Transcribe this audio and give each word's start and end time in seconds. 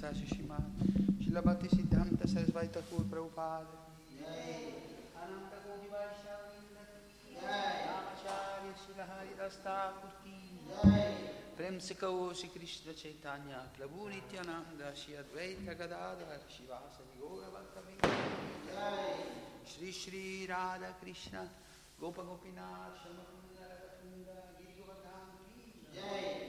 Sasi 0.00 0.24
Shimad, 0.24 0.64
Shila 1.22 1.42
Bhakti 1.42 1.68
Siddhanta 1.68 2.26
Sarasvati 2.26 2.70
Thakur 2.72 3.04
Prabhupada. 3.04 3.66
Ananta 4.16 5.60
Koti 5.60 5.88
Vaishnava 5.92 6.48
Acharya 7.36 8.72
Shila 8.80 9.04
Hari 9.04 9.28
Rasta 9.36 9.92
Kurti. 10.00 10.56
Prem 11.54 11.78
Sikau 11.80 12.32
si 12.34 12.48
Krishna 12.48 12.94
Chaitanya 12.94 13.68
Prabhu 13.76 14.08
Nityananda 14.08 14.90
Shri 14.94 15.16
Advaita 15.20 15.76
Gadadhar 15.76 16.40
Shivasa 16.48 17.04
Yoga 17.20 17.52
Bhaktavinda 17.52 18.08
Shri 19.66 19.92
Shri 19.92 20.46
Radha 20.48 20.94
Krishna 21.02 21.46
Gopa 22.00 22.22
Gopinath 22.22 22.96
Shamakunda 23.04 23.68
Radha 23.68 24.00
Kunda 24.00 24.56
Giri 24.56 24.80
Govardhan 24.80 25.28
Jai 25.92 26.39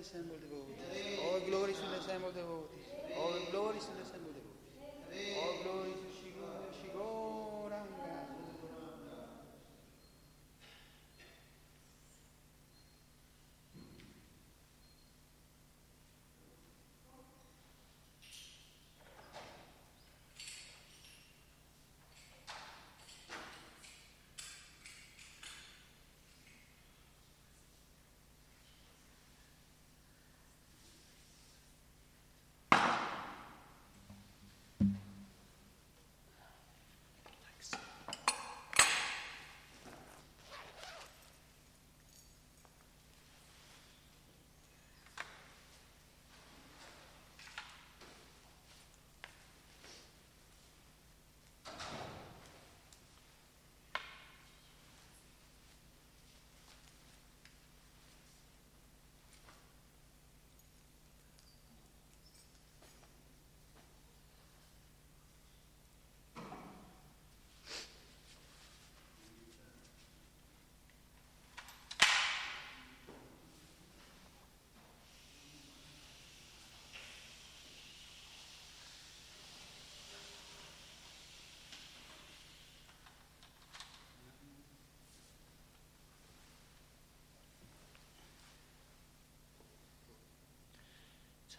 glory 0.00 0.12
to 0.12 0.12
the 0.12 0.18
assembled 0.18 0.40
devotees. 0.40 1.18
All 1.20 1.40
glory 1.40 1.72
to 1.74 1.86
the 1.90 1.98
assembled 1.98 2.34
devotees. 2.34 2.86
All 3.16 3.36
glory 3.52 3.78
to 3.78 3.92
the 3.92 4.02
assembled 4.02 4.34
devotees. 4.34 5.36
All 5.36 5.54
glory 5.62 5.92
to 5.92 6.06
Shri 6.16 6.30
Guru 6.32 6.72
Shri 6.80 6.90
Gauranga. 6.96 8.20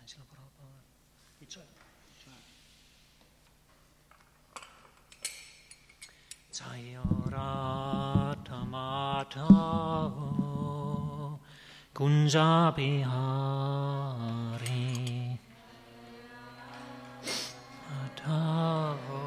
Sila 0.06 0.26
Prabhupada. 0.26 0.82
Ichai. 1.42 1.66
Jayarathamata 6.52 9.48
Kunja 11.94 12.74
Bihari 12.76 13.08
Atavo 18.02 19.26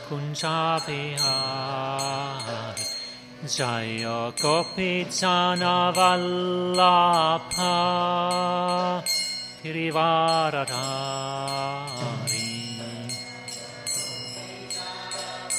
Kunja 0.07 0.77
Bihari 0.85 2.85
Jaya 3.47 4.19
Gopi 4.39 4.91
Jana 5.09 5.91
Vallabha 5.97 7.73
Girivaradhari 9.63 12.53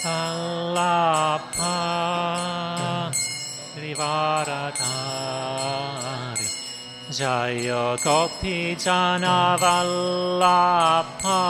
Vallabha 0.04 1.39
Girivaradhari 4.00 6.48
Jaya 7.12 7.96
Gopi 8.02 8.74
Jana 8.76 9.56
Vallabha 9.60 11.40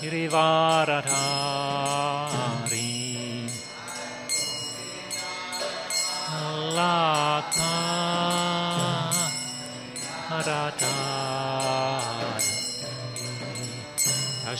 Girivaradhari 0.00 1.27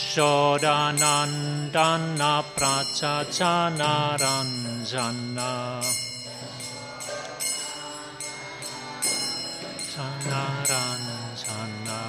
Yashodanandana 0.09 2.41
Prachachana 2.57 4.17
Ranjana 4.19 5.53
Chanaranjana. 9.93 12.01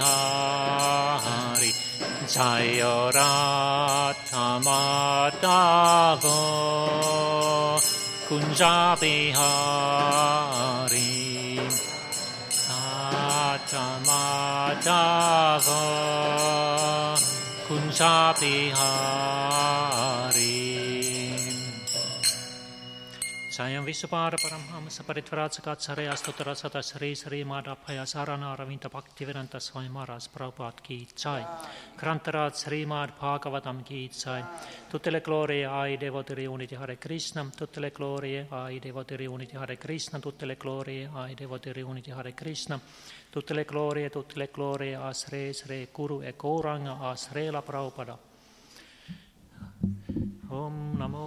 Hari 0.00 1.72
Jaya 2.26 3.12
Ratna 3.12 4.46
Madhava 4.64 6.38
Kunjabi 8.28 9.18
Hari 9.32 11.04
Atamadava 13.60 14.00
Kunjabi 17.68 18.56
Hari 18.72 19.97
సాయం 23.58 23.84
విశ్వపార 23.84 24.34
పరమహంస 24.42 25.02
పరిత్వరాచకాచార్య 25.06 26.10
స్తోత్ర 26.18 26.50
సత 26.52 26.76
శ్రీ 26.88 27.08
శ్రీ 27.14 27.38
మాధాభయ 27.42 28.00
సారనారవింత 28.06 28.86
భక్తి 28.94 29.24
వినంత 29.24 29.56
స్వయమారాజ్ 29.64 30.28
ప్రభుపాత్ 30.34 30.82
కీ 30.86 30.98
చాయ్ 31.22 31.44
క్రాంతరాజ్ 32.00 32.58
శ్రీమాద్ 32.60 33.12
భాగవతం 33.20 33.78
కీ 33.88 34.00
చాయ్ 34.20 34.44
తుత్తెల 34.92 35.18
క్లోరే 35.18 35.58
ఆయి 35.72 35.96
దేవోతిరి 35.96 36.46
ఉనితి 36.54 36.76
హరే 36.76 36.96
కృష్ణ 37.04 37.48
తుత్తెల 37.58 37.88
క్లోరే 37.96 38.32
ఆయి 38.60 38.78
దేవోతిరి 38.80 39.28
ఉనితి 39.36 39.58
హరే 39.58 39.76
కృష్ణ 39.78 40.16
తుత్తెల 40.18 40.54
క్లోరే 40.56 40.98
ఆయి 41.18 41.34
దేవోతిరి 41.34 41.84
ఉనితి 41.84 42.12
హరే 42.12 42.34
కృష్ణ 42.38 42.72
తుత్తెల 43.34 43.62
క్లోరే 43.64 44.06
తుత్తెల 44.10 44.46
క్లోరే 44.54 44.90
ఆ 45.02 45.10
శ్రే 45.16 45.44
శ్రే 45.54 45.80
కురు 45.92 46.18
ఎ 46.24 46.34
కౌరంగ 46.38 46.96
ఆ 47.02 47.12
శ్రేల 47.24 47.58
ప్రభుపద 47.68 48.10
ఓం 50.54 50.76
నమో 51.00 51.26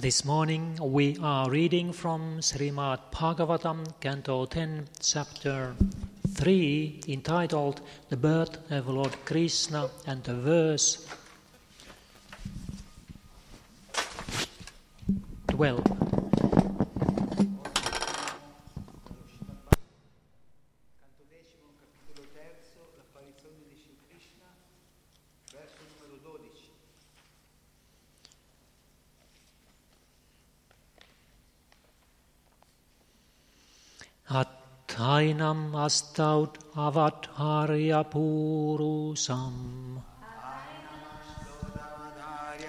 This 0.00 0.24
morning 0.24 0.76
we 0.82 1.16
are 1.22 1.48
reading 1.48 1.92
from 1.92 2.40
Srimad 2.40 2.98
Bhagavatam, 3.12 4.00
Canto 4.00 4.44
10, 4.44 4.88
Chapter 5.00 5.76
3, 6.34 7.02
entitled 7.06 7.80
The 8.08 8.16
Birth 8.16 8.72
of 8.72 8.88
Lord 8.88 9.16
Krishna 9.24 9.88
and 10.04 10.24
the 10.24 10.34
verse 10.34 11.06
12. 15.46 16.13
Attainam 34.94 35.74
astaut 35.74 36.54
avadharya 36.76 38.04
purusam. 38.08 39.98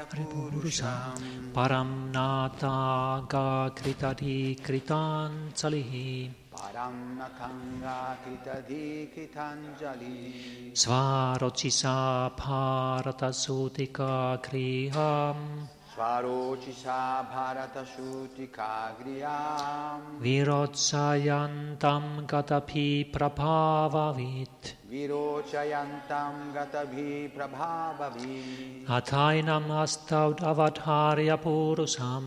Purusam. 0.09 1.53
Param 1.53 2.11
nata 2.11 3.21
gakritati 3.29 4.57
kritanchalihi 4.57 6.31
Param 6.55 7.19
Natanga 7.19 8.15
Kritadi 8.23 9.11
Kritanjali 9.13 10.71
svarocisa 10.73 12.31
bharata 12.35 13.29
sutika 13.33 14.41
kriham 14.41 15.67
Svarocisa 15.95 17.23
Bharata 17.31 17.85
Shutika 17.87 18.91
Griyam 18.99 20.19
virotsayantam 20.19 22.27
gatapi 22.27 23.07
prabhavavit 23.13 24.75
विरोचयन्तं 24.94 26.34
गतभिः 26.54 27.10
प्रभावभिः 27.36 28.48
Atainam 28.96 29.66
astaud 29.82 30.38
avadharya 30.50 31.36
purusam 31.42 32.24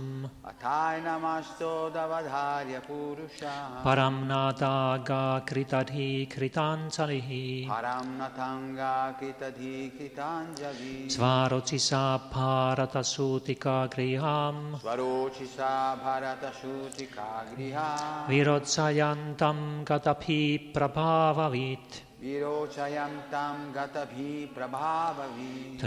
अथाय 0.49 0.95
नमस्तोदवधार्य 1.05 2.75
पुरुषः 2.87 3.57
Paramnataga 3.83 5.23
kritadhi 5.49 6.11
kritansalihi 6.33 7.45
परं 7.67 8.07
नथङ्गाकृतधिकृताञ्जलि 8.21 10.97
Svarocisa 11.15 12.03
bharata 12.31 13.03
sutika 13.03 13.77
griham 13.89 14.55
स्वरोचिषा 14.79 15.73
भरतसूचिका 16.05 17.29
गृहा 17.51 17.89
Virotsayantam 18.29 19.57
gatapi 19.83 19.83
prabhavavit 19.83 19.83
विरोचयन्तं 19.83 19.89
गतभिः 19.89 20.71
प्रभावभिः 20.73 22.06
The 22.20 22.68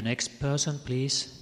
next 0.02 0.40
person 0.40 0.80
please 0.86 1.41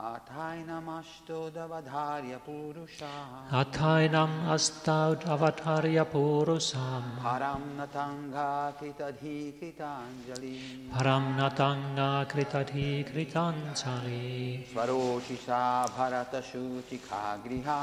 अथाय 0.00 0.58
नमस्तोदवधार्य 0.68 2.36
पुरुषः 2.44 3.50
Atainam 3.58 4.30
astaud 4.54 5.24
avadharya 5.34 6.04
purusam 6.12 7.04
परं 7.24 7.64
नथङ्गाकृतधिकृताञ्जलि 7.78 10.60
Paramnatanga 10.94 12.08
kritadhi 12.30 12.86
kritansali 13.10 14.30
स्वरोचिषा 14.72 15.60
भरतसूचिका 15.98 17.22
गृहा 17.44 17.78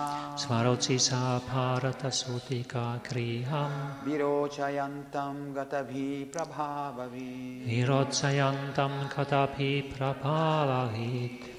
Svarocisa 0.45 1.21
bharata 1.45 2.11
sutika 2.21 2.87
griham 3.07 3.71
विरोचयन्तं 4.07 5.37
गतभिः 5.59 6.25
प्रभावभिः 6.33 7.69
Virotsayantam 7.69 8.93
gatapi 9.13 9.71
prabhavavit 9.93 11.52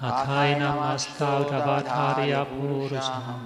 Atainam 0.00 0.78
astaud 0.94 1.50
avadharya 1.50 2.46
purusam 2.46 3.42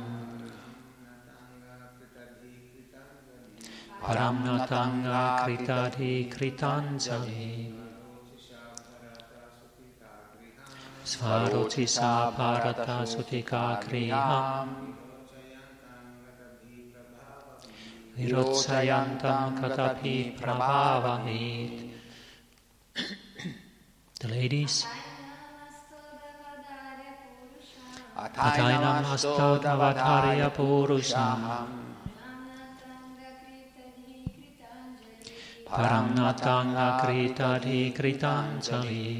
Paramnatanga 4.03 5.47
kritadhi 5.47 6.29
kritanjali. 6.31 7.73
Svarocisa 11.05 12.37
bharata 12.37 12.99
sutika 13.09 13.81
griham 13.83 14.95
Virotsayantam 18.19 19.57
katapi 19.59 20.37
prabhavavit 20.39 21.91
The 24.21 24.29
ladies 24.29 24.87
Atainam 28.23 29.03
astaud 29.15 29.65
avadharya 29.67 30.49
purusham 30.55 31.43
Paramnatanga 35.67 37.03
kritadhi 37.03 37.91
kritanjali 37.91 39.11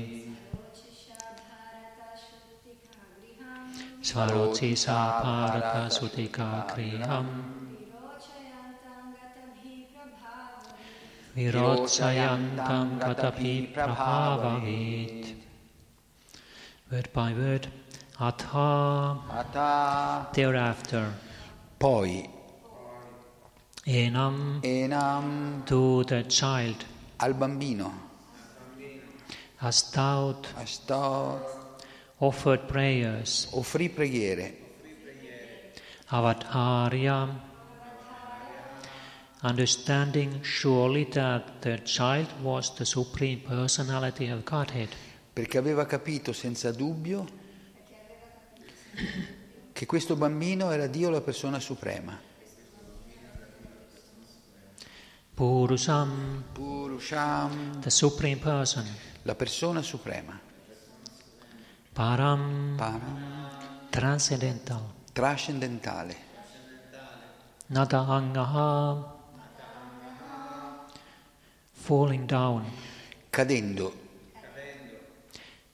Svarocisa 4.07 5.01
bharata 5.19 5.91
sutika 5.91 6.63
griham 6.71 7.27
Virotsayantam 11.35 13.01
katapi 13.03 13.73
prabhavavit. 13.75 15.35
Word 16.93 17.09
by 17.13 17.33
word 17.33 17.67
Atha 18.23 19.19
अथा 19.41 20.33
Thereafter. 20.33 21.13
Poi. 21.77 22.31
Enam. 23.85 24.61
Enam. 24.63 25.65
To 25.67 26.05
the 26.05 26.23
child. 26.29 26.85
Al 27.19 27.35
bambino. 27.35 27.91
Astaut 29.59 30.47
sto 30.65 31.41
offered 32.19 32.61
prayers. 32.69 33.49
Offrì 33.55 33.89
preghiere. 33.91 34.55
Avadharya 36.11 37.51
Understanding 39.43 40.41
surely 40.43 41.05
that 41.11 41.61
the 41.63 41.83
child 41.83 42.29
was 42.41 42.73
the 42.77 42.85
Supreme 42.85 43.41
Personality 43.41 44.29
of 44.29 44.45
Godhead. 44.45 44.91
Perché 45.33 45.59
aveva 45.59 45.87
capito 45.87 46.33
senza 46.33 46.71
dubbio 46.71 47.42
che 49.73 49.87
questo 49.87 50.17
bambino 50.17 50.71
era 50.71 50.87
Dio 50.87 51.11
la 51.11 51.21
persona 51.21 51.59
suprema. 51.61 52.19
Purusam. 55.35 56.45
Purusham, 56.53 57.81
the 57.81 57.91
Supreme 57.91 58.37
Person. 58.37 58.87
La 59.23 59.35
persona 59.35 59.83
suprema. 59.83 60.39
Param. 61.93 62.75
Param, 62.77 63.49
Transcendental. 63.91 64.93
Trascendentale. 65.13 66.17
Nada 67.67 68.01
Angaha 68.01 69.21
Falling 71.73 72.27
down. 72.27 72.65
Cadendo. 73.31 73.93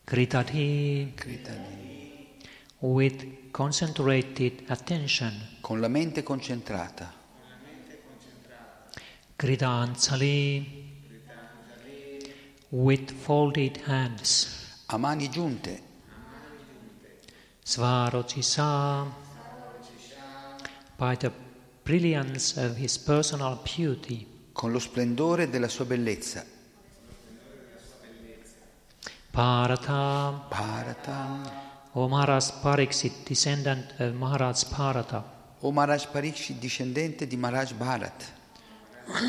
Kritati 0.05 1.13
Kritani, 1.15 1.88
with 2.81 3.51
concentrated 3.51 4.65
attention. 4.69 5.33
Con 5.61 5.81
la 5.81 5.89
mente 5.89 6.23
concentrata. 6.23 7.13
Kridansali 9.37 10.87
with 12.71 13.11
folded 13.11 13.77
hands. 13.87 14.83
A 14.87 14.99
mani 14.99 15.29
giunte, 15.29 15.83
Svarocisa 17.63 19.07
by 20.97 21.15
the 21.15 21.31
brilliance 21.85 22.57
of 22.57 22.77
his 22.77 22.99
personal 22.99 23.61
beauty. 23.63 24.27
Con 24.53 24.73
lo 24.73 24.79
splendore 24.79 25.49
della 25.49 25.69
sua 25.69 25.85
bellezza. 25.85 26.45
Bharata. 29.31 30.47
Bharata, 30.49 31.68
O 31.95 32.09
Maharaj 32.09 32.51
Pariksit, 32.63 33.25
descendant 33.25 33.95
of 33.99 34.15
Maharaj 34.15 34.65
Bharata. 34.65 35.25
O 35.63 35.73
Maharaj 35.73 36.07
Parikshit, 36.07 36.59
discendente 36.59 37.27
di 37.27 37.37
Maharaj 37.37 37.73
Bharat. 37.73 38.33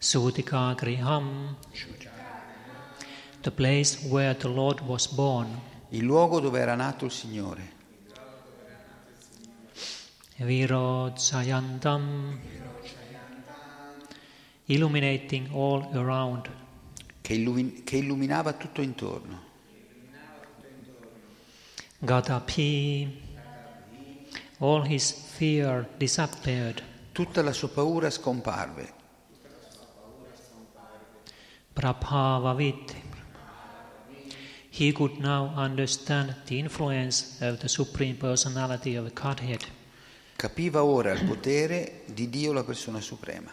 Sutika 0.00 0.74
Griham. 0.76 1.56
The 3.42 3.50
place 3.50 4.04
where 4.08 4.34
the 4.34 4.48
Lord 4.48 4.80
was 4.80 5.06
born. 5.06 5.60
Il 5.90 6.04
luogo 6.04 6.40
dove 6.40 6.58
era 6.58 6.74
nato 6.74 7.04
il 7.04 7.12
Signore, 7.12 7.74
Virodsayantam 10.38 12.38
illuminating 14.66 15.48
all 15.54 15.88
around 15.94 16.50
che, 17.26 17.34
illumi- 17.34 17.82
che 17.82 17.96
illuminava 17.96 18.52
tutto 18.52 18.80
intorno. 18.80 19.42
Gadapi 21.98 23.24
all 24.58 24.86
his 24.86 25.10
fear 25.10 25.88
disappeared 25.96 26.80
Tutta 27.10 27.42
la 27.42 27.52
sua 27.52 27.68
paura 27.68 28.10
scomparve. 28.10 28.92
Prabhavavit 31.72 32.94
he 34.70 34.92
could 34.92 35.18
now 35.18 35.52
understand 35.56 36.42
the 36.44 36.58
influence 36.58 37.38
of 37.40 37.58
the 37.58 37.66
Supreme 37.66 38.14
Personality 38.14 38.94
of 38.94 39.12
Godhead 39.14 39.64
Capiva 40.36 40.84
ora 40.84 41.10
il 41.10 41.24
potere 41.24 42.02
di 42.04 42.28
Dio 42.28 42.52
la 42.52 42.62
persona 42.62 43.00
suprema. 43.00 43.50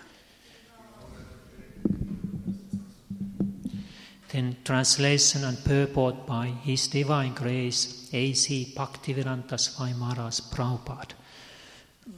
Then 4.34 4.58
translation 4.66 5.44
and 5.44 5.64
purport 5.64 6.26
by 6.26 6.48
His 6.48 6.88
Divine 6.88 7.36
Grace 7.36 8.10
A.C. 8.12 8.74
Bhaktivedanta 8.76 9.60
Swami 9.60 9.94
Prabhupada. 9.94 11.14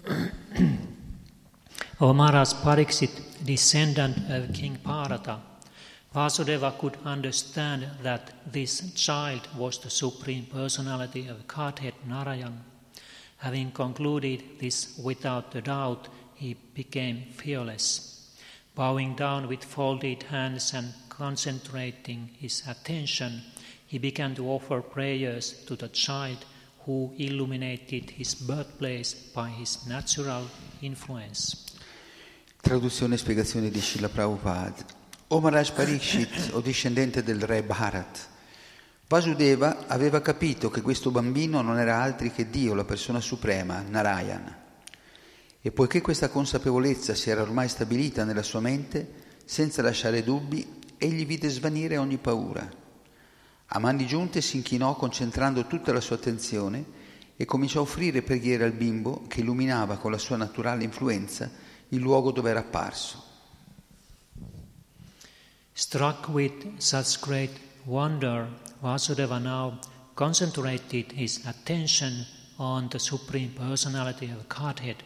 o 2.00 2.13
Maharaj 2.13 2.53
Pariksit, 2.53 3.45
descendant 3.45 4.17
of 4.29 4.53
King 4.53 4.77
Bharata, 4.81 5.39
Vasudeva 6.13 6.72
could 6.79 6.98
understand 7.03 7.86
that 8.01 8.31
this 8.50 8.93
child 8.93 9.50
was 9.57 9.79
the 9.79 9.89
Supreme 9.89 10.45
Personality 10.45 11.27
of 11.27 11.45
Godhead 11.45 11.95
Narayan, 12.07 12.63
Having 13.39 13.72
concluded 13.72 14.41
this 14.60 14.98
without 15.03 15.53
a 15.53 15.62
doubt, 15.62 16.07
he 16.36 16.55
became 16.74 17.24
fearless. 17.34 18.14
Bowing 18.75 19.15
down 19.15 19.48
with 19.48 19.63
folded 19.63 20.25
hands 20.29 20.74
and 20.74 20.94
concentrating 21.08 22.29
his 22.38 22.62
attention, 22.67 23.41
he 23.88 23.98
began 23.98 24.34
to 24.34 24.50
offer 24.50 24.82
prayers 24.82 25.63
to 25.65 25.77
the 25.77 25.89
child 25.91 26.46
who 26.86 27.13
illuminated 27.15 28.10
his 28.10 28.36
birthplace 28.36 29.13
by 29.34 29.48
his 29.48 29.86
natural 29.88 30.50
influence. 30.82 31.63
Traduzione 32.60 33.15
e 33.15 33.17
spiegazione 33.17 33.70
di 33.70 33.79
Srila 33.79 34.10
Prabhupada. 34.10 34.86
O 35.27 35.39
Maharaj 35.39 35.72
Parikshit, 35.72 36.50
o 36.51 36.60
discendente 36.60 37.24
del 37.24 37.41
re 37.44 37.63
Bharat, 37.63 38.27
Vasudeva 39.08 39.88
aveva 39.88 40.20
capito 40.20 40.70
che 40.70 40.82
questo 40.82 41.12
bambino 41.12 41.62
non 41.62 41.79
era 41.79 42.01
altri 42.01 42.29
che 42.32 42.50
Dio, 42.50 42.74
la 42.74 42.84
persona 42.84 43.22
suprema, 43.22 43.82
Narayana. 43.82 44.64
E 45.65 45.72
poiché 45.72 46.00
questa 46.00 46.29
consapevolezza 46.29 47.15
si 47.15 47.31
era 47.31 47.41
ormai 47.41 47.67
stabilita 47.67 48.24
nella 48.24 48.43
sua 48.43 48.60
mente, 48.60 49.24
senza 49.45 49.81
lasciare 49.81 50.24
dubbi, 50.24 50.79
egli 50.95 51.25
vide 51.25 51.50
svanire 51.50 51.98
ogni 51.98 52.17
paura. 52.17 52.69
A 53.65 53.79
mani 53.79 54.05
giunte 54.05 54.41
si 54.41 54.57
inchinò 54.57 54.95
concentrando 54.95 55.65
tutta 55.65 55.91
la 55.91 56.01
sua 56.01 56.17
attenzione 56.17 56.86
e 57.36 57.45
cominciò 57.45 57.79
a 57.79 57.81
offrire 57.81 58.22
preghiere 58.22 58.63
al 58.63 58.74
bimbo 58.74 59.24
che 59.27 59.39
illuminava 59.39 59.98
con 59.98 60.12
la 60.12 60.19
sua 60.19 60.38
naturale 60.38 60.84
influenza 60.84 61.50
il 61.89 62.00
luogo 62.00 62.29
dove 62.29 62.51
era 62.51 62.60
apparso. 62.60 63.24
Struck 65.74 66.29
with 66.29 66.77
such 66.77 67.19
great 67.22 67.60
wonder, 67.86 68.48
Vasudeva 68.81 69.39
now 69.39 69.79
concentrated 70.13 71.12
his 71.15 71.41
attention 71.45 72.24
on 72.57 72.88
the 72.88 73.00
Supreme 73.00 73.50
Personality 73.50 74.31
of 74.31 74.45
Godhead. 74.45 75.01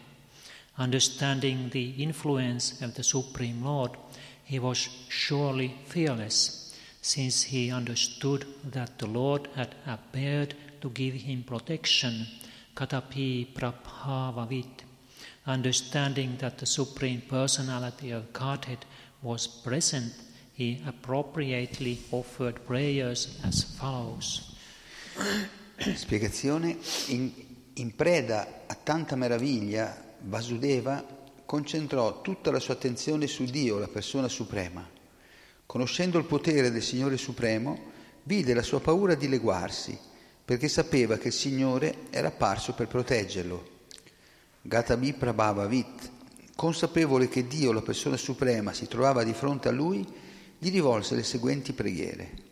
Understanding 0.80 1.68
the 1.68 1.90
influence 2.02 2.80
of 2.80 2.94
the 2.94 3.02
Supreme 3.02 3.62
Lord, 3.62 3.90
he 4.44 4.58
was 4.58 4.88
surely 5.10 5.76
fearless, 5.84 6.74
since 7.02 7.42
he 7.42 7.70
understood 7.70 8.46
that 8.64 8.98
the 8.98 9.06
Lord 9.06 9.50
had 9.54 9.74
appeared 9.86 10.54
to 10.80 10.88
give 10.88 11.12
him 11.12 11.42
protection, 11.42 12.26
katapi 12.74 13.52
prabhavavit. 13.52 14.84
Understanding 15.46 16.38
that 16.38 16.56
the 16.56 16.64
Supreme 16.64 17.20
Personality 17.28 18.12
of 18.12 18.32
Godhead 18.32 18.86
was 19.20 19.46
present, 19.46 20.14
he 20.54 20.82
appropriately 20.86 21.98
offered 22.10 22.64
prayers 22.66 23.38
as 23.44 23.64
follows. 23.64 24.56
Spiegazione. 25.78 26.78
In, 27.10 27.34
in 27.74 27.92
preda 27.92 28.46
a 28.66 28.76
tanta 28.82 29.14
meraviglia, 29.14 30.09
Vasudeva 30.22 31.04
concentrò 31.46 32.20
tutta 32.20 32.50
la 32.50 32.60
sua 32.60 32.74
attenzione 32.74 33.26
su 33.26 33.44
Dio, 33.44 33.78
la 33.78 33.88
persona 33.88 34.28
suprema. 34.28 34.88
Conoscendo 35.66 36.18
il 36.18 36.24
potere 36.24 36.70
del 36.70 36.82
Signore 36.82 37.16
Supremo, 37.16 37.78
vide 38.24 38.54
la 38.54 38.62
sua 38.62 38.80
paura 38.80 39.14
dileguarsi, 39.14 39.98
perché 40.44 40.68
sapeva 40.68 41.16
che 41.16 41.28
il 41.28 41.32
Signore 41.32 42.06
era 42.10 42.28
apparso 42.28 42.74
per 42.74 42.86
proteggerlo. 42.86 43.78
Gatabi 44.62 45.12
Prabhavavit, 45.14 46.10
consapevole 46.54 47.28
che 47.28 47.46
Dio, 47.46 47.72
la 47.72 47.82
persona 47.82 48.16
suprema, 48.16 48.72
si 48.72 48.86
trovava 48.86 49.24
di 49.24 49.32
fronte 49.32 49.68
a 49.68 49.72
lui, 49.72 50.06
gli 50.58 50.70
rivolse 50.70 51.14
le 51.14 51.22
seguenti 51.22 51.72
preghiere. 51.72 52.49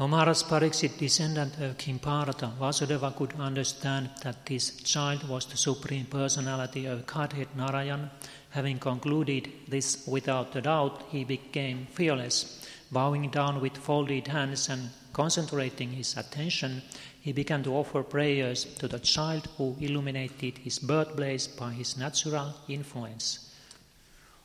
Omaras 0.00 0.44
Pariksit, 0.44 0.96
descendant 0.96 1.60
of 1.60 1.76
King 1.76 1.98
Parata, 1.98 2.50
Vasudeva 2.58 3.14
could 3.14 3.34
understand 3.38 4.08
that 4.22 4.46
this 4.46 4.76
child 4.80 5.28
was 5.28 5.44
the 5.44 5.58
supreme 5.58 6.06
personality 6.06 6.86
of 6.86 7.04
Godhead 7.04 7.48
Narayan. 7.54 8.10
Having 8.48 8.78
concluded 8.78 9.52
this 9.68 10.06
without 10.06 10.56
a 10.56 10.62
doubt, 10.62 11.02
he 11.10 11.24
became 11.24 11.86
fearless. 11.90 12.66
Bowing 12.90 13.28
down 13.28 13.60
with 13.60 13.76
folded 13.76 14.26
hands 14.28 14.70
and 14.70 14.88
concentrating 15.12 15.90
his 15.90 16.16
attention, 16.16 16.80
he 17.20 17.32
began 17.32 17.62
to 17.64 17.76
offer 17.76 18.02
prayers 18.02 18.64
to 18.78 18.88
the 18.88 19.00
child 19.00 19.48
who 19.58 19.76
illuminated 19.80 20.56
his 20.56 20.78
birthplace 20.78 21.46
by 21.46 21.72
his 21.72 21.98
natural 21.98 22.54
influence. 22.68 23.52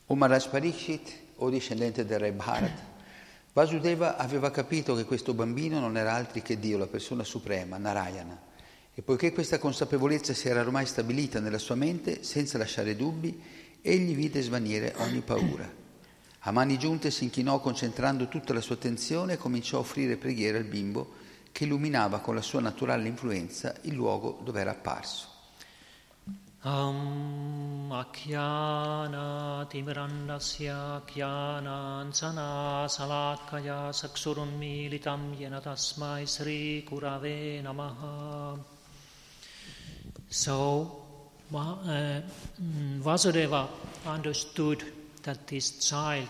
O 0.09 0.17
Maharaj 0.17 0.47
Pariksit, 0.47 1.13
o 1.39 1.49
discendente 1.49 2.03
del 2.03 2.19
re 2.19 2.31
Bharat, 2.33 2.94
Vasudeva 3.55 4.17
aveva 4.17 4.51
capito 4.51 4.95
che 4.95 5.05
questo 5.05 5.33
bambino 5.33 5.79
non 5.79 5.95
era 5.95 6.11
altri 6.11 6.41
che 6.41 6.59
Dio, 6.59 6.77
la 6.77 6.87
persona 6.87 7.23
suprema, 7.23 7.77
Narayana. 7.77 8.37
E 8.93 9.01
poiché 9.01 9.31
questa 9.31 9.59
consapevolezza 9.59 10.33
si 10.33 10.49
era 10.49 10.59
ormai 10.59 10.85
stabilita 10.85 11.39
nella 11.39 11.57
sua 11.57 11.75
mente, 11.75 12.21
senza 12.21 12.57
lasciare 12.57 12.97
dubbi, 12.97 13.41
egli 13.81 14.13
vide 14.13 14.41
svanire 14.41 14.93
ogni 14.97 15.21
paura. 15.21 15.71
A 16.39 16.51
mani 16.51 16.77
giunte 16.77 17.11
si 17.11 17.23
inchinò 17.23 17.61
concentrando 17.61 18.27
tutta 18.27 18.53
la 18.53 18.59
sua 18.59 18.75
attenzione 18.75 19.33
e 19.33 19.37
cominciò 19.37 19.77
a 19.77 19.81
offrire 19.81 20.17
preghiere 20.17 20.57
al 20.57 20.65
bimbo 20.65 21.13
che 21.53 21.63
illuminava 21.63 22.19
con 22.19 22.35
la 22.35 22.41
sua 22.41 22.59
naturale 22.59 23.07
influenza 23.07 23.73
il 23.83 23.93
luogo 23.93 24.37
dove 24.43 24.59
era 24.59 24.71
apparso. 24.71 25.34
Am 26.65 27.91
akhyana 27.91 29.69
timirandasya 29.69 31.05
khyanansana 31.05 32.89
salatkaya 32.89 33.93
saksurunmilitam 33.93 35.37
yena 35.37 35.61
tasmai 35.61 36.27
sri 36.27 36.83
kurave 36.89 37.61
namaha. 37.61 38.57
So 40.27 41.03
uh, 41.53 42.21
Vasudeva 42.99 43.67
understood 44.07 44.83
that 45.21 45.45
this 45.45 45.87
child 45.87 46.29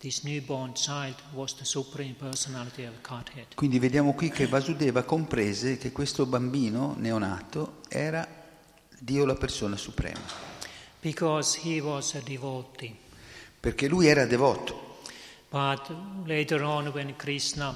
This 0.00 0.24
newborn 0.24 0.72
child 0.72 1.16
was 1.34 1.52
the 1.56 1.66
supreme 1.66 2.14
personality 2.14 2.86
of 2.86 2.94
Godhead. 3.02 3.54
Quindi 3.54 3.78
vediamo 3.78 4.14
qui 4.14 4.30
che 4.30 4.46
Vasudeva 4.46 5.02
comprese 5.02 5.76
che 5.76 5.92
questo 5.92 6.24
bambino 6.24 6.94
neonato 6.96 7.82
era 7.90 8.39
Dio 9.02 9.24
la 9.24 9.34
persona 9.34 9.76
suprema. 9.76 10.20
Perché 13.60 13.88
lui 13.88 14.06
era 14.06 14.26
devoto. 14.26 14.98
But 15.48 15.90
later 16.26 16.62
on 16.62 16.88
when 16.88 17.16
Krishna 17.16 17.74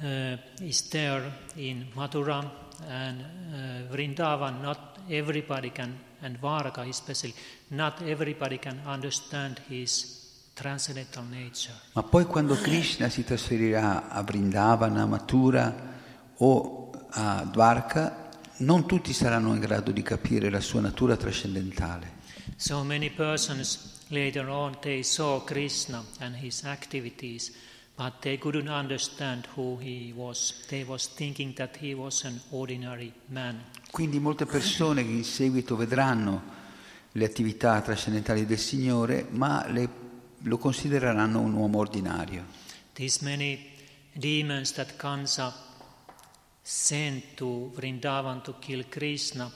uh, 0.00 0.36
is 0.60 0.88
there 0.88 1.30
in 1.56 1.86
Mathura 1.94 2.50
and 2.88 3.20
uh, 3.20 3.92
Vrindavan, 3.92 4.60
not 4.60 4.98
everybody 5.08 5.70
can, 5.70 5.96
and 6.20 6.38
Varaka 6.40 6.88
especially, 6.88 7.34
not 7.68 8.02
everybody 8.02 8.58
can 8.58 8.80
understand 8.86 9.60
his 9.68 10.50
transcendental 10.54 11.24
nature. 11.24 11.74
Ma 11.92 12.02
poi 12.02 12.24
quando 12.24 12.56
Krishna 12.56 13.08
si 13.08 13.22
trasferirà 13.24 14.08
a 14.08 14.22
Vrindavana, 14.22 15.02
a 15.02 15.06
Mathura 15.06 15.96
o 16.38 16.90
a 17.10 17.44
Dvarka, 17.44 18.27
non 18.58 18.86
tutti 18.86 19.12
saranno 19.12 19.52
in 19.54 19.60
grado 19.60 19.90
di 19.90 20.02
capire 20.02 20.50
la 20.50 20.60
sua 20.60 20.80
natura 20.80 21.16
trascendentale. 21.16 22.16
So 22.56 22.82
many 22.82 23.10
persons 23.10 24.02
later 24.08 24.48
on 24.48 24.78
they 24.80 25.02
saw 25.02 25.42
Krishna 25.44 26.04
and 26.18 26.34
his 26.34 26.64
activities, 26.64 27.52
but 27.94 28.14
they 28.20 28.38
couldn't 28.38 28.68
understand 28.68 29.46
who 29.54 29.78
he 29.78 30.12
was. 30.14 30.64
They 30.68 30.82
was 30.82 31.06
thinking 31.14 31.54
that 31.54 31.76
he 31.80 31.94
was 31.94 32.24
an 32.24 32.40
ordinary 32.50 33.12
man. 33.26 33.62
Quindi 33.90 34.18
molte 34.18 34.46
persone 34.46 35.04
che 35.04 35.10
in 35.10 35.24
seguito 35.24 35.76
vedranno 35.76 36.56
le 37.12 37.24
attività 37.24 37.80
trascendentali 37.80 38.44
del 38.44 38.58
Signore, 38.58 39.26
ma 39.30 39.66
le, 39.68 39.88
lo 40.38 40.58
considereranno 40.58 41.40
un 41.40 41.52
uomo 41.52 41.78
ordinario. 41.78 42.44
These 42.94 43.22
many 43.22 43.76
demons 44.12 44.72
that 44.72 44.96
Kansa 44.96 45.66
sent 46.68 47.38
Vrindavan 47.38 48.44
to 48.44 48.52
kill 48.60 48.82
Krishna, 48.90 49.50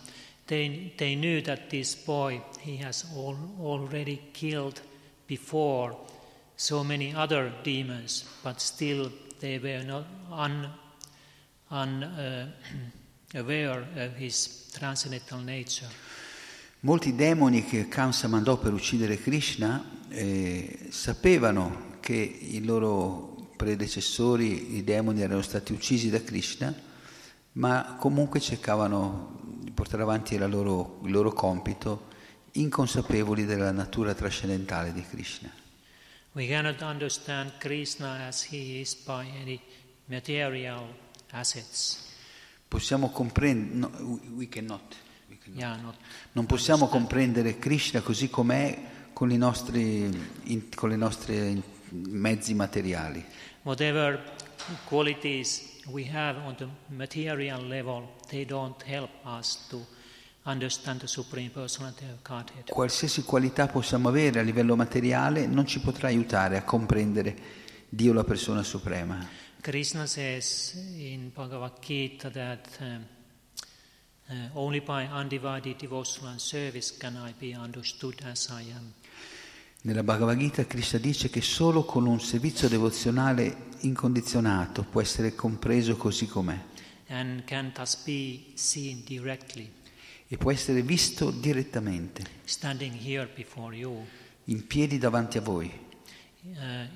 they, 0.47 0.95
they 0.97 1.15
knew 1.15 1.43
that 1.43 1.69
this 1.69 1.95
boy, 1.95 2.41
he 2.61 2.79
has 2.79 3.05
all, 3.15 3.37
already 3.61 4.31
killed 4.33 4.81
before 5.27 5.95
so 6.57 6.83
many 6.83 7.15
other 7.15 7.53
demons, 7.63 8.25
but 8.43 8.61
still 8.63 9.13
they 9.41 9.59
were 9.59 9.85
not 9.85 10.07
un, 10.31 10.71
un, 11.71 12.03
uh, 12.03 12.47
of 13.35 14.17
his 14.17 14.71
transcendental 14.73 15.41
nature. 15.41 15.89
Molti 16.81 17.15
demoni 17.15 17.65
che 17.65 17.89
Kamsa 17.89 18.27
mandò 18.27 18.57
per 18.57 18.73
uccidere 18.73 19.19
Krishna 19.19 19.85
eh, 20.09 20.89
sapevano 20.89 21.99
che 22.01 22.15
i 22.15 22.65
loro 22.65 23.51
predecessori, 23.55 24.77
i 24.77 24.83
demoni, 24.83 25.21
erano 25.21 25.43
stati 25.43 25.73
uccisi 25.73 26.09
da 26.09 26.23
Krishna 26.23 26.91
ma 27.53 27.97
comunque 27.99 28.41
cercavano 28.41 29.39
di 29.43 29.71
portare 29.71 30.03
avanti 30.03 30.37
loro, 30.39 31.01
il 31.05 31.11
loro 31.11 31.33
compito 31.33 32.11
inconsapevoli 32.53 33.45
della 33.45 33.71
natura 33.71 34.15
trascendentale 34.15 34.93
di 34.93 35.03
Krishna. 35.03 35.51
We 36.33 36.47
cannot 36.47 36.81
understand 36.81 37.59
Krishna 37.59 38.27
as 38.27 38.47
he 38.51 38.81
is 38.81 38.95
by 38.95 39.27
any 39.43 39.61
material 40.07 40.95
assets. 41.31 42.11
possiamo 42.73 43.11
comprendere, 43.11 43.79
no, 43.79 44.19
we 44.35 44.49
cannot, 44.49 44.97
we 45.29 45.37
cannot. 45.37 45.61
Yeah, 45.61 45.77
not 45.77 45.97
non 46.33 46.47
possiamo 46.47 46.89
comprendere 46.89 47.59
Krishna 47.59 48.01
così 48.01 48.31
com'è 48.31 49.11
con 49.13 49.31
i 49.31 49.37
nostri, 49.37 50.09
in, 50.45 50.69
con 50.75 50.91
i 50.91 50.97
nostri 50.97 51.63
mezzi 51.91 52.55
materiali. 52.55 53.23
whatever 53.65 54.19
qualities 54.85 55.72
we 55.91 56.09
have 56.13 56.39
on 56.45 56.55
the 56.57 56.69
material 56.89 57.63
level, 57.63 58.09
they 58.29 58.45
don't 58.45 58.81
help 58.83 59.11
us 59.25 59.67
to 59.69 59.85
understand 60.45 61.01
the 61.01 61.09
Supreme 61.09 61.51
Personality 61.51 62.05
of 62.05 62.23
Godhead. 62.23 62.71
Qualsiasi 62.71 63.23
qualità 63.23 63.67
possiamo 63.69 64.09
avere 64.09 64.41
a 64.41 64.43
livello 64.43 64.77
materiale 64.77 65.47
non 65.47 65.67
ci 65.67 65.81
potrà 65.81 66.09
aiutare 66.09 66.57
a 66.57 66.65
comprendere 66.65 67.37
Dio 67.89 68.13
la 68.13 68.25
persona 68.25 68.63
suprema. 68.63 69.29
Krishna 69.61 70.07
says 70.07 70.75
in 70.97 71.31
Bhagavad 71.33 71.79
Gita 71.81 72.31
that 72.31 72.67
um, 72.81 73.07
uh, 74.29 74.35
only 74.55 74.81
by 74.81 75.07
undivided 75.07 75.77
devotional 75.77 76.39
service 76.39 76.97
can 76.97 77.17
I 77.17 77.33
be 77.39 77.55
understood 77.55 78.21
as 78.25 78.49
I 78.51 78.65
am. 78.75 78.93
Nella 79.85 80.05
Bhagavad 80.05 80.39
Gita 80.39 80.65
Krishna 80.65 81.01
dice 81.01 81.29
che 81.29 81.41
solo 81.41 81.85
con 81.85 82.07
un 82.07 82.21
servizio 82.21 82.69
devozionale 82.69 83.71
incondizionato 83.81 84.85
può 84.85 85.01
essere 85.01 85.35
compreso 85.35 85.97
così 85.97 86.27
com'è 86.27 86.57
e 90.29 90.37
può 90.37 90.53
essere 90.53 90.83
visto 90.83 91.31
direttamente, 91.33 92.25
in 94.45 94.67
piedi 94.69 94.99
davanti 94.99 95.39
a 95.39 95.41
voi. 95.41 95.73
uh, 96.45 96.87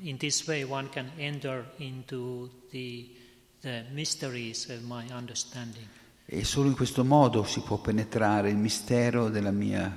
in 0.00 0.16
this 0.16 0.46
way 0.46 0.62
one 0.62 0.88
can 0.90 1.10
enter 1.16 1.72
into 1.76 2.50
the, 2.70 3.08
the 3.60 3.84
mysteries 3.92 4.68
of 4.68 4.80
my 4.82 5.06
understanding. 5.10 5.86
E 6.26 6.44
solo 6.44 6.68
in 6.68 6.74
questo 6.74 7.04
modo 7.04 7.44
si 7.44 7.60
può 7.60 7.78
penetrare 7.78 8.50
il 8.50 8.56
mistero 8.56 9.28
della 9.28 9.50
mia 9.50 9.96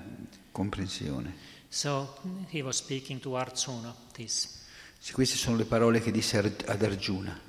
comprensione. 0.51 1.46
So 1.69 2.17
he 2.49 2.61
was 2.61 2.77
speaking 2.77 3.19
to 3.21 3.35
Arjuna 3.35 3.95
this. 4.13 4.55
Queste 5.11 5.37
sono 5.37 5.57
le 5.57 5.65
parole 5.65 5.99
che 6.01 6.11
disse 6.11 6.37
ad 6.37 6.83
Arjuna. 6.83 7.39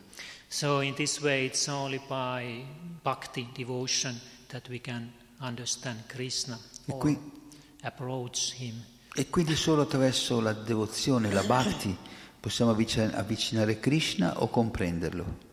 So 0.48 0.80
in 0.80 0.94
this 0.94 1.20
way 1.20 1.46
it's 1.46 1.66
only 1.68 2.00
by 2.06 2.64
bhakti 3.02 3.48
devotion 3.52 4.18
that 4.48 4.68
we 4.68 4.80
can 4.80 5.12
understand 5.40 6.06
Krishna 6.06 6.58
E 6.86 6.92
or 6.92 6.98
qui- 6.98 7.18
approach 7.82 8.54
him. 8.54 8.82
E 9.14 9.28
quindi 9.28 9.56
solo 9.56 9.82
attraverso 9.82 10.40
la 10.40 10.52
devozione, 10.52 11.32
la 11.32 11.42
bhakti, 11.42 11.96
possiamo 12.38 12.70
avvic- 12.70 13.10
avvicinare 13.12 13.80
Krishna 13.80 14.40
o 14.42 14.48
comprenderlo. 14.48 15.46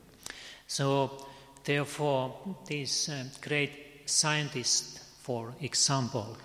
So 0.66 1.28
therefore 1.64 2.34
these 2.66 3.12
uh, 3.12 3.26
great 3.42 4.04
scientists, 4.06 5.00
for 5.22 5.54
example, 5.60 6.36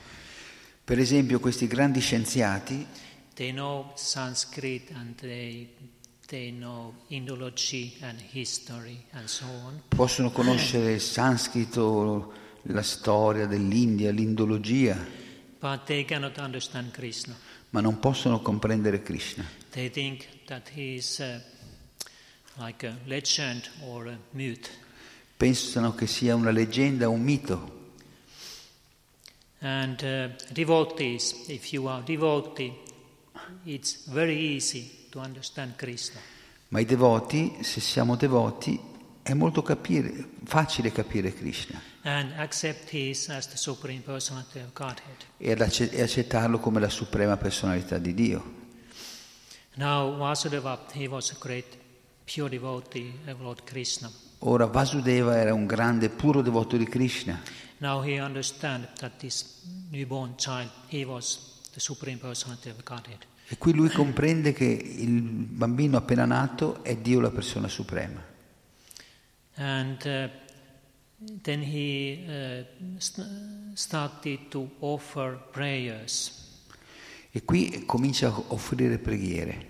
Per 0.85 0.99
esempio 0.99 1.38
questi 1.38 1.66
grandi 1.66 2.01
scienziati 2.01 2.87
they 3.35 3.53
know 3.53 3.93
Sanskrit 3.95 4.90
and 4.93 5.14
they 5.14 5.69
they 6.27 6.51
know 6.53 6.95
Indology 7.09 7.97
and 8.01 8.19
history 8.33 9.05
and 9.12 9.27
so 9.27 9.45
on. 9.47 9.83
possono 9.88 10.31
conoscere 10.31 10.93
il 10.95 11.01
sanscrito, 11.01 12.33
la 12.62 12.83
storia 12.83 13.47
dell'India, 13.47 14.11
l'indologia, 14.11 14.97
But 15.61 15.85
they 15.85 16.05
cannot 16.05 16.38
understand 16.38 16.90
Krishna. 16.93 17.37
ma 17.71 17.81
non 17.81 17.99
possono 18.01 18.40
comprendere 18.40 19.03
Krishna. 19.03 19.45
They 19.71 19.90
think 19.90 20.27
that 20.47 20.71
he 20.75 20.95
is 20.97 21.19
uh, 21.19 21.40
like 22.57 22.85
a 22.87 22.97
legend 23.05 23.69
or 23.87 24.09
a 24.09 24.19
myth. 24.33 24.69
Pensano 25.37 25.95
che 25.95 26.07
sia 26.07 26.35
una 26.35 26.51
leggenda, 26.51 27.09
un 27.09 27.23
mito. 27.23 27.79
And 29.62 30.03
uh, 30.03 30.29
devotees, 30.53 31.49
if 31.49 31.73
you 31.73 31.87
are 31.88 32.03
devotee, 32.03 32.73
it's 33.64 34.07
very 34.07 34.37
easy 34.37 35.07
to 35.11 35.20
understand 35.20 35.77
Krishna. 35.77 36.20
Ma 36.68 36.81
i 36.81 36.85
devoti, 36.85 37.59
se 37.62 37.81
siamo 37.81 38.16
devoti, 38.16 38.81
è 39.23 39.35
molto 39.35 39.62
capire, 39.62 40.29
facile 40.44 40.92
capire 40.92 41.35
Krishna 41.35 41.81
And 42.03 42.33
accept 42.38 42.88
His 42.94 43.29
as 43.29 43.49
the 43.49 43.59
Supreme 43.59 44.01
Personality 44.01 44.61
of 44.61 44.73
Godhead. 44.73 45.27
e, 45.37 45.53
acce- 45.53 45.90
e 45.90 46.01
accettarlo 46.01 46.59
come 46.59 46.81
la 46.81 46.88
suprema 46.88 47.37
personalità 47.37 47.99
di 47.99 48.14
Dio. 48.14 48.59
Now, 49.75 50.16
Vasudeva, 50.16 50.87
he 50.94 51.07
was 51.07 51.31
a 51.33 51.37
great 51.38 51.77
pure 52.25 52.49
devotee 52.49 53.12
of 53.27 53.40
Lord 53.40 53.64
Krishna. 53.64 54.11
Ora 54.38 54.64
Vasudeva 54.66 55.37
era 55.37 55.53
un 55.53 55.66
grande 55.66 56.09
puro 56.09 56.40
devoto 56.40 56.79
di 56.79 56.87
Krishna. 56.87 57.38
Now 57.81 58.03
he 58.03 58.19
understand 58.19 58.88
that 59.01 59.19
this 59.21 59.64
newborn 59.90 60.37
child, 60.37 60.71
he 60.88 61.05
was 61.05 61.61
the 61.73 61.81
Supreme 61.81 62.19
Personality 62.19 62.71
of 62.71 62.83
Godhead. 62.85 63.25
E 63.49 63.57
qui 63.57 63.73
lui 63.73 63.88
comprende 63.88 64.53
che 64.53 64.64
il 64.64 65.11
bambino 65.11 65.97
appena 65.97 66.25
nato 66.25 66.85
è 66.85 66.97
Dio 66.97 67.21
la 67.21 67.31
persona 67.31 67.69
suprema. 67.69 68.23
And 69.55 69.99
uh, 70.05 70.29
then 71.43 71.62
he 71.62 72.25
uh, 72.29 72.64
st- 72.99 73.27
started 73.75 74.49
to 74.51 74.69
offer 74.81 75.37
prayers. 75.51 76.33
E 77.33 77.43
qui 77.45 77.85
comincia 77.87 78.29
a 78.29 78.43
offrire 78.49 78.99
preghiere. 78.99 79.66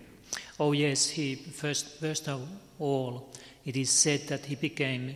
Oh 0.57 0.75
yes, 0.75 1.16
he 1.16 1.37
first 1.37 1.99
first 1.99 2.29
of 2.29 2.40
all, 2.79 3.31
it 3.62 3.77
is 3.77 3.88
said 3.88 4.27
that 4.27 4.44
he 4.46 4.57
became 4.57 5.14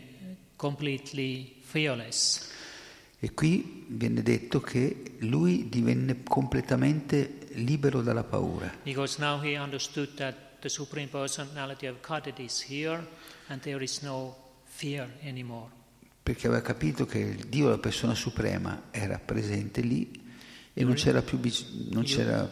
completely 0.57 1.57
fearless. 1.63 2.53
E 3.25 3.33
qui 3.33 3.87
viene 3.89 4.21
detto 4.21 4.61
che 4.61 5.17
lui 5.21 5.71
divenne 5.71 6.23
completamente 6.25 7.47
libero 7.53 8.03
dalla 8.03 8.23
paura, 8.23 8.71
Because 8.83 9.19
now 9.19 9.43
he 9.43 9.57
understood 9.59 10.13
that 10.17 10.61
the 10.61 10.69
Supreme 10.69 11.09
Personality 11.09 11.87
of 11.87 12.07
Godhead 12.07 12.39
is 12.39 12.63
here 12.69 13.03
and 13.47 13.63
there 13.63 13.83
is 13.83 14.03
no 14.03 14.37
fear 14.65 15.11
anymore. 15.23 15.71
perché 16.23 16.49
aveva 16.49 16.61
capito 16.61 17.07
che 17.07 17.19
il 17.19 17.47
Dio, 17.47 17.71
la 17.71 17.79
persona 17.79 18.15
suprema, 18.15 18.89
era 18.91 19.19
presente 19.19 19.81
lì 19.81 20.23
e 20.75 20.85
non 20.85 20.93
c'era 20.93 21.23
più 21.23 21.41
non 21.93 22.03
c'era, 22.03 22.47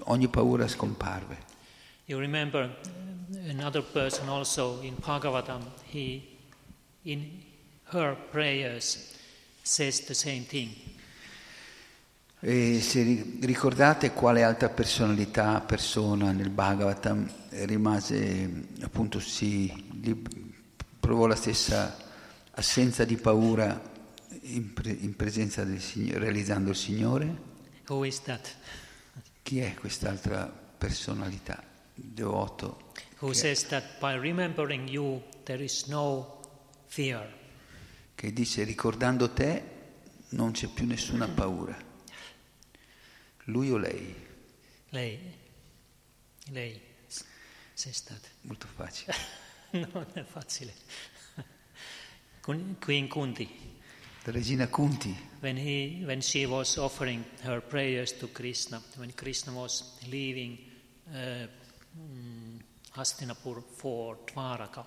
ogni 0.00 0.28
paura 0.28 0.68
scomparve. 0.68 1.38
You 2.04 2.18
remember 2.18 2.68
uh, 2.68 3.48
another 3.48 3.82
person 3.82 4.28
also 4.28 4.78
in 4.82 4.94
Bhagavatam, 5.02 5.72
he, 5.90 6.36
in 7.04 7.40
her 7.94 8.14
prayers, 8.30 9.20
says 9.62 10.04
the 10.04 10.14
same 10.14 10.44
thing. 10.44 10.70
E 12.40 12.80
se 12.80 13.02
ri- 13.02 13.38
ricordate 13.42 14.12
quale 14.12 14.42
altra 14.42 14.68
personalità, 14.68 15.60
persona 15.60 16.32
nel 16.32 16.50
Bhagavatam 16.50 17.30
rimase, 17.66 18.66
appunto, 18.80 19.20
si 19.20 19.72
provò 20.98 21.26
la 21.26 21.36
stessa 21.36 21.96
assenza 22.50 23.04
di 23.04 23.16
paura 23.16 23.80
in, 24.42 24.72
pre- 24.72 24.90
in 24.90 25.14
presenza 25.14 25.62
del 25.62 25.80
Signore, 25.80 26.18
realizzando 26.18 26.70
il 26.70 26.76
Signore? 26.76 27.36
Who 27.86 28.04
is 28.04 28.22
that? 28.22 28.54
Chi 29.42 29.60
è 29.60 29.74
quest'altra 29.74 30.46
personalità, 30.78 31.62
devoto? 31.94 32.90
Who 33.20 33.32
says 33.34 33.66
that 33.68 33.84
by 34.00 34.16
remembering 34.16 34.88
you 34.88 35.22
there 35.44 35.62
is 35.62 35.86
no 35.86 36.40
fear. 36.86 37.40
Che 38.22 38.32
dice 38.32 38.62
ricordando 38.62 39.32
te 39.32 39.64
non 40.28 40.52
c'è 40.52 40.68
più 40.68 40.86
nessuna 40.86 41.26
paura. 41.26 41.76
Lui 43.46 43.68
o 43.72 43.76
lei? 43.76 44.14
Lei, 44.90 45.18
lei 46.50 46.80
s- 47.08 47.24
says 47.74 48.00
that. 48.04 48.24
Molto 48.42 48.68
facile. 48.72 49.12
no, 49.72 49.88
non 49.92 50.06
è 50.12 50.22
facile. 50.22 50.72
Kun- 52.40 52.76
Queen 52.78 53.08
Kunti, 53.08 53.48
La 54.22 54.30
regina 54.30 54.68
Kunti, 54.68 55.12
when, 55.40 55.56
he, 55.56 56.02
when 56.04 56.20
she 56.20 56.44
was 56.44 56.76
offering 56.76 57.24
her 57.40 57.60
prayers 57.60 58.16
to 58.18 58.28
Krishna, 58.30 58.80
when 58.98 59.12
Krishna 59.14 59.52
was 59.52 59.98
leaving 60.06 60.56
uh, 61.12 61.48
mm, 61.98 62.60
Hastinapur 62.94 63.64
for 63.74 64.16
Dvaraka, 64.26 64.86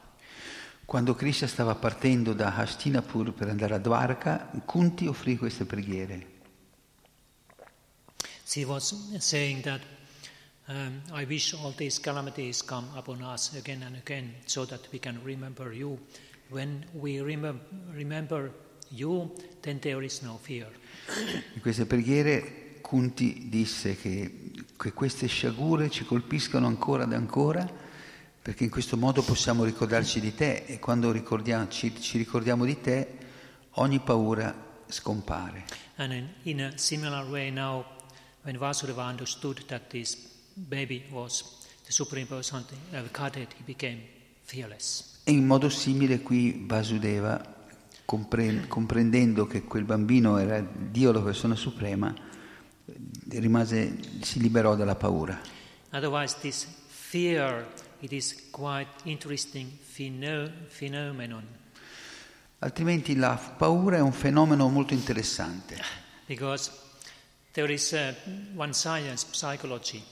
Quando 0.86 1.16
Krishna 1.16 1.48
stava 1.48 1.74
partendo 1.76 2.34
da 2.34 2.56
Hastinapur 2.56 3.34
per 3.34 3.50
andare 3.50 3.74
a 3.74 3.80
Dwarka, 3.80 4.52
Kunti 4.66 5.08
offrì 5.08 5.36
queste 5.36 5.66
preghiere. 5.66 6.34
she 8.46 8.64
was 8.64 8.94
saying 9.18 9.64
that 9.64 9.82
um, 10.68 11.02
I 11.12 11.26
wish 11.26 11.54
all 11.54 11.74
these 11.76 12.00
calamities 12.00 12.62
come 12.62 12.88
upon 12.96 13.24
us 13.24 13.54
again 13.56 13.82
and 13.84 13.96
again 13.96 14.36
so 14.46 14.66
that 14.66 14.88
we 14.92 15.00
can 15.00 15.20
remember 15.24 15.74
you. 15.74 16.00
When 16.50 16.86
we 16.94 17.18
remem- 17.18 17.60
remember 17.92 18.52
you, 18.92 19.32
then 19.62 19.80
there 19.80 20.04
is 20.04 20.22
no 20.22 20.38
fear. 20.42 20.68
In 21.56 21.62
queste 21.62 21.86
preghiere 21.86 22.78
Kunti 22.82 23.50
disse 23.50 23.96
che, 23.96 24.52
che 24.78 24.94
queste 24.94 25.26
sciagure 25.26 25.90
ci 25.90 26.06
colpiscano 26.06 26.68
ancora 26.68 27.04
ed 27.04 27.14
ancora 27.14 27.68
Perché 28.46 28.64
in 28.64 28.70
questo 28.70 28.96
modo 28.96 29.24
possiamo 29.24 29.64
ricordarci 29.64 30.20
di 30.20 30.36
te 30.36 30.66
e 30.68 30.78
quando 30.78 31.12
ricordiamo, 31.12 31.68
ci, 31.68 31.92
ricordiamo 32.12 32.64
di 32.64 32.80
te 32.80 33.18
ogni 33.78 34.00
paura 34.00 34.84
scompare. 34.86 35.66
And 35.96 36.28
in, 36.44 36.62
a 36.62 36.78
similar 36.78 37.28
way 37.28 37.50
now, 37.50 37.84
when 38.44 38.56
Vasudeva 38.60 39.10
understood 39.10 39.66
that 39.66 39.90
this 39.90 40.16
baby 40.54 41.06
was 41.10 41.66
the 41.86 41.92
supreme 41.92 42.28
personality 42.28 42.76
Godhead, 43.12 43.48
he 43.58 43.64
became 43.66 44.04
fearless. 44.44 45.22
E 45.24 45.32
in 45.32 45.48
modo 45.48 45.68
simile 45.70 46.22
qui 46.22 46.66
Vasudeva, 46.68 47.44
comprendendo 48.06 49.48
che 49.48 49.64
quel 49.64 49.86
bambino 49.86 50.38
era 50.38 50.62
Dio 50.62 51.12
la 51.12 51.22
persona 51.22 51.56
suprema, 51.56 52.14
rimase, 53.30 53.98
si 54.22 54.40
liberò 54.40 54.76
dalla 54.76 54.94
paura. 54.94 55.42
Otherwise 55.90 56.36
this 56.42 56.68
fear 56.86 57.66
it 58.06 58.14
is 58.14 58.50
quite 58.52 58.88
interesting 59.06 59.68
phenomenon. 60.70 61.44
Altrimenti 62.60 63.16
la 63.16 63.36
paura 63.36 63.98
è 63.98 64.00
un 64.00 64.14
fenomeno 64.14 64.70
molto 64.70 64.94
interessante. 64.94 65.82
Because 66.28 66.72
there 67.54 67.74
is 67.74 67.92
uh, 67.92 68.14
one 68.56 68.74
science, 68.74 69.26
psychology. 69.32 70.04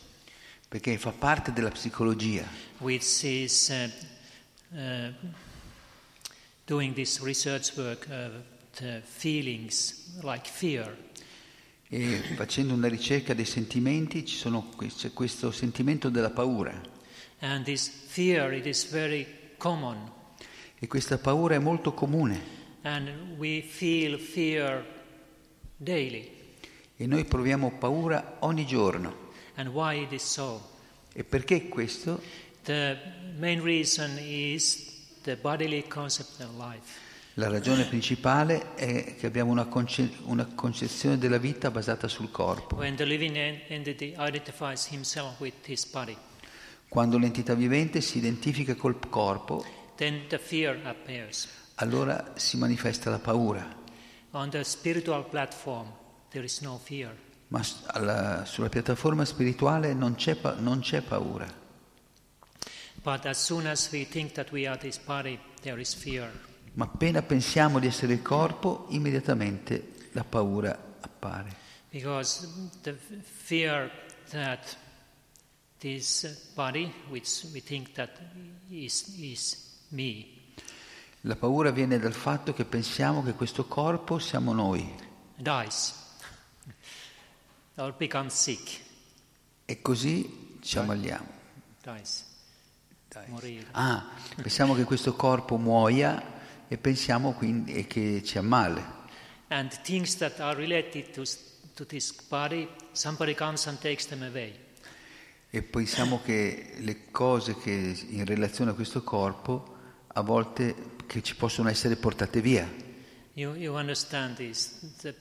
Perché 0.67 0.97
fa 0.97 1.11
parte 1.11 1.53
della 1.53 1.69
psicologia. 1.69 2.47
Which 2.79 3.23
is 3.23 3.69
uh, 3.69 3.89
uh, 4.75 5.13
doing 6.65 6.95
this 6.95 7.19
research 7.19 7.77
work 7.77 8.07
of 8.09 9.01
feelings 9.03 10.19
like 10.23 10.49
fear. 10.49 10.97
E 11.89 12.23
facendo 12.35 12.73
una 12.73 12.87
ricerca 12.87 13.35
dei 13.35 13.45
sentimenti 13.45 14.25
sono, 14.25 14.71
c'è 14.79 15.13
questo 15.13 15.51
sentimento 15.51 16.09
della 16.09 16.31
paura. 16.31 16.92
And 17.43 17.65
this 17.65 17.89
fear, 17.89 18.53
it 18.53 18.65
is 18.65 18.85
very 18.89 19.27
common. 19.57 20.09
E 20.79 20.87
questa 20.87 21.17
paura 21.17 21.55
è 21.55 21.59
molto 21.59 21.93
comune. 21.93 22.41
And 22.83 23.35
we 23.37 23.61
feel 23.61 24.17
fear 24.17 24.85
daily. 25.75 26.31
E 26.95 27.05
noi 27.05 27.25
proviamo 27.25 27.71
paura 27.77 28.37
ogni 28.39 28.65
giorno. 28.65 29.31
And 29.55 29.67
why 29.67 30.03
it 30.03 30.13
is 30.13 30.23
so? 30.23 30.69
E 31.11 31.25
perché 31.25 31.67
questo? 31.67 32.21
The 32.63 32.97
main 33.37 33.61
reason 33.61 34.17
is 34.19 35.01
the 35.23 35.35
bodily 35.35 35.85
concept 35.85 36.39
of 36.39 36.55
life. 36.57 37.01
La 37.33 37.49
ragione 37.49 37.83
principale 37.83 38.73
è 38.75 39.17
che 39.17 39.25
abbiamo 39.25 39.51
una, 39.51 39.65
conce- 39.65 40.13
una, 40.23 40.45
concezione 40.45 41.17
della 41.17 41.39
vita 41.39 41.69
basata 41.71 42.07
sul 42.07 42.31
corpo. 42.31 42.77
When 42.77 42.95
the 42.95 43.03
living 43.03 43.35
entity 43.35 44.15
identifies 44.17 44.87
himself 44.89 45.41
with 45.41 45.55
his 45.67 45.85
body. 45.85 46.15
Quando 46.93 47.17
l'entità 47.17 47.55
vivente 47.55 48.01
si 48.01 48.19
identifica 48.19 48.75
col 48.75 48.99
corpo, 49.09 49.65
allora 51.77 52.33
si 52.35 52.57
manifesta 52.57 53.09
la 53.09 53.17
paura. 53.17 53.75
No 54.29 54.49
Ma 57.47 57.65
alla, 57.87 58.45
sulla 58.45 58.69
piattaforma 58.69 59.25
spirituale 59.25 59.95
non 59.95 60.13
c'è, 60.13 60.37
non 60.59 60.81
c'è 60.81 61.01
paura. 61.01 61.51
Body, 63.01 63.33
Ma 66.73 66.85
appena 66.85 67.23
pensiamo 67.23 67.79
di 67.79 67.87
essere 67.87 68.13
il 68.13 68.21
corpo, 68.21 68.85
immediatamente 68.89 69.93
la 70.11 70.23
paura 70.23 70.97
appare. 71.01 71.55
Because 71.89 72.47
the 72.83 72.93
fear 72.93 73.89
that 74.29 74.77
this 75.83 76.25
body, 76.55 76.89
which 77.09 77.43
we 77.53 77.59
think 77.59 77.93
that 77.93 78.17
is, 78.71 79.03
is 79.19 79.57
me. 79.89 80.25
La 81.21 81.35
paura 81.35 81.71
viene 81.71 81.99
dal 81.99 82.13
fatto 82.13 82.53
che 82.53 82.63
pensiamo 82.63 83.21
che 83.21 83.33
questo 83.33 83.65
corpo 83.65 84.17
siamo 84.17 84.53
noi. 84.53 84.95
Dies. 85.35 85.93
Or 87.75 87.93
becomes 87.97 88.33
sick. 88.33 88.79
E 89.65 89.81
così 89.81 90.57
ci 90.61 90.77
ammaliamo. 90.77 91.27
Dies. 91.81 92.25
Dies. 93.09 93.65
Ah, 93.71 94.09
pensiamo 94.35 94.73
che 94.75 94.85
questo 94.85 95.15
corpo 95.15 95.57
muoia 95.57 96.21
e 96.67 96.77
pensiamo 96.77 97.33
quindi 97.33 97.85
che 97.87 98.23
ci 98.23 98.37
ammale. 98.37 99.01
And 99.49 99.69
things 99.81 100.15
that 100.17 100.39
are 100.39 100.55
related 100.55 101.11
to, 101.11 101.23
to 101.75 101.85
this 101.85 102.13
body, 102.29 102.69
somebody 102.93 103.35
comes 103.35 103.67
and 103.67 103.77
takes 103.79 104.07
them 104.07 104.23
away 104.23 104.62
e 105.55 105.61
pensiamo 105.61 106.19
che 106.25 106.73
le 106.79 107.11
cose 107.11 107.55
che 107.55 107.95
in 108.09 108.25
relazione 108.25 108.71
a 108.71 108.73
questo 108.73 109.03
corpo 109.03 109.75
a 110.07 110.21
volte 110.21 110.73
che 111.05 111.21
ci 111.21 111.35
possono 111.35 111.69
essere 111.69 111.95
portate 111.95 112.41
via. 112.41 112.67
You, 113.33 113.53
you 113.53 113.75
understand 113.75 114.37
this. 114.37 114.79
The 115.03 115.13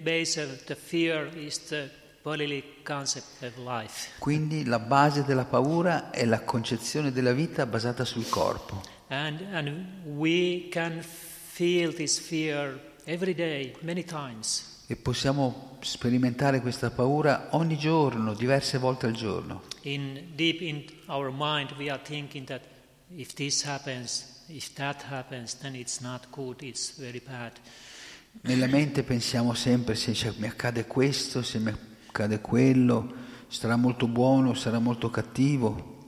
base 0.00 0.40
of 0.40 0.62
the 0.66 0.76
fear 0.76 1.36
is 1.36 1.66
the 1.66 1.90
bodily 2.22 2.62
concept 2.84 3.42
of 3.42 3.56
life. 3.56 4.10
Quindi 4.20 4.64
la 4.64 4.78
base 4.78 5.24
della 5.24 5.44
paura 5.44 6.10
è 6.10 6.24
la 6.24 6.42
concezione 6.42 7.10
della 7.10 7.32
vita 7.32 7.66
basata 7.66 8.04
sul 8.04 8.28
corpo. 8.28 8.82
And, 9.08 9.40
and 9.52 9.86
we 10.04 10.68
can 10.70 11.02
feel 11.02 11.92
this 11.92 12.16
fear 12.16 12.78
every 13.06 13.34
day, 13.34 13.74
many 13.80 14.04
times 14.04 14.70
e 14.90 14.96
possiamo 14.96 15.69
sperimentare 15.80 16.60
questa 16.60 16.90
paura 16.90 17.48
ogni 17.50 17.76
giorno, 17.76 18.34
diverse 18.34 18.78
volte 18.78 19.06
al 19.06 19.12
giorno. 19.12 19.62
In 19.82 20.32
deep 20.34 20.60
in 20.60 20.84
our 21.06 21.30
mind 21.32 21.72
we 21.76 21.90
are 21.90 22.00
thinking 22.02 22.46
that 22.46 22.62
if 23.08 23.34
this 23.34 23.64
happens, 23.64 24.44
if 24.48 24.72
that 24.74 25.02
happens, 25.02 25.56
then 25.58 25.74
it's 25.74 26.00
not 26.00 26.28
good, 26.30 26.62
it's 26.62 26.96
very 26.98 27.20
bad. 27.24 27.52
Nella 28.42 28.66
mente 28.66 29.02
pensiamo 29.02 29.54
sempre 29.54 29.94
se 29.96 30.32
mi 30.36 30.46
accade 30.46 30.86
questo, 30.86 31.42
se 31.42 31.58
mi 31.58 31.74
accade 32.06 32.40
quello, 32.40 33.12
sarà 33.48 33.76
molto 33.76 34.06
buono, 34.06 34.54
sarà 34.54 34.78
molto 34.78 35.10
cattivo. 35.10 36.06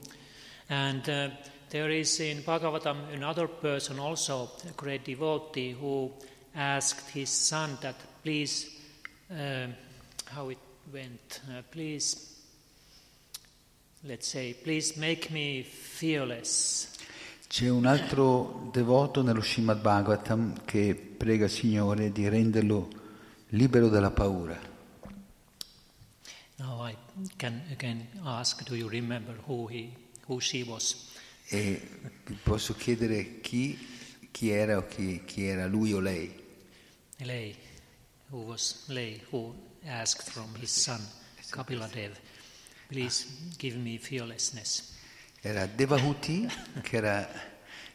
And 0.67 1.05
uh, 1.07 1.29
there 1.69 1.93
is 1.93 2.17
in 2.19 2.41
Bhagavatam 2.43 3.09
another 3.13 3.47
person 3.49 3.99
also, 3.99 4.55
a 4.65 4.71
great 4.75 5.03
devotee, 5.05 5.75
who 5.77 6.11
asked 6.53 7.09
his 7.13 7.29
son 7.29 7.77
that 7.81 7.95
please 8.21 8.67
uh, 9.33 9.67
how 10.33 10.49
it 10.49 10.57
went. 10.91 11.41
Uh, 11.49 11.61
please, 11.69 12.15
let's 14.03 14.27
say, 14.27 14.53
please 14.53 14.97
make 14.97 15.31
me 15.31 15.63
fearless. 15.63 16.89
C'è 17.47 17.69
un 17.69 17.85
altro 17.85 18.69
devoto 18.71 19.21
nello 19.21 19.41
Srimad 19.41 19.79
Bhagavatam 19.79 20.65
che 20.65 20.95
prega 20.95 21.45
il 21.45 21.51
Signore 21.51 22.11
di 22.11 22.27
renderlo 22.27 22.89
libero 23.49 23.89
dalla 23.89 24.09
paura. 24.09 24.59
Now 26.55 26.87
I 26.87 26.95
can 27.37 27.61
again 27.71 28.07
ask, 28.23 28.63
do 28.63 28.75
you 28.75 28.87
remember 28.87 29.35
who, 29.45 29.67
he, 29.67 29.93
who 30.27 30.39
she 30.39 30.63
was? 30.63 31.11
E 31.49 31.79
posso 32.41 32.73
chiedere 32.73 33.39
chi, 33.41 33.77
chi 34.31 34.49
era 34.49 34.77
o 34.77 34.87
chi, 34.87 35.23
chi 35.23 35.45
era 35.45 35.67
lui 35.67 35.93
o 35.93 35.99
lei? 35.99 36.33
Lei 37.17 37.55
who 38.33 38.41
was 38.47 38.83
lay, 38.87 39.21
who 39.29 39.53
asked 39.85 40.29
from 40.31 40.55
his 40.59 40.71
son 40.71 40.99
Kapila 41.51 41.87
Dev, 41.87 42.19
please 42.89 43.27
give 43.59 43.77
me 43.77 43.97
fearlessness. 43.99 44.91
Era 45.39 45.67
Devahuti, 45.67 46.49
che 46.81 46.97
era 46.97 47.29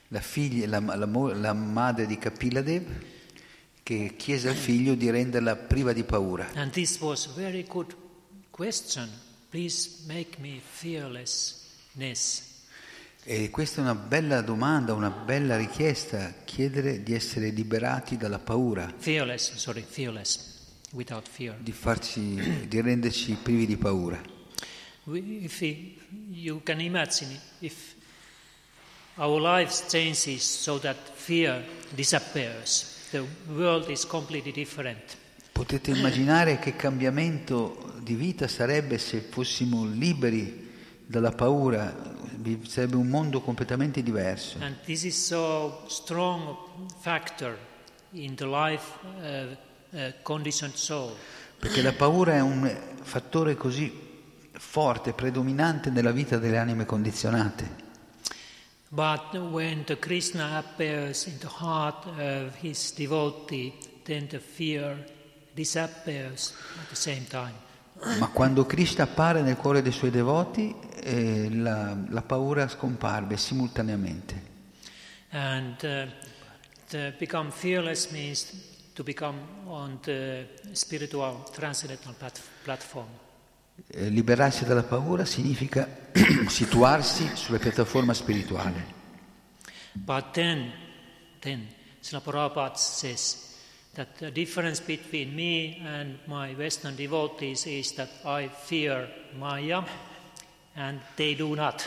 la, 0.08 0.20
figlia, 0.20 0.68
la, 0.68 0.78
la, 0.78 1.06
la 1.34 1.52
madre 1.52 2.06
di 2.06 2.18
Kapila 2.18 2.62
Dev, 2.62 2.86
che 3.82 4.14
chiese 4.16 4.48
al 4.48 4.54
figlio 4.54 4.94
di 4.94 5.10
renderla 5.10 5.56
priva 5.56 5.92
di 5.92 6.04
paura. 6.04 6.48
And 6.54 6.70
this 6.70 7.00
was 7.00 7.26
a 7.26 7.32
very 7.34 7.64
good 7.64 7.96
question. 8.50 9.10
Please 9.50 10.04
make 10.06 10.38
me 10.38 10.60
fearlessness. 10.60 12.47
E 13.30 13.50
questa 13.50 13.82
è 13.82 13.84
una 13.84 13.94
bella 13.94 14.40
domanda, 14.40 14.94
una 14.94 15.10
bella 15.10 15.58
richiesta, 15.58 16.32
chiedere 16.46 17.02
di 17.02 17.12
essere 17.12 17.50
liberati 17.50 18.16
dalla 18.16 18.38
paura. 18.38 18.90
Fearless, 18.96 19.54
sorry, 19.56 19.84
fearless, 19.86 20.56
without 20.92 21.28
fear. 21.28 21.54
Di, 21.58 21.72
farci, 21.72 22.66
di 22.66 22.80
renderci 22.80 23.34
privi 23.34 23.66
di 23.66 23.76
paura. 23.76 24.18
If 25.12 25.60
you 26.30 26.62
can 26.62 26.80
imagine 26.80 27.38
if 27.58 27.96
our 29.16 29.38
lives 29.38 29.84
changes 29.86 30.42
so 30.42 30.78
that 30.78 30.96
fear 31.12 31.62
disappears, 31.90 33.08
the 33.10 33.22
world 33.54 33.90
is 33.90 34.06
completely 34.06 34.52
different. 34.52 35.18
Potete 35.52 35.90
immaginare 35.90 36.58
che 36.58 36.76
cambiamento 36.76 37.92
di 38.02 38.14
vita 38.14 38.48
sarebbe 38.48 38.96
se 38.96 39.20
fossimo 39.20 39.84
liberi 39.84 40.66
dalla 41.04 41.32
paura, 41.32 42.16
sarebbe 42.62 42.96
un 42.96 43.08
mondo 43.08 43.40
completamente 43.40 44.02
diverso. 44.02 44.58
And 44.60 44.76
this 44.84 45.04
is 45.04 45.16
so 45.16 45.84
strong 45.88 46.56
factor 47.00 47.56
in 48.12 48.34
the 48.34 48.46
life 48.46 48.98
uh, 49.20 49.96
uh, 49.96 50.12
conditioned 50.22 50.74
soul. 50.74 51.14
Perché 51.58 51.82
la 51.82 51.92
paura 51.92 52.34
è 52.34 52.40
un 52.40 52.72
fattore 53.02 53.56
così 53.56 54.06
forte, 54.52 55.12
predominante 55.12 55.90
nella 55.90 56.12
vita 56.12 56.38
delle 56.38 56.58
anime 56.58 56.84
condizionate. 56.84 57.86
But 58.90 59.34
when 59.34 59.84
the 59.84 59.98
Krishna 59.98 60.56
appears 60.56 61.26
in 61.26 61.38
the 61.38 61.50
heart 61.60 62.06
of 62.06 62.56
his 62.62 62.92
devotee, 62.94 63.74
then 64.04 64.26
the 64.28 64.38
fear 64.38 65.04
disappears 65.54 66.54
at 66.80 66.88
the 66.88 66.96
same 66.96 67.26
time. 67.28 67.66
Ma 68.18 68.28
quando 68.28 68.64
Krishna 68.64 69.04
appare 69.04 69.42
nel 69.42 69.56
cuore 69.56 69.82
dei 69.82 69.92
suoi 69.92 70.10
devoti, 70.10 70.74
eh, 71.02 71.48
la, 71.50 71.96
la, 72.08 72.22
paura 72.22 72.68
scomparve 72.68 73.36
simultaneamente. 73.36 74.46
And 75.30 75.76
uh, 75.82 76.08
to 76.88 77.12
become 77.18 77.50
fearless 77.50 78.10
means 78.10 78.46
to 78.92 79.02
become 79.02 79.38
on 79.66 79.98
the 80.02 80.46
spiritual 80.72 81.44
transcendental 81.52 82.14
plat- 82.14 82.40
platform. 82.62 83.08
Eh, 83.88 84.08
liberarsi 84.08 84.64
dalla 84.64 84.82
paura 84.82 85.24
significa 85.24 85.88
situarsi 86.48 87.30
sulla 87.34 87.58
piattaforma 87.58 88.14
spirituale. 88.14 88.96
But 89.92 90.32
then, 90.32 90.72
then, 91.40 91.66
Srila 92.00 92.22
Prabhupada 92.22 92.76
says 92.76 93.47
that 93.98 94.16
the 94.18 94.30
difference 94.30 94.78
between 94.78 95.34
me 95.34 95.82
and 95.84 96.18
my 96.26 96.54
Western 96.54 96.94
devotees 96.94 97.66
is 97.66 97.92
that 97.94 98.08
I 98.24 98.46
fear 98.46 99.08
Maya 99.36 99.82
and 100.76 101.00
they 101.16 101.34
do 101.34 101.56
not. 101.56 101.84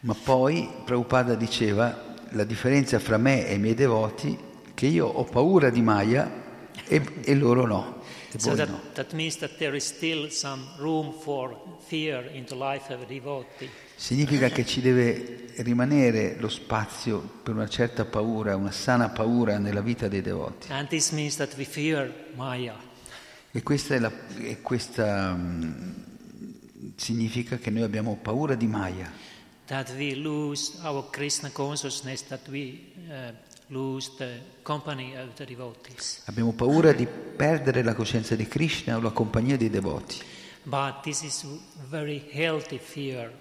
Ma 0.00 0.14
poi 0.14 0.68
Prabhupada 0.84 1.34
diceva 1.34 2.14
la 2.30 2.44
differenza 2.44 3.00
fra 3.00 3.16
me 3.16 3.44
e 3.44 3.54
i 3.54 3.58
miei 3.58 3.74
devoti 3.74 4.38
che 4.72 4.86
io 4.86 5.06
ho 5.06 5.24
paura 5.24 5.68
di 5.68 5.82
Maya 5.82 6.30
e, 6.86 7.02
e 7.24 7.34
loro 7.34 7.66
no. 7.66 8.02
So 8.36 8.54
that, 8.54 8.68
no. 8.68 8.80
that 8.94 9.12
means 9.12 9.36
that 9.38 9.58
there 9.58 9.74
is 9.74 9.84
still 9.84 10.30
some 10.30 10.64
room 10.78 11.12
for 11.12 11.56
fear 11.88 12.20
in 12.32 12.44
the 12.44 12.54
life 12.54 12.90
of 12.90 13.02
a 13.02 13.06
devotee. 13.06 13.68
Significa 13.96 14.50
che 14.50 14.66
ci 14.66 14.82
deve 14.82 15.46
rimanere 15.56 16.36
lo 16.38 16.48
spazio 16.48 17.18
per 17.42 17.54
una 17.54 17.68
certa 17.68 18.04
paura, 18.04 18.54
una 18.54 18.70
sana 18.70 19.08
paura 19.08 19.58
nella 19.58 19.80
vita 19.80 20.06
dei 20.06 20.20
devoti. 20.20 20.68
E 23.50 23.62
questa, 23.62 23.98
la, 23.98 24.12
e 24.38 24.60
questa 24.60 25.32
um, 25.32 25.94
significa 26.94 27.56
che 27.56 27.70
noi 27.70 27.82
abbiamo 27.82 28.18
paura 28.20 28.54
di 28.54 28.66
Maya. 28.66 29.10
That 29.66 29.90
we 29.96 30.14
lose 30.14 30.78
our 30.82 31.08
Krishna 31.10 31.50
consciousness, 31.50 32.22
that 32.26 32.46
we 32.48 32.92
uh, 33.08 33.32
lose 33.68 34.12
the 34.18 34.40
company 34.62 35.16
of 35.16 35.32
the 35.34 35.44
devotees. 35.46 36.22
Abbiamo 36.26 36.52
paura 36.52 36.92
di 36.92 37.06
perdere 37.06 37.82
la 37.82 37.94
coscienza 37.94 38.36
di 38.36 38.46
Krishna 38.46 38.96
o 38.96 39.00
la 39.00 39.10
compagnia 39.10 39.56
dei 39.56 39.70
devoti. 39.70 40.18
But 40.64 41.00
this 41.02 41.22
is 41.22 41.44
very 41.88 42.22
healthy 42.30 42.78
fear. 42.78 43.32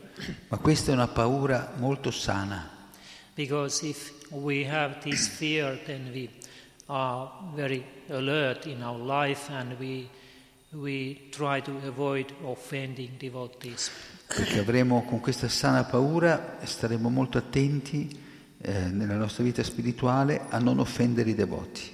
Ma 0.47 0.57
questa 0.57 0.91
è 0.91 0.93
una 0.93 1.07
paura 1.07 1.73
molto 1.77 2.11
sana. 2.11 2.69
Because 3.35 3.85
if 3.85 4.13
we 4.29 4.65
have 4.65 4.99
this 5.01 5.27
fear, 5.27 5.77
then 5.85 6.09
we 6.13 6.29
are 6.87 7.29
very 7.53 7.83
alert 8.09 8.65
in 8.65 8.81
our 8.81 8.99
life 8.99 9.51
and 9.51 9.77
we, 9.77 10.07
we 10.71 11.27
try 11.31 11.61
to 11.61 11.71
avoid 11.85 12.33
offending 12.43 13.17
devotees. 13.17 13.91
Perché 14.27 14.59
avremo 14.59 15.03
con 15.03 15.19
questa 15.19 15.47
sana 15.49 15.83
paura 15.83 16.59
staremo 16.63 17.09
molto 17.09 17.37
attenti 17.37 18.23
eh, 18.61 18.85
nella 18.85 19.15
nostra 19.15 19.43
vita 19.43 19.63
spirituale 19.63 20.45
a 20.49 20.57
non 20.59 20.79
offendere 20.79 21.29
i 21.29 21.35
devoti. 21.35 21.93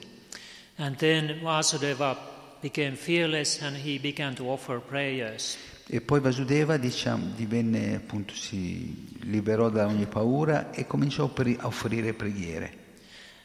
And 0.78 0.96
then 0.96 1.40
Vasudeva 1.42 2.18
became 2.62 2.96
fearless 2.96 3.62
and 3.62 3.76
he 3.76 4.00
began 4.00 4.34
to 4.36 4.50
offer 4.50 4.80
prayers. 4.80 5.58
E 5.94 6.00
poi 6.00 6.22
Vasudeva 6.22 6.78
diciamo, 6.78 7.34
divenne, 7.36 7.96
appunto, 7.96 8.34
si 8.34 9.18
liberò 9.24 9.70
da 9.70 9.88
ogni 9.88 10.06
paura 10.06 10.72
e 10.72 10.88
cominciò 10.88 11.26
a 11.26 11.68
offrire 11.68 12.14
preghiere. 12.14 12.78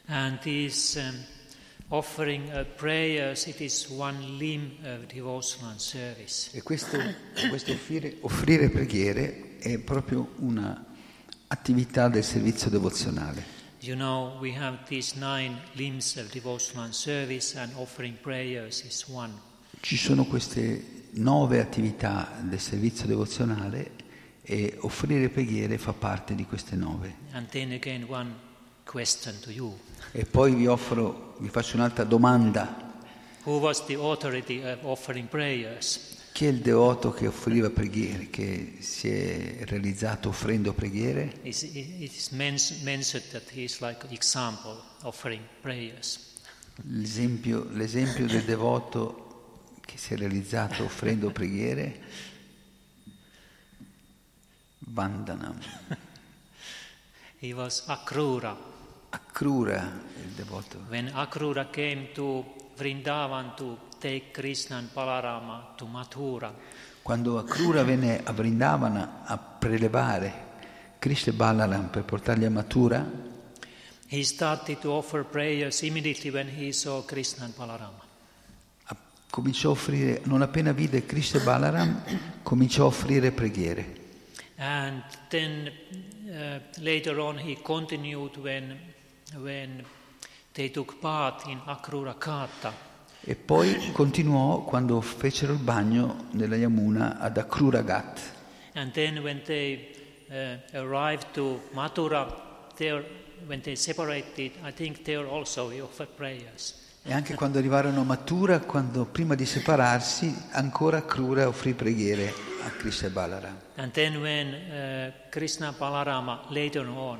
And 0.05 0.39
this 0.39 0.95
um, 0.95 1.25
offering 1.89 2.49
of 2.53 2.65
prayers, 2.77 3.47
it 3.47 3.59
is 3.59 3.89
one 3.89 4.37
limb 4.37 4.71
of 4.85 5.07
devotional 5.13 5.77
service. 5.77 6.49
E 6.53 6.61
questo, 6.61 6.97
questo 7.49 7.73
offrire, 7.73 8.15
offrire 8.21 8.69
preghiere 8.69 9.57
è 9.59 9.77
proprio 9.79 10.29
una 10.37 10.85
attività 11.47 12.07
del 12.07 12.23
servizio 12.23 12.69
devozionale. 12.69 13.43
You 13.81 13.95
know, 13.95 14.37
we 14.39 14.55
have 14.57 14.85
these 14.87 15.19
nine 15.19 15.57
limbs 15.73 16.15
of 16.15 16.31
devotional 16.31 16.93
service 16.93 17.59
and 17.59 17.73
offering 17.75 18.15
prayers 18.21 18.85
is 18.85 19.03
one. 19.09 19.33
Ci 19.81 19.97
sono 19.97 20.23
queste 20.23 20.96
nove 21.19 21.59
attività 21.59 22.37
del 22.41 22.59
servizio 22.59 23.05
devozionale 23.05 23.91
e 24.41 24.77
offrire 24.81 25.29
preghiere 25.29 25.77
fa 25.77 25.93
parte 25.93 26.35
di 26.35 26.45
queste 26.45 26.75
nove. 26.75 27.15
E 30.11 30.25
poi 30.25 30.55
vi 30.55 30.67
offro, 30.67 31.35
vi 31.39 31.49
faccio 31.49 31.75
un'altra 31.75 32.05
domanda. 32.05 32.95
Chi 36.31 36.45
è 36.45 36.49
il 36.49 36.59
devoto 36.59 37.11
che 37.11 37.27
offriva 37.27 37.69
preghiere, 37.69 38.29
che 38.29 38.77
si 38.79 39.09
è 39.09 39.65
realizzato 39.65 40.29
offrendo 40.29 40.71
preghiere? 40.71 41.39
L'esempio, 46.83 47.67
l'esempio 47.71 48.27
del 48.27 48.43
devoto 48.43 49.26
che 49.87 49.97
si 49.97 50.13
è 50.13 50.17
realizzato 50.17 50.83
offrendo 50.83 51.31
preghiere, 51.31 52.03
Vandanam. 54.79 55.57
He 57.39 57.53
was 57.53 57.83
Akrura. 57.87 58.55
Akrura, 59.09 60.01
il 60.23 60.31
devoto. 60.31 60.83
When 60.89 61.09
Akrura 61.13 61.69
came 61.69 62.09
to 62.11 62.43
Vrindavan 62.75 63.55
to 63.55 63.77
take 63.97 64.31
Krishna 64.31 64.77
and 64.77 64.89
Balarama 64.93 65.73
to 65.77 65.85
Mathura. 65.85 66.53
Quando 67.01 67.37
Akrura 67.37 67.83
venne 67.83 68.21
a 68.23 68.33
Vrindavana 68.33 69.23
a 69.23 69.37
prelevare 69.37 70.45
Krishna 70.99 71.31
e 71.31 71.35
Balaram 71.35 71.89
per 71.89 72.03
portarli 72.03 72.43
a 72.43 72.49
Mathura, 72.49 73.09
he 74.07 74.23
started 74.23 74.79
to 74.79 74.91
offer 74.91 75.23
prayers 75.23 75.81
immediately 75.83 76.29
when 76.29 76.49
he 76.49 76.73
saw 76.73 77.01
Krishna 77.05 77.45
and 77.45 77.53
Balarama 77.55 78.06
cominciò 79.29 79.69
a 79.69 79.71
offrire, 79.71 80.21
non 80.23 80.41
appena 80.41 80.71
vide 80.71 81.05
Krishna 81.05 81.41
Balaram, 81.41 82.01
cominciò 82.43 82.83
a 82.83 82.87
offrire 82.87 83.31
preghiere. 83.31 84.05
And 84.57 85.03
then 85.29 85.71
uh, 86.29 86.59
later 86.81 87.19
on 87.19 87.37
he 87.37 87.57
continued 87.61 88.37
when, 88.37 88.79
when 89.35 89.83
they 90.53 90.71
took 90.71 90.99
part 90.99 91.45
in 91.47 91.59
Akrura 91.65 92.17
Kata. 92.17 92.85
E 93.21 93.35
poi 93.35 93.91
continuò 93.91 94.63
quando 94.63 94.99
fecero 95.01 95.53
il 95.53 95.59
bagno 95.59 96.27
nella 96.31 96.55
Yamuna 96.55 97.19
ad 97.19 97.37
Akrura 97.37 97.81
Ghat. 97.81 98.19
And 98.73 98.91
then 98.93 99.21
when 99.21 99.41
they 99.45 99.95
uh, 100.29 100.57
arrived 100.79 101.33
to 101.33 101.59
Mathura, 101.73 102.25
there, 102.77 103.03
when 103.45 103.61
they 103.61 103.75
separated, 103.75 104.53
I 104.63 104.71
think 104.71 105.03
there 105.03 105.27
also 105.27 105.69
he 105.69 105.81
offered 105.81 106.15
prayers. 106.15 106.86
E 107.09 107.13
anche 107.13 107.35
quando 107.35 107.57
arrivarono 107.57 108.01
a 108.01 108.03
Matura, 108.03 108.59
quando 108.59 109.05
prima 109.05 109.33
di 109.33 109.45
separarsi, 109.45 110.35
ancora 110.51 111.05
Krura 111.05 111.47
offrì 111.47 111.73
preghiere 111.73 112.33
a 112.65 112.69
Krishna 112.71 113.07
Balarama. 113.07 113.61
And 113.75 113.93
then 113.93 114.17
when 114.17 114.53
uh, 114.53 115.29
Krishna 115.29 115.71
Balarama 115.71 116.41
later 116.49 116.85
on 116.85 117.19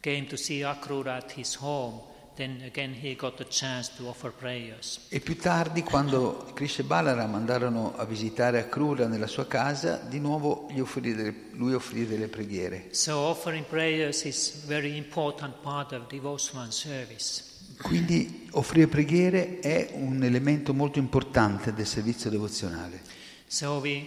came 0.00 0.26
to 0.26 0.36
see 0.36 0.62
Akrura 0.62 1.16
at 1.16 1.32
his 1.34 1.56
home, 1.58 2.02
then 2.36 2.60
again 2.66 2.92
he 2.92 3.16
got 3.16 3.38
the 3.38 3.46
chance 3.48 3.90
to 3.96 4.06
offer 4.06 4.32
prayers. 4.32 5.00
E 5.08 5.20
più 5.20 5.38
tardi, 5.38 5.82
quando 5.82 6.50
Krishna 6.52 6.84
e 6.84 6.86
Balaram 6.86 7.34
andarono 7.34 7.94
a 7.96 8.04
visitare 8.04 8.58
Akrura 8.58 9.06
nella 9.06 9.28
sua 9.28 9.46
casa, 9.46 9.96
di 9.96 10.20
nuovo 10.20 10.68
offrì 10.78 11.14
delle, 11.14 11.34
lui 11.52 11.72
offrì 11.72 12.06
delle 12.06 12.28
preghiere. 12.28 12.88
So 12.90 13.16
offering 13.16 13.64
prayers 13.64 14.24
is 14.24 14.62
very 14.66 14.98
important 14.98 15.54
part 15.62 15.92
of 15.92 16.06
devotional 16.08 16.70
service. 16.70 17.48
Quindi 17.82 18.48
offrire 18.52 18.86
preghiere 18.86 19.60
è 19.60 19.90
un 19.94 20.22
elemento 20.22 20.74
molto 20.74 20.98
importante 20.98 21.72
del 21.72 21.86
servizio 21.86 22.30
devozionale. 22.30 23.02
So 23.46 23.78
we 23.78 24.06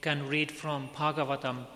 can 0.00 0.28
read 0.28 0.50
from 0.50 0.88
Bhagavatam 0.96 1.66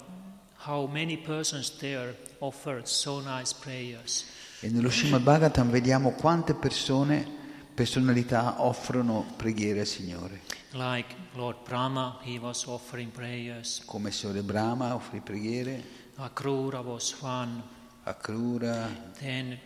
how 0.66 0.86
many 0.86 1.16
persons 1.16 1.76
there 1.78 2.16
offered 2.38 2.84
so 2.84 3.20
nice 3.20 3.54
prayers. 3.58 4.24
E 4.60 4.68
nello 4.68 4.90
Srimad 4.90 5.22
Bhagavatam 5.22 5.70
vediamo 5.70 6.12
quante 6.12 6.54
persone, 6.54 7.26
personalità 7.74 8.62
offrono 8.62 9.24
preghiere 9.36 9.80
al 9.80 9.86
Signore. 9.86 10.42
Like 10.72 11.14
Lord 11.34 11.58
Brahma, 11.64 12.18
he 12.22 12.38
was 12.38 12.66
offering 12.66 13.10
prayers. 13.10 13.82
Come 13.86 14.08
il 14.08 14.14
Signore 14.14 14.42
Brahma 14.42 14.94
offrì 14.94 15.20
preghiere. 15.20 15.82
Akrura 16.16 16.80
was 16.80 17.14
one. 17.20 17.62
Akrura. 18.04 18.88
Then 19.18 19.58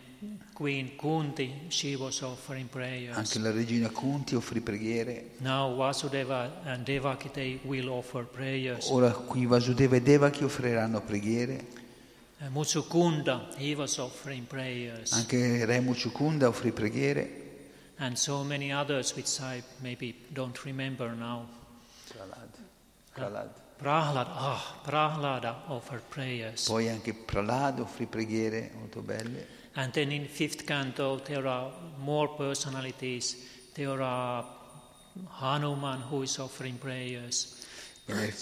Queen 0.62 0.94
Kunti, 0.94 1.64
she 1.66 1.96
was 1.96 2.22
offering 2.22 2.68
prayers. 2.68 3.16
Anche 3.16 3.40
la 3.40 3.50
regina 3.50 3.90
Kunti 3.90 4.36
offrì 4.36 4.60
preghiere. 4.60 5.30
Now 5.38 5.74
Vasudeva 5.74 6.62
and 6.62 6.84
Devaki 6.84 7.30
they 7.30 7.58
will 7.64 7.88
offer 7.88 8.24
prayers. 8.24 8.88
Ora 8.88 9.10
qui 9.10 9.44
Vasudeva 9.44 9.96
e 9.96 10.02
Devaki 10.02 10.44
offriranno 10.44 11.00
preghiere. 11.00 11.66
Uh, 12.38 12.46
Mutsukunda, 12.52 13.48
he 13.56 13.74
was 13.74 13.98
offering 13.98 14.46
prayers. 14.46 15.10
Anche 15.10 15.64
Re 15.64 15.80
Muchukunda 15.80 16.46
offrì 16.46 16.70
preghiere. 16.70 17.40
And 17.96 18.16
so 18.16 18.44
many 18.44 18.70
others 18.70 19.12
which 19.16 19.40
I 19.40 19.60
maybe 19.78 20.14
don't 20.28 20.62
remember 20.62 21.12
now. 21.12 21.44
Pralad. 22.06 22.50
Pralad. 23.12 23.61
Prahlad, 23.82 24.28
ah, 24.28 24.78
Prahlada 24.84 25.64
offered 25.66 26.02
prayers. 26.08 26.68
Poi 26.68 26.88
anche 26.88 27.14
Pralad 27.14 27.80
offrì 27.80 28.06
preghiere 28.06 28.70
molto 28.76 29.00
belle. 29.00 29.44
And 29.72 29.90
then 29.90 30.12
in 30.12 30.28
fifth 30.28 30.62
canto 30.62 31.20
there 31.24 31.48
are 31.48 31.72
more 31.96 32.28
personalities. 32.36 33.36
There 33.72 34.00
are 34.00 34.46
Hanuman 35.40 36.04
who 36.08 36.22
is 36.22 36.38
offering 36.38 36.78
prayers. 36.78 37.56
Nel 38.04 38.32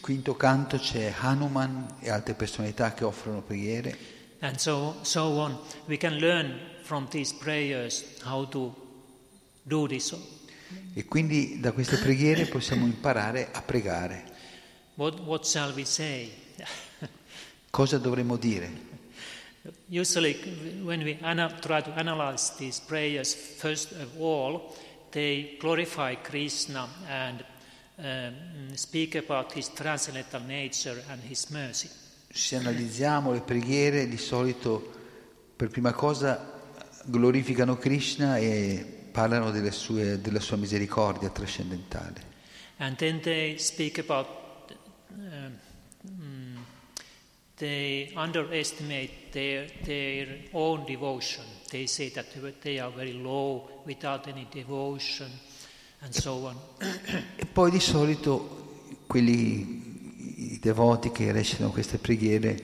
quinto 0.00 0.36
canto 0.36 0.78
c'è 0.78 1.12
Hanuman 1.18 1.96
e 1.98 2.10
altre 2.10 2.34
personalità 2.34 2.94
che 2.94 3.02
offrono 3.02 3.42
preghiere. 3.42 3.98
And 4.40 4.58
so, 4.58 4.98
so 5.02 5.22
on. 5.22 5.58
We 5.86 5.96
can 5.96 6.18
learn 6.18 6.56
from 6.82 7.08
these 7.08 7.34
prayers 7.34 8.04
how 8.22 8.46
to 8.50 8.72
do 9.64 9.88
this. 9.88 10.14
E 10.94 11.04
quindi 11.04 11.58
da 11.58 11.72
queste 11.72 11.96
preghiere 11.96 12.46
possiamo 12.46 12.86
imparare 12.86 13.48
a 13.50 13.60
pregare. 13.60 14.27
What, 14.98 15.20
what 15.20 15.46
shall 15.46 15.72
we 15.74 15.84
say? 15.84 16.28
Cosa 17.70 17.98
dovremmo 17.98 18.36
dire? 18.36 18.68
Usually, 19.88 20.34
when 20.82 21.04
we 21.04 21.16
ana- 21.22 21.56
try 21.60 21.80
to 21.82 21.92
analyze 21.96 22.56
these 22.58 22.80
prayers, 22.80 23.32
first 23.32 23.92
of 23.92 24.18
all, 24.20 24.74
they 25.12 25.56
glorify 25.60 26.16
Krishna 26.16 26.88
and 27.08 27.44
um, 27.98 28.74
speak 28.76 29.14
about 29.14 29.52
his 29.52 29.68
transcendental 29.68 30.40
nature 30.40 31.00
and 31.08 31.22
his 31.22 31.48
mercy. 31.50 31.88
Se 32.32 32.56
analizziamo 32.56 33.30
le 33.32 33.40
preghiere, 33.42 34.08
di 34.08 34.16
solito 34.18 34.82
per 35.54 35.68
prima 35.68 35.92
cosa 35.92 36.60
glorificano 37.04 37.76
Krishna 37.76 38.36
e 38.36 38.84
parlano 39.12 39.52
delle 39.52 39.70
sue- 39.70 40.20
della 40.20 40.40
sua 40.40 40.56
misericordia 40.56 41.30
trascendentale. 41.30 42.20
And 42.78 42.96
then 42.96 43.20
they 43.20 43.58
speak 43.58 43.98
about, 43.98 44.26
um, 45.16 45.58
mm, 46.06 46.56
they 47.56 48.12
underestimate 48.14 49.32
their, 49.32 49.66
their 49.82 50.26
own 50.52 50.84
devotion. 50.84 51.44
They 51.70 51.86
say 51.86 52.10
that 52.10 52.26
they 52.62 52.78
are 52.78 52.90
very 52.90 53.12
low 53.12 53.68
without 53.84 54.28
any 54.28 54.46
devotion 54.50 55.30
and 56.00 56.12
so 56.12 56.46
on. 56.46 56.56
E 57.36 57.46
poi 57.46 57.70
di 57.70 57.80
solito 57.80 59.02
quelli, 59.06 60.52
i 60.54 60.58
devoti 60.60 61.10
che 61.10 61.32
recitano 61.32 61.70
queste 61.70 61.98
preghiere 61.98 62.56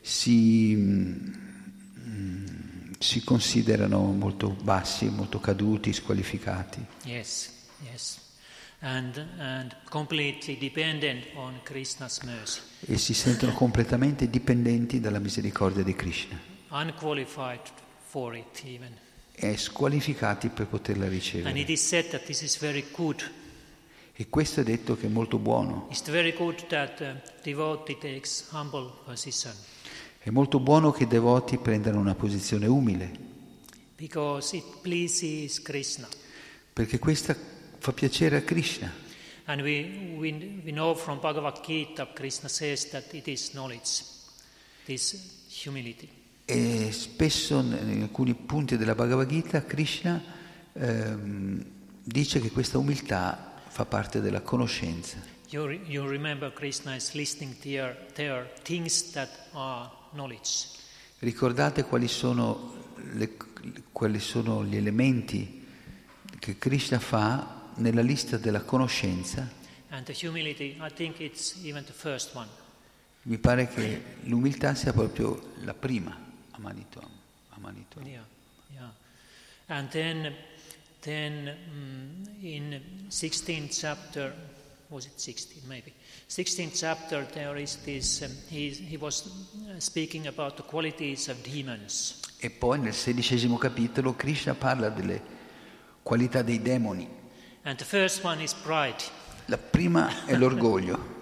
si, 0.00 0.74
mm, 0.74 1.32
si 2.98 3.22
considerano 3.22 4.00
molto 4.12 4.50
bassi, 4.50 5.08
molto 5.08 5.38
caduti, 5.38 5.92
squalificati 5.92 6.84
Yes, 7.04 7.50
yes. 7.90 8.23
And, 8.86 9.16
and 9.38 9.74
completely 9.88 10.58
dependent 10.58 11.24
on 11.36 11.58
Krishna's 11.62 12.20
mercy. 12.20 12.60
e 12.86 12.98
si 12.98 13.14
sentono 13.14 13.54
completamente 13.54 14.28
dipendenti 14.28 15.00
dalla 15.00 15.18
misericordia 15.20 15.82
di 15.82 15.94
Krishna 15.94 16.38
Unqualified 16.68 17.60
for 18.04 18.36
it 18.36 18.62
even. 18.66 18.94
e 19.32 19.56
squalificati 19.56 20.50
per 20.50 20.66
poterla 20.66 21.04
And 21.04 21.12
ricevere. 21.14 21.58
it 21.58 21.70
is 21.70 21.82
said 21.82 22.10
that 22.10 22.24
this 22.24 22.42
is 22.42 22.58
very 22.58 22.84
good. 22.94 23.22
E 24.12 24.28
questo 24.28 24.60
è 24.60 24.64
detto 24.64 24.96
che 24.98 25.06
è 25.06 25.08
molto 25.08 25.38
buono. 25.38 25.88
È 30.18 30.30
molto 30.30 30.60
buono 30.60 30.90
che 30.92 31.02
i 31.04 31.06
devoti 31.06 31.56
prendano 31.56 31.98
una 32.00 32.14
posizione 32.14 32.66
umile, 32.66 33.10
because 33.96 34.54
it 34.54 34.64
pleases 34.82 35.62
Krishna. 35.62 36.06
perché 36.72 36.98
questa 36.98 37.34
fa 37.84 37.92
piacere 37.92 38.36
a 38.36 38.42
Krishna. 38.42 38.90
And 39.44 39.60
we, 39.60 40.14
we, 40.16 40.62
we 40.64 40.72
know 40.72 40.94
from 40.94 41.20
Bhagavad 41.20 41.60
Gita, 41.62 42.08
Krishna 42.14 42.48
says 42.48 42.88
that 42.88 43.12
it 43.12 43.28
is 43.28 43.50
knowledge, 43.52 44.02
this 44.86 45.44
humility. 45.50 46.08
E 46.46 46.90
spesso 46.92 47.58
in 47.58 48.00
alcuni 48.00 48.32
punti 48.34 48.78
della 48.78 48.94
Bhagavad 48.94 49.28
Gita 49.28 49.62
Krishna 49.64 50.22
ehm, 50.72 51.62
dice 52.02 52.40
che 52.40 52.50
questa 52.50 52.78
umiltà 52.78 53.60
fa 53.68 53.84
parte 53.84 54.22
della 54.22 54.40
conoscenza. 54.40 55.18
You, 55.50 55.68
you 55.84 56.08
remember 56.08 56.50
Krishna 56.54 56.96
is 56.96 57.12
listing 57.12 57.54
there, 57.58 58.06
there 58.14 58.50
things 58.62 59.10
that 59.10 59.28
are 59.52 59.90
knowledge. 60.12 60.68
Ricordate 61.18 61.84
quali 61.84 62.08
sono, 62.08 62.86
le- 63.12 63.36
quali 63.92 64.20
sono 64.20 64.64
gli 64.64 64.76
elementi 64.76 65.66
che 66.38 66.56
Krishna 66.56 66.98
fa 66.98 67.60
nella 67.76 68.02
lista 68.02 68.36
della 68.36 68.62
conoscenza? 68.62 69.62
Humility. 70.22 70.76
Mi 73.22 73.38
pare 73.38 73.68
che 73.68 74.02
l'umiltà 74.24 74.74
sia 74.74 74.92
proprio 74.92 75.52
la 75.62 75.72
prima, 75.74 76.16
Amanituam. 76.50 77.08
Amanituam. 77.50 78.06
Yeah, 78.06 78.24
yeah. 78.72 78.92
And 79.66 79.88
then, 79.90 80.34
then 81.00 81.56
mm, 81.70 82.44
in 82.44 82.80
16th 83.08 83.78
chapter, 83.78 84.34
was 84.88 85.06
it 85.06 85.18
16 85.18 85.62
maybe? 85.66 85.92
16th 86.28 86.76
chapter, 86.76 87.26
there 87.32 87.56
is 87.60 87.78
this, 87.84 88.20
um, 88.22 88.30
he, 88.48 88.70
he 88.70 88.96
was 88.96 89.26
uh, 89.26 89.78
speaking 89.78 90.26
about 90.26 90.56
the 90.56 90.62
qualities 90.62 91.28
of 91.28 91.40
demons. 91.42 92.20
E 92.38 92.50
poi 92.50 92.78
nel 92.78 92.92
sedicesimo 92.92 93.56
capitolo 93.56 94.14
Krishna 94.14 94.54
parla 94.54 94.90
delle 94.90 95.22
qualità 96.02 96.42
dei 96.42 96.60
demoni. 96.60 97.22
And 97.66 97.78
the 97.78 97.84
first 97.84 98.22
one 98.22 98.42
is 98.42 98.52
pride. 98.52 99.02
La 99.46 99.56
prima 99.56 100.26
è 100.26 100.36
l'orgoglio. 100.36 101.12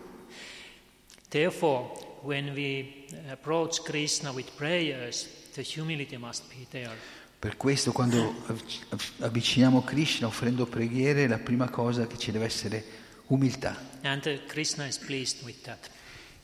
Therefore, 1.30 1.90
when 2.22 2.52
we 2.52 3.06
approach 3.30 3.82
Krishna 3.82 4.32
with 4.32 4.50
prayers, 4.56 5.28
the 5.54 5.62
humility 5.62 6.16
must 6.16 6.48
be 6.48 6.66
there. 6.68 6.96
Per 7.38 7.56
questo 7.56 7.92
quando 7.92 8.34
avvic- 8.46 8.86
avviciniamo 9.20 9.82
Krishna 9.82 10.26
offrendo 10.26 10.66
preghiere, 10.66 11.28
la 11.28 11.38
prima 11.38 11.68
cosa 11.70 12.06
che 12.06 12.18
ci 12.18 12.32
deve 12.32 12.44
essere 12.44 12.84
umiltà. 13.26 13.76
And 14.02 14.24
uh, 14.26 14.46
Krishna 14.46 14.86
is 14.86 14.98
pleased 14.98 15.44
with 15.44 15.62
that. 15.62 15.90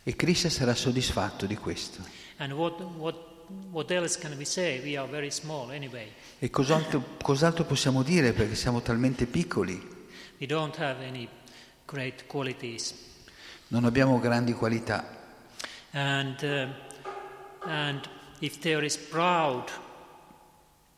E 0.05 0.15
Krishna 0.15 0.49
sarà 0.49 0.75
soddisfatto 0.75 1.47
di 1.47 1.57
questo. 1.57 2.03
And 2.39 2.53
what, 2.53 2.81
what, 2.81 3.17
what 3.71 3.91
else 3.91 4.19
can 4.19 4.37
we 4.37 4.45
say? 4.45 4.81
We 4.83 4.97
are 4.97 5.09
very 5.09 5.31
small 5.31 5.71
anyway. 5.71 6.13
E 6.39 6.51
cos'altro, 6.51 7.17
cos'altro 7.23 7.65
possiamo 7.65 8.03
dire 8.03 8.33
perché 8.33 8.55
siamo 8.55 8.81
talmente 8.81 9.27
piccoli? 9.27 9.97
We 10.39 10.47
don't 10.47 10.77
have 10.77 11.05
any 11.05 11.29
great 11.85 12.27
qualities. 12.27 12.95
Non 13.69 13.85
abbiamo 13.85 14.19
grandi 14.19 14.53
qualità. 14.53 15.17
And, 15.91 16.43
uh, 16.43 17.69
and 17.69 18.09
if 18.41 18.59
there 18.61 18.85
is 18.85 18.97
proud, 18.97 19.71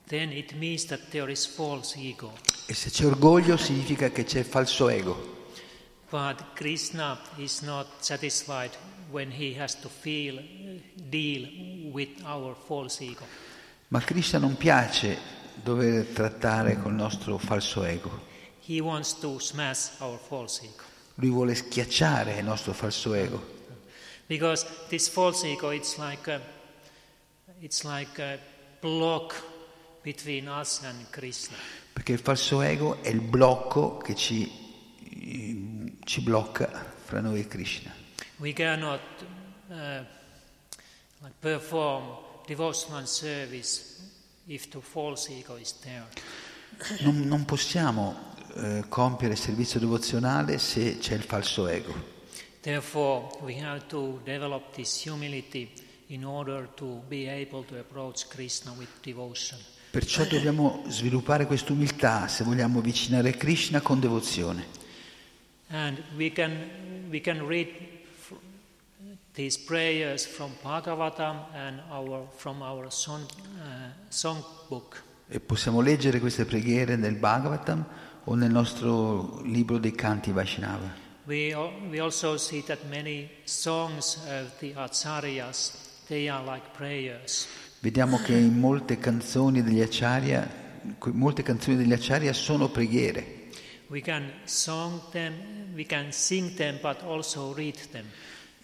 then 0.06 0.32
it 0.32 0.52
means 0.54 0.84
that 0.86 1.10
there 1.10 1.30
is 1.30 1.46
false 1.46 1.98
ego. 1.98 2.32
E 2.66 2.74
se 2.74 2.90
c'è 2.90 3.06
orgoglio 3.06 3.56
significa 3.56 4.10
che 4.10 4.24
c'è 4.24 4.42
falso 4.42 4.88
ego. 4.88 5.38
But 6.10 6.54
Krishna 6.54 7.18
is 7.36 7.60
not 7.60 7.86
satisfied 8.00 8.76
when 9.10 9.30
he 9.30 9.54
has 9.58 9.78
to 9.80 9.88
feel, 9.88 10.42
deal 10.94 11.90
with 11.92 12.22
our 12.24 12.54
false 12.54 13.02
ego. 13.04 13.24
Ma 13.88 14.00
Krishna 14.00 14.38
non 14.38 14.56
piace 14.56 15.18
dover 15.62 16.06
trattare 16.06 16.80
col 16.80 16.94
nostro 16.94 17.38
falso 17.38 17.84
ego. 17.84 18.28
He 18.66 18.80
wants 18.80 19.18
to 19.18 19.38
smash 19.38 19.90
our 19.98 20.18
false 20.18 20.64
ego. 20.64 20.84
Lui 21.16 21.30
vuole 21.30 21.54
schiacciare 21.54 22.38
il 22.38 22.44
nostro 22.44 22.72
falso 22.72 23.14
ego. 23.14 23.58
Because 24.26 24.64
this 24.88 25.08
false 25.08 25.44
ego, 25.46 25.70
it's 25.70 25.98
like 25.98 26.30
a, 26.30 26.40
it's 27.58 27.82
like 27.82 28.22
a 28.22 28.38
block 28.80 29.34
between 30.02 30.48
us 30.48 30.82
and 30.84 31.10
Krishna. 31.10 31.56
Perché 31.92 32.12
il 32.12 32.20
falso 32.20 32.62
ego 32.62 33.02
è 33.02 33.08
il 33.08 33.20
blocco 33.20 33.96
che 33.96 34.14
ci, 34.14 34.48
ci 36.04 36.20
blocca 36.20 36.94
fra 37.04 37.20
noi 37.20 37.40
e 37.40 37.48
Krishna. 37.48 37.99
We 38.40 38.54
cannot 38.54 39.00
uh, 39.70 40.02
like 41.20 41.34
perform 41.40 42.04
devotional 42.46 43.06
service 43.06 44.00
if 44.48 44.70
the 44.70 44.80
false 44.80 45.30
ego 45.30 45.56
is 45.56 45.78
there. 45.80 46.06
Non, 47.00 47.20
non 47.20 47.44
possiamo 47.44 48.34
eh, 48.56 48.84
compiere 48.88 49.34
il 49.34 49.38
servizio 49.38 49.78
devozionale 49.78 50.56
se 50.56 50.96
c'è 50.96 51.14
il 51.14 51.22
falso 51.22 51.68
ego. 51.68 51.92
Therefore, 52.62 53.28
we 53.42 53.62
have 53.62 53.86
to 53.88 54.20
develop 54.24 54.72
this 54.74 55.06
humility 55.06 55.70
in 56.06 56.24
order 56.24 56.66
to 56.76 57.02
be 57.08 57.28
able 57.28 57.62
to 57.64 57.78
approach 57.78 58.26
Krishna 58.28 58.72
with 58.72 58.88
devotion. 59.02 59.58
Perciò 59.90 60.24
dobbiamo 60.24 60.84
sviluppare 60.88 61.44
quest'umiltà 61.44 62.26
se 62.26 62.44
vogliamo 62.44 62.78
avvicinare 62.78 63.32
Krishna 63.36 63.82
con 63.82 64.00
devozione. 64.00 64.64
And 65.68 66.02
we 66.16 66.32
can, 66.32 67.08
we 67.10 67.20
can 67.20 67.46
read 67.46 67.68
these 69.34 69.58
prayers 69.58 70.26
from 70.26 70.50
Bhagavatam 70.62 71.46
and 71.54 71.80
our, 71.90 72.26
from 72.36 72.62
our 72.62 72.90
song, 72.90 73.26
uh, 73.58 73.90
songbook. 74.08 75.02
E 75.28 75.38
possiamo 75.38 75.80
leggere 75.80 76.18
queste 76.18 76.44
preghiere 76.44 76.96
nel 76.96 77.14
Bhagavatam 77.14 77.84
o 78.24 78.34
nel 78.34 78.50
nostro 78.50 79.40
libro 79.42 79.78
dei 79.78 79.92
canti 79.92 80.32
Vaishnava. 80.32 81.08
We, 81.26 81.54
we 81.88 82.00
also 82.00 82.36
see 82.36 82.62
that 82.64 82.80
many 82.88 83.30
songs 83.44 84.18
of 84.26 84.58
the 84.58 84.74
acharyas, 84.74 85.72
they 86.08 86.28
are 86.28 86.42
like 86.44 86.66
prayers. 86.76 87.46
Vediamo 87.78 88.20
che 88.20 88.34
in 88.34 88.58
molte 88.58 88.98
canzoni 88.98 89.62
degli 89.62 89.80
Acharya, 89.80 90.48
molte 91.12 91.42
canzoni 91.42 91.76
degli 91.76 91.92
Acharya 91.92 92.32
sono 92.32 92.68
preghiere. 92.68 93.38
We 93.86 94.00
can 94.00 94.32
song 94.44 95.00
them, 95.12 95.72
we 95.74 95.84
can 95.84 96.12
sing 96.12 96.54
them, 96.56 96.78
but 96.82 97.02
also 97.02 97.52
read 97.54 97.76
them. 97.92 98.06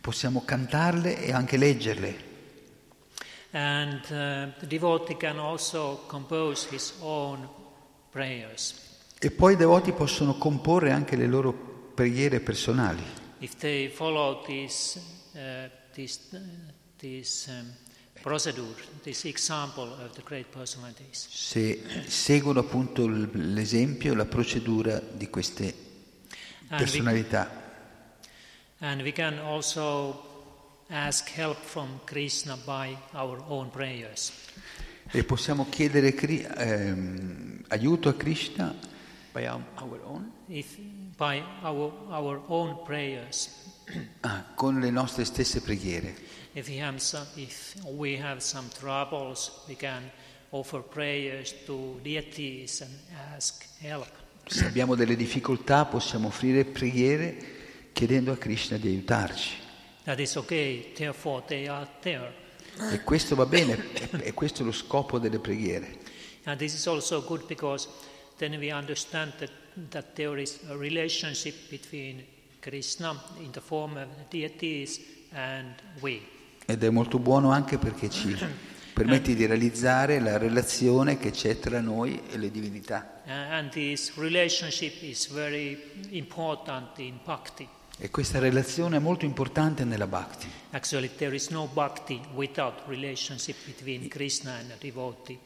Possiamo 0.07 0.45
cantarle 0.45 1.21
e 1.21 1.33
anche 1.33 1.57
leggerle. 1.57 2.17
And 3.51 4.01
uh, 4.05 4.57
the 4.61 4.67
devotee 4.69 5.17
can 5.17 5.41
also 5.41 6.05
compose 6.07 6.69
his 6.71 6.95
own 7.01 7.49
prayers. 8.11 8.77
E 9.19 9.33
poi 9.33 9.55
i 9.55 9.57
devoti 9.57 9.91
possono 9.91 10.39
comporre 10.39 10.93
anche 10.93 11.17
le 11.17 11.27
loro 11.27 11.91
preghiere 11.93 12.39
personali. 12.39 13.03
If 13.41 13.57
they 13.57 13.89
follow 13.89 14.45
this, 14.45 14.97
uh, 15.33 15.69
this, 15.93 16.21
this 16.99 17.47
um, 17.49 17.75
procedure, 18.23 18.81
this 19.03 19.25
example 19.25 19.91
of 19.91 20.13
the 20.13 20.23
great 20.23 20.47
personalities. 20.57 21.27
Se 21.29 21.83
seguono 22.07 22.61
appunto 22.61 23.09
l'esempio, 23.09 24.15
la 24.15 24.27
procedura 24.27 25.01
di 25.01 25.29
queste 25.29 25.75
personalità. 26.69 27.65
And 28.81 29.03
we 29.03 29.13
can 29.13 29.39
also 29.39 30.23
ask 30.89 31.29
help 31.31 31.59
from 31.59 32.01
Krishna 32.05 32.57
by 32.65 32.97
our 33.13 33.43
own 33.49 33.71
prayers. 33.71 34.33
E 35.13 35.23
possiamo 35.25 35.67
chiedere 35.69 36.15
ehm, 36.15 37.65
aiuto 37.69 38.09
a 38.09 38.15
Krishna 38.15 38.75
by 39.33 39.47
our, 39.47 39.63
our 39.77 40.01
own? 40.05 40.33
If 40.49 40.77
by 41.17 41.43
our, 41.63 41.93
our 42.09 42.43
own 42.49 42.83
prayers, 42.85 43.51
Ah, 44.23 44.45
con 44.57 44.81
le 44.81 44.91
nostre 44.91 45.25
stesse 45.25 45.61
preghiere. 45.61 46.13
if 46.55 46.67
we, 46.69 46.81
have 46.81 46.99
some, 46.99 47.25
if 47.37 47.75
we 47.85 48.17
have 48.17 48.41
some 48.41 48.69
troubles, 48.77 49.63
we 49.69 49.77
can 49.77 50.11
offer 50.51 50.81
prayers 50.81 51.55
to 51.67 52.01
deities 52.03 52.81
and 52.81 52.91
ask 53.33 53.65
help. 53.79 54.09
Se 54.45 54.65
abbiamo 54.67 54.97
delle 54.97 55.15
difficoltà 55.17 55.85
possiamo 55.85 56.29
offrire 56.29 56.65
preghiere 56.65 57.56
chiedendo 57.97 58.31
a 58.31 58.37
Krishna 58.37 58.77
di 58.77 58.89
aiutarci. 58.89 59.55
That 60.05 60.19
is 60.19 60.37
okay, 60.37 60.93
therefore 60.93 61.43
they 61.47 61.67
are 61.67 61.89
there. 62.01 62.31
E 62.93 63.03
questo 63.03 63.35
va 63.35 63.47
bene, 63.47 63.83
e 64.21 64.35
questo 64.35 64.61
è 64.61 64.65
lo 64.67 64.73
scopo 64.73 65.19
delle 65.19 65.39
preghiere. 65.39 65.97
And 66.45 66.59
this 66.59 66.75
is 66.75 66.87
also 66.87 67.25
good 67.25 67.47
because 67.47 67.89
then 68.37 68.55
we 68.59 68.71
understand 68.71 69.33
that, 69.39 69.51
that 69.89 70.15
there 70.15 70.39
is 70.39 70.61
a 70.69 70.77
relationship 70.77 71.71
between 71.71 72.23
Krishna 72.61 73.19
in 73.39 73.51
the 73.53 73.63
form 73.63 73.97
of 73.97 74.09
deities 74.29 75.01
and 75.31 75.73
we. 76.01 76.21
Ed 76.67 76.85
è 76.85 76.91
molto 76.91 77.19
buono 77.19 77.51
anche 77.51 77.79
perché 77.79 78.11
ci 78.11 78.37
permette 78.93 79.35
di 79.35 79.47
realizzare 79.47 80.21
la 80.21 80.37
relazione 80.37 81.17
che 81.17 81.31
c'è 81.31 81.59
tra 81.59 81.81
noi 81.81 82.21
e 82.31 82.37
le 82.37 82.51
divinità. 82.51 83.23
Uh, 83.25 83.31
and 83.31 83.71
this 83.71 84.13
relationship 84.17 85.03
is 85.03 85.29
very 85.29 85.81
important 86.11 86.99
in 86.99 87.19
bhakti. 87.25 87.67
E 87.99 88.11
questa 88.11 88.39
relazione 88.39 88.97
è 88.97 89.01
molto 89.01 89.25
importante 89.25 89.85
nella 89.85 90.07
Bhakti. 90.07 90.47
Actually, 90.73 91.11
no 91.49 91.67
bhakti. 91.73 92.21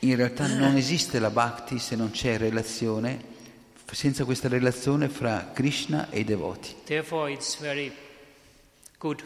In 0.00 0.16
realtà 0.16 0.46
non 0.48 0.74
esiste 0.74 1.20
la 1.20 1.30
Bhakti 1.30 1.78
se 1.78 1.94
non 1.94 2.10
c'è 2.10 2.38
relazione, 2.38 3.22
senza 3.92 4.24
questa 4.24 4.48
relazione 4.48 5.08
fra 5.08 5.52
Krishna 5.52 6.10
e 6.10 6.20
i 6.20 6.24
devoti. 6.24 6.74
Therefore, 6.84 7.30
it's 7.30 7.56
very 7.60 7.92
good 8.98 9.24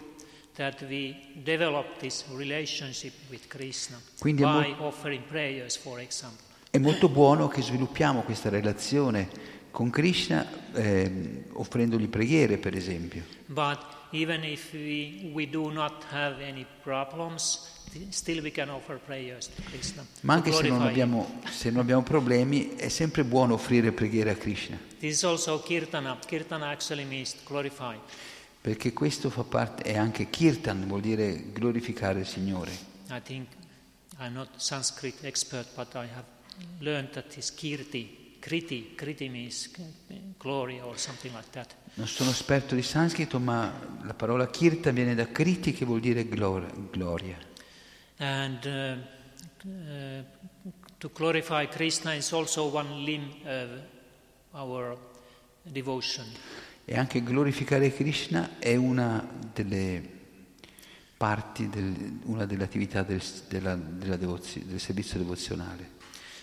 that 0.56 0.82
we 0.82 1.16
develop 1.32 1.98
this 1.98 2.24
relationship 2.34 3.12
with 3.30 3.46
Krishna 3.46 3.98
Quindi 4.18 4.42
by 4.42 4.48
mol- 4.48 4.76
offering 4.80 5.22
prayers, 5.22 5.78
for 5.78 5.98
example. 5.98 6.44
È 6.70 6.78
molto 6.78 7.08
buono 7.08 7.48
che 7.48 7.62
sviluppiamo 7.62 8.20
questa 8.22 8.50
relazione 8.50 9.30
con 9.70 9.88
Krishna 9.88 10.46
ehm, 10.74 11.44
offrendogli 11.52 12.08
preghiere, 12.08 12.58
per 12.58 12.74
esempio. 12.74 13.22
But 13.46 13.78
even 14.10 14.44
if 14.44 14.72
we, 14.72 15.30
we 15.32 15.48
do 15.48 15.70
not 15.70 16.04
have 16.10 16.42
any 16.44 16.66
problems, 16.82 17.72
prayers. 19.04 19.50
Ma 20.20 20.34
anche 20.34 20.52
se 20.52 20.68
non, 20.68 20.82
abbiamo, 20.82 21.40
se 21.50 21.70
non 21.70 21.80
abbiamo 21.80 22.02
problemi, 22.02 22.74
è 22.74 22.88
sempre 22.88 23.24
buono 23.24 23.54
offrire 23.54 23.92
preghiere 23.92 24.30
a 24.30 24.34
Krishna, 24.34 24.78
is 24.98 25.24
kirtana. 25.64 26.18
Kirtana 26.26 26.76
perché 28.60 28.92
questo 28.94 29.28
fa 29.28 29.44
parte, 29.44 29.82
è 29.82 29.96
anche 29.96 30.30
kirtan, 30.30 30.86
vuol 30.86 31.02
dire 31.02 31.52
glorificare 31.52 32.20
il 32.20 32.26
Signore. 32.26 32.70
I 33.10 33.20
think 33.22 33.46
I'm 34.18 34.32
not 34.32 34.48
Sanskrit 34.56 35.22
expert, 35.22 35.68
but 35.74 35.94
I 35.94 36.08
have 36.14 36.24
learned 36.78 37.10
that 37.10 37.28
this 37.34 37.52
kirti, 37.52 38.23
kriti, 38.44 38.92
kriti 38.94 39.30
means 39.30 39.70
glory 40.36 40.78
or 40.78 40.98
something 40.98 41.34
like 41.34 41.48
that. 41.52 41.74
Non 41.94 42.06
sono 42.06 42.28
esperto 42.28 42.74
di 42.74 42.82
sanscrito, 42.82 43.38
ma 43.40 43.72
la 44.02 44.12
parola 44.12 44.48
kirtan 44.48 44.92
viene 44.94 45.14
da 45.14 45.26
kriti 45.28 45.72
che 45.72 45.86
vuol 45.86 46.00
dire 46.00 46.28
glor- 46.28 46.90
gloria. 46.90 47.38
And 48.18 48.64
uh, 48.64 49.68
uh, 49.68 50.24
to 50.98 51.10
glorify 51.14 51.66
Krishna 51.68 52.14
is 52.14 52.30
also 52.32 52.64
one 52.64 53.02
limb 53.02 53.32
of 53.46 53.80
our 54.50 54.98
devotion. 55.62 56.26
E 56.84 56.98
anche 56.98 57.22
glorificare 57.22 57.90
Krishna 57.94 58.58
è 58.58 58.76
una 58.76 59.26
delle 59.54 60.06
parti, 61.16 61.70
del- 61.70 62.18
una 62.24 62.44
delle 62.44 62.64
attività 62.64 63.02
del, 63.02 63.22
della- 63.48 63.74
della 63.74 64.16
devozio- 64.16 64.62
del 64.66 64.80
servizio 64.80 65.16
devozionale. 65.16 65.92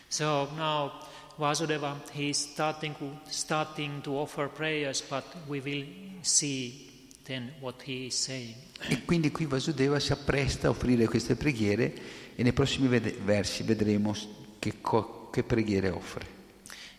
So 0.07 0.49
now 0.55 0.91
Vasudeva, 1.37 2.01
he 2.11 2.29
is 2.29 2.37
starting 2.37 2.95
starting 3.27 4.01
to 4.01 4.11
offer 4.17 4.47
prayers, 4.47 5.01
but 5.01 5.23
we 5.47 5.59
will 5.59 5.85
see 6.21 6.89
then 7.23 7.51
what 7.59 7.81
he 7.83 8.05
is 8.05 8.15
saying. 8.15 8.55
E 8.87 9.03
quindi 9.05 9.31
qui 9.31 9.45
Vasudeva 9.45 9.99
si 9.99 10.11
appresta 10.11 10.67
a 10.67 10.69
offrire 10.71 11.07
queste 11.07 11.35
preghiere 11.35 11.93
e 12.35 12.43
nei 12.43 12.53
prossimi 12.53 12.87
vede- 12.87 13.17
versi 13.23 13.63
vedremo 13.63 14.15
che, 14.59 14.81
co- 14.81 15.29
che 15.31 15.43
preghiere 15.43 15.89
offre. 15.89 16.39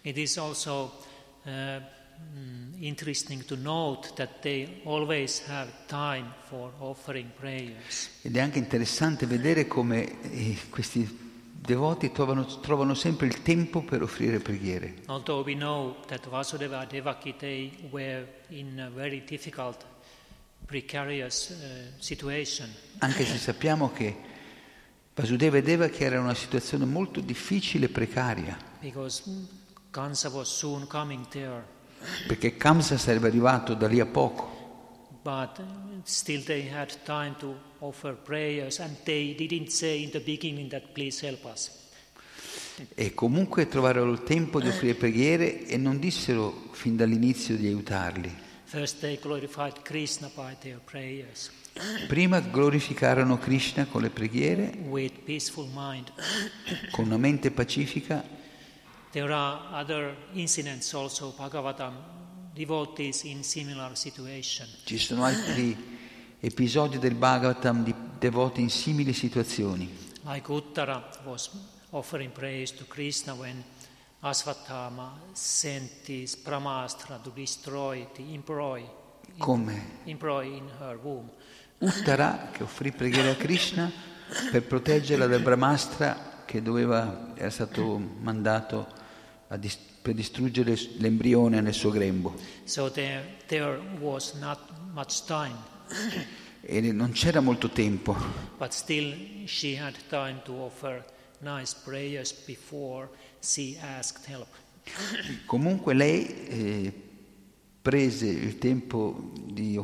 It 0.03 0.17
is 0.17 0.37
also 0.37 0.93
uh, 1.45 1.81
interesting 2.79 3.45
to 3.45 3.57
note 3.57 4.13
that 4.15 4.41
they 4.41 4.81
always 4.85 5.43
have 5.47 5.71
time 5.87 6.33
for 6.49 6.73
offering 6.79 7.31
prayers. 7.39 8.09
Ed 8.23 8.37
è 8.37 8.41
anche 8.41 8.59
interessante 8.59 9.27
vedere 9.27 9.67
come 9.67 10.21
eh, 10.31 10.57
questi 10.71 11.31
devoti 11.65 12.11
trovano, 12.11 12.45
trovano 12.61 12.95
sempre 12.95 13.27
il 13.27 13.43
tempo 13.43 13.83
per 13.83 14.03
offrire 14.03 14.41
preghiere. 14.41 14.95
Although 15.07 15.45
we 15.45 15.55
know 15.55 15.97
that 16.07 16.29
Vasudeva 16.29 16.81
and 16.81 16.91
Devaki 16.91 17.35
they 17.39 17.73
were 17.91 18.27
in 18.49 18.81
a 18.81 18.91
very 18.91 19.23
difficult, 19.25 19.85
precarious 20.67 21.51
uh, 21.51 22.01
situation, 22.01 22.69
Anche 22.99 23.25
se 23.25 23.39
sappiamo 23.39 23.93
che 23.93 24.31
Vasudeva 25.15 25.59
e 25.59 25.63
Devaki 25.63 26.03
erano 26.03 26.23
in 26.23 26.27
una 26.27 26.35
situazione 26.35 26.85
molto 26.85 27.21
difficile 27.21 27.87
e 27.87 27.89
precaria, 27.91 28.59
because 28.81 29.23
Kansa 29.91 30.31
was 30.31 30.49
soon 30.49 30.87
coming 30.89 31.29
there, 31.29 31.65
perché 32.27 32.57
Kamsa 32.57 32.99
sarebbe 32.99 33.29
arrivato 33.29 33.75
da 33.75 33.87
lì 33.87 34.01
a 34.01 34.07
poco, 34.07 35.11
but 35.23 35.63
still 36.03 36.43
they 36.43 36.69
had 36.69 36.93
time 37.05 37.37
to 37.39 37.55
offer 37.83 38.15
prayers, 38.15 38.79
and 38.81 38.97
they 39.05 39.35
didn't 39.35 39.71
say 39.71 40.03
in 40.03 40.11
the 40.11 40.21
beginning 40.21 40.69
that 40.71 40.93
please 40.93 41.25
help 41.27 41.45
us. 41.45 41.71
e 42.95 43.13
comunque 43.13 43.69
trovarono 43.69 44.11
il 44.13 44.23
tempo 44.23 44.61
di 44.61 44.69
offrire 44.69 44.95
preghiere 44.95 45.67
e 45.67 45.77
non 45.77 45.99
dissero 45.99 46.69
fin 46.73 46.97
dall'inizio 46.97 47.57
di 47.57 47.67
aiutarli. 47.67 48.35
First, 48.65 49.01
they 49.01 49.19
glorified 49.21 49.83
Krishna 49.83 50.31
by 50.35 50.57
their 50.61 50.81
prayers 50.83 51.51
Prima 52.07 52.41
glorificarono 52.41 53.39
Krishna 53.39 53.87
con 53.87 54.03
le 54.03 54.11
preghiere, 54.11 54.73
with 54.89 55.13
peaceful 55.25 55.69
mind. 55.73 56.13
con 56.91 57.07
una 57.07 57.17
mente 57.17 57.51
pacifica 57.51 58.23
There 59.11 59.31
are 59.33 59.61
other 59.73 60.17
incidents 60.33 60.93
also, 60.95 61.35
Bhagavatam, 61.37 61.93
devotees 62.55 63.25
in 63.25 63.43
similar 63.43 63.95
situation. 63.95 64.67
Ci 64.85 64.97
sono 64.97 65.25
altri 65.25 65.77
episodi 66.45 66.99
del 66.99 67.15
Bhagavatam 67.15 67.85
di 67.85 67.95
devoti 68.19 68.61
in 68.61 68.69
simili 68.69 69.13
situazioni, 69.13 69.89
Like 70.25 70.51
Uttara 70.51 71.09
was 71.25 71.51
offering 71.91 72.33
praise 72.33 72.75
to 72.75 72.85
Krishna 72.87 73.35
when 73.35 73.63
Asvatthama 74.21 75.19
sent 75.33 76.05
this 76.05 76.37
Brahmastra 76.37 77.21
to 77.23 77.31
destroy 77.35 78.07
the 78.15 78.23
emperor, 78.33 78.81
come, 79.39 79.73
emperor 80.05 80.45
in 80.45 80.69
her 80.81 80.99
womb. 81.01 81.29
Uttara 81.79 82.51
che 82.53 82.65
offrì 82.65 82.93
preghiera 82.93 83.31
a 83.31 83.37
Krishna 83.37 83.91
per 84.51 84.65
proteggerla 84.65 85.27
dal 85.27 85.43
Brahmastra 85.43 86.45
che 86.45 86.61
doveva, 86.61 87.35
era 87.35 87.51
stato 87.51 87.99
mandato 87.99 88.87
dis- 89.59 89.79
per 90.03 90.15
distruggere 90.15 90.77
l'embrione 90.99 91.61
nel 91.61 91.75
suo 91.75 91.91
grembo. 91.91 92.35
So 92.65 92.91
there, 92.91 93.39
there 93.47 93.81
was 94.01 94.35
not 94.35 94.59
much 94.93 95.25
time. 95.27 95.71
E 96.61 96.81
non 96.93 97.13
c'era 97.13 97.41
molto 97.41 97.71
tempo. 97.71 98.17
Comunque 105.47 105.95
lei 105.95 106.47
eh, 106.47 106.93
prese 107.83 108.27
il 108.27 108.59
tempo 108.59 109.33
di 109.45 109.79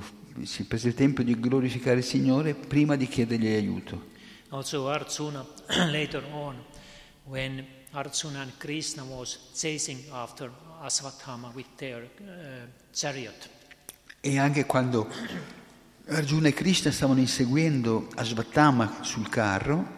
si 0.44 0.64
prese 0.66 0.88
il 0.88 0.94
tempo 0.94 1.22
di 1.22 1.38
glorificare 1.38 1.98
il 1.98 2.04
Signore 2.04 2.54
prima 2.54 2.96
di 2.96 3.06
chiedergli 3.09 3.46
aiuto. 3.46 4.16
Also 4.50 4.88
Arjuna 4.88 5.44
later 5.90 6.24
on, 6.32 6.62
when 7.24 7.66
Arjuna 7.92 8.40
and 8.40 8.52
Krishna 8.59 9.02
was 9.02 9.50
chasing 9.54 10.04
after 10.11 10.50
Asvathama 10.82 11.50
with 11.54 11.66
their 11.76 12.09
uh, 12.20 12.66
chariot. 12.92 13.48
E 14.20 14.38
anche 14.38 14.64
quando 14.66 15.09
Arjuna 16.11 16.48
e 16.48 16.54
Krishna 16.54 16.90
stavano 16.90 17.20
inseguendo 17.20 18.09
Asvatthama 18.16 19.00
sul 19.02 19.28
carro, 19.28 19.96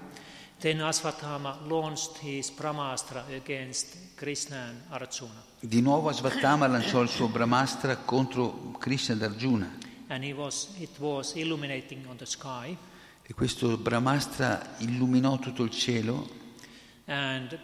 Then 0.59 0.81
Asvathama 0.81 1.59
launched 1.67 2.19
his 2.23 2.51
Brahmastra 2.51 3.25
against 3.35 3.97
Krishna 4.17 4.57
and 4.69 4.81
Arjuna. 4.89 5.43
di 5.61 5.81
nuovo 5.81 6.09
Asvatthama 6.11 6.67
lanciò 6.67 7.01
il 7.01 7.09
suo 7.09 7.29
Brahmastra 7.29 7.97
contro 7.97 8.73
Krishna 8.79 9.15
ed 9.15 9.23
Arjuna. 9.23 9.79
And 10.09 10.25
he 10.25 10.33
was, 10.33 10.69
it 10.79 10.99
was 10.99 11.35
illuminating 11.37 12.05
on 12.07 12.17
the 12.17 12.27
sky. 12.27 12.77
E 13.23 13.33
questo 13.33 13.79
Brahmastra 13.79 14.75
illuminò 14.79 15.39
tutto 15.39 15.63
il 15.63 15.71
cielo 15.71 16.29
And 17.07 17.59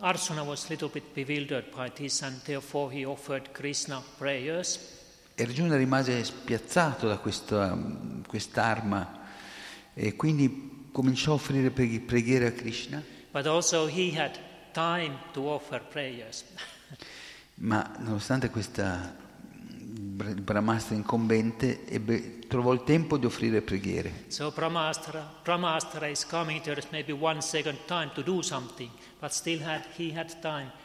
Arjuna 0.00 0.42
was 0.42 0.64
a 0.64 0.68
little 0.70 0.88
bit 0.88 1.12
bewildered 1.12 1.70
by 1.74 1.90
this, 1.90 2.22
and 2.22 2.40
therefore 2.44 2.92
he 2.92 3.04
offered 3.04 3.52
Krishna 3.52 4.02
prayers. 4.18 4.91
E 5.34 5.42
Arjuna 5.42 5.76
rimase 5.76 6.22
spiazzato 6.24 7.08
da 7.08 7.18
questa, 7.18 7.76
quest'arma 8.26 9.20
e 9.94 10.14
quindi 10.14 10.88
cominciò 10.92 11.32
a 11.32 11.34
offrire 11.34 11.70
preghi- 11.70 12.00
preghiere 12.00 12.46
a 12.46 12.52
Krishna, 12.52 13.02
to 15.32 15.42
ma 17.56 17.94
nonostante 17.98 18.50
questa 18.50 19.14
br- 19.62 20.40
Brahmastra 20.40 20.94
incombente 20.94 21.86
ebbe- 21.86 22.38
trovò 22.46 22.72
il 22.72 22.84
tempo 22.84 23.16
di 23.16 23.26
offrire 23.26 23.62
preghiere. 23.62 24.24
So 24.28 24.50
Brahmastra, 24.50 25.40
Brahmastra 25.42 26.06
is 26.08 26.26
coming 26.26 26.60
there 26.62 26.80
maybe 26.90 27.12
one 27.12 27.40
second 27.40 27.78
time 27.86 28.10
to 28.14 28.22
do 28.22 28.42
something, 28.42 28.90
but 29.18 29.30
still 29.30 29.62
had, 29.62 29.84
he 29.96 30.12
had 30.14 30.28
time 30.40 30.70
to. 30.70 30.81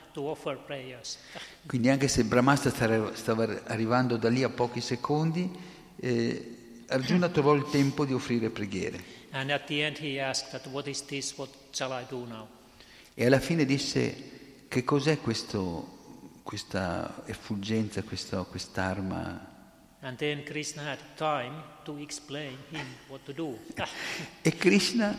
Quindi 1.65 1.89
anche 1.89 2.07
se 2.07 2.23
Brahmastra 2.23 2.71
stava 3.13 3.63
arrivando 3.65 4.17
da 4.17 4.29
lì 4.29 4.43
a 4.43 4.49
pochi 4.49 4.81
secondi, 4.81 5.49
eh, 5.99 6.57
Arjuna 6.87 7.29
trovò 7.29 7.53
il 7.53 7.65
tempo 7.69 8.05
di 8.05 8.13
offrire 8.13 8.49
preghiere. 8.49 9.15
E 13.13 13.25
alla 13.25 13.39
fine 13.39 13.65
disse 13.65 14.23
che 14.67 14.83
cos'è 14.83 15.19
questo, 15.19 16.39
questa 16.43 17.23
effulgenza, 17.25 18.03
questa, 18.03 18.43
quest'arma? 18.43 19.55
And 19.99 20.17
then 20.17 20.43
Krishna 20.43 20.83
had 20.83 20.99
time 21.15 21.61
to 21.83 21.97
explain 21.97 22.57
him 22.69 22.85
what 23.07 23.23
to 23.25 23.33
do. 23.33 23.57
E 24.41 24.55
Krishna 24.55 25.17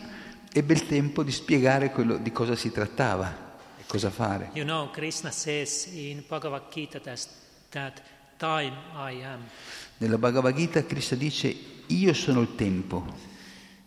ebbe 0.51 0.73
il 0.73 0.87
tempo 0.87 1.21
di 1.21 1.31
spiegare 1.31 1.91
quello, 1.91 2.17
di 2.17 2.31
cosa 2.31 2.55
si 2.55 2.71
trattava 2.71 3.48
cosa 3.89 4.11
fare. 4.11 4.51
you 4.53 4.63
know, 4.63 4.91
Krishna 4.91 5.31
says 5.31 5.87
in 5.91 6.23
Bhagavad 6.27 6.71
Gita 6.71 6.99
that, 6.99 7.27
that 7.71 8.01
time 8.37 8.73
I 8.93 9.23
am. 9.23 9.49
Nella 9.97 10.19
Bhagavad 10.19 10.55
Gita 10.55 10.85
Krishna 10.85 11.17
dice 11.17 11.55
io 11.87 12.13
sono 12.13 12.41
il 12.41 12.53
tempo. 12.53 13.03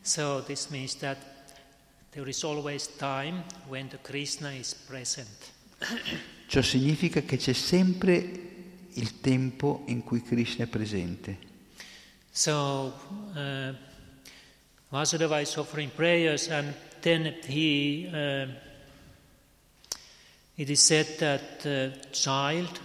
So 0.00 0.42
this 0.42 0.66
means 0.70 0.96
that 0.96 1.18
there 2.10 2.28
is 2.28 2.42
always 2.42 2.88
time 2.96 3.44
when 3.68 3.88
the 3.88 3.98
Krishna 4.02 4.52
is 4.52 4.74
present. 4.74 5.52
Ciò 6.48 6.62
significa 6.62 7.20
che 7.20 7.36
c'è 7.36 7.52
sempre 7.52 8.40
il 8.94 9.20
tempo 9.20 9.84
in 9.86 10.02
cui 10.02 10.20
Krishna 10.20 10.64
è 10.64 10.66
presente. 10.66 11.38
So 12.32 12.92
uh, 13.34 13.72
Vasudeva 14.88 15.40
is 15.40 15.56
offering 15.56 15.92
prayers, 15.94 16.48
and 16.48 16.74
then 17.00 17.36
he. 17.46 18.10
Uh, 18.12 18.70
it 20.54 20.68
is 20.68 20.80
said 20.80 21.06
that 21.18 21.60
the 21.62 21.92
child 22.10 22.80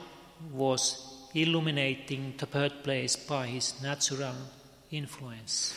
was 0.52 1.30
illuminating 1.34 2.36
the 2.38 2.46
birthplace 2.46 3.18
by 3.18 3.48
his 3.48 3.76
natural 3.82 4.36
influence. 4.90 5.74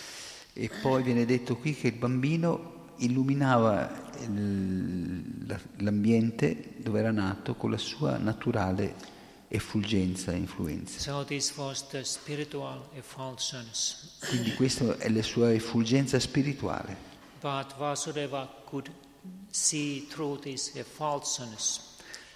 E 0.53 0.69
poi 0.83 1.03
viene 1.03 1.25
detto 1.25 1.57
qui 1.57 1.75
che 1.75 1.89
il 1.89 1.95
bambino 1.95 2.89
illuminava 2.99 4.11
il- 4.21 5.47
la- 5.47 5.61
l'ambiente 5.79 6.75
dove 6.79 6.99
era 7.01 7.11
nato 7.13 7.55
con 7.55 7.71
la 7.71 7.79
sua 7.79 8.17
naturale 8.19 8.95
effulgenza 9.49 10.33
e 10.33 10.37
influenza. 10.37 10.99
So 11.01 11.25
this 11.25 11.53
was 11.57 11.89
the 11.89 12.05
spiritual 12.05 12.83
effulgence. 12.95 13.97
Quindi 14.29 14.55
questa 14.55 14.97
è 14.99 15.09
la 15.09 15.23
sua 15.23 15.53
effulgenza 15.53 16.19
spirituale. 16.21 16.97
But 17.41 17.77
Vasudeva 17.77 18.49
could 18.65 18.91
effulgence 20.75 21.81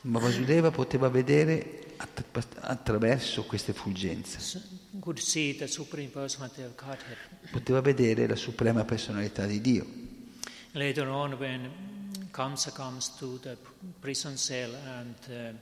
Ma 0.03 0.19
Vasudeva 0.19 0.71
poteva 0.71 1.09
vedere 1.09 1.95
att- 1.97 2.25
attraverso 2.61 3.45
questa 3.45 3.71
effulgenza, 3.71 4.39
s- 4.39 4.61
could 5.01 5.19
see 5.19 5.57
the 5.57 5.67
Supreme 5.67 6.09
Personality 6.09 6.63
of 6.63 6.75
Godhead. 6.77 7.17
poteva 7.51 7.81
vedere 7.81 8.27
la 8.27 8.37
suprema 8.37 8.85
personalità 8.85 9.47
di 9.47 9.61
Dio. 9.63 9.87
Later 10.73 11.09
on, 11.09 11.33
when 11.35 11.71
Kamsa 12.31 12.71
comes 12.73 13.15
to 13.17 13.39
the 13.41 13.57
prison 14.01 14.37
cell 14.37 14.75
and 14.75 15.15
uh, 15.29 15.57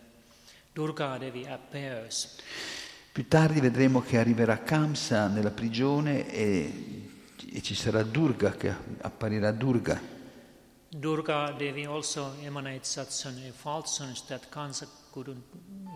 Durga 0.73 1.19
Devi 1.19 1.47
appears, 1.47 2.37
Più 3.13 3.29
tardi 3.29 3.61
vedremo 3.61 4.01
che 4.01 4.17
arriverà 4.19 4.63
Kamsa 4.63 5.29
nella 5.29 5.51
prigione 5.51 6.29
e, 6.33 7.11
e 7.53 7.61
ci 7.63 7.75
sarà 7.75 8.03
Durga, 8.03 8.53
che 8.57 8.75
apparirà 9.03 9.53
Durga. 9.53 10.01
Durga 10.95 11.55
Devi 11.57 11.87
also 11.87 12.33
emanates 12.45 12.91
such 12.91 13.25
an 13.25 13.39
effulgence 13.49 14.21
that 14.27 14.51
Kamsa 14.51 14.87
couldn't 15.11 15.43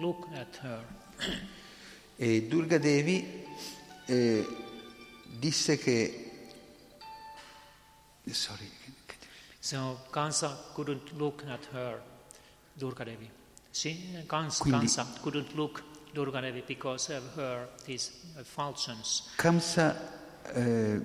look 0.00 0.26
at 0.34 0.56
her. 0.62 0.80
E 2.16 2.48
Durga 2.48 2.78
Devi 2.78 3.44
eh, 4.06 4.46
disse 5.38 5.76
che... 5.76 6.30
Sorry. 8.24 8.70
So 9.60 9.98
Kansa 10.10 10.56
couldn't 10.72 11.12
look 11.18 11.44
at 11.46 11.66
her, 11.72 12.00
Durga 12.72 13.04
Devi. 13.04 13.28
She, 13.70 14.24
Kansa, 14.26 14.62
Quindi- 14.62 14.78
Kansa 14.78 15.06
couldn't 15.20 15.54
look 15.54 15.82
Durga 16.14 16.40
Devi 16.40 16.62
because 16.66 17.10
of 17.10 17.22
her 17.34 17.68
this 17.84 18.12
effulgence. 18.38 19.28
Kamsa 19.36 19.94
eh, 20.54 21.00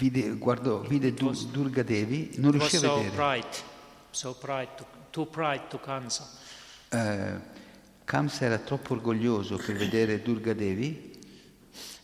vide, 0.00 0.30
guardò, 0.38 0.80
vide 0.80 1.12
Du- 1.12 1.30
Durga 1.50 1.82
Devi, 1.82 2.30
non 2.36 2.52
riuscì 2.52 2.76
a 2.76 2.78
so 2.78 2.94
vedere. 2.96 3.14
bright, 3.14 3.62
so 4.10 4.36
bright, 4.40 4.74
to, 4.76 4.86
too 5.10 5.26
bright 5.26 5.68
to 5.68 5.78
Kansa. 5.78 6.26
Eh, 6.88 7.58
Kamsa 8.04 8.46
era 8.46 8.58
troppo 8.58 8.94
orgoglioso 8.94 9.56
per 9.56 9.76
vedere 9.76 10.22
Durga 10.22 10.54
Devi, 10.54 11.08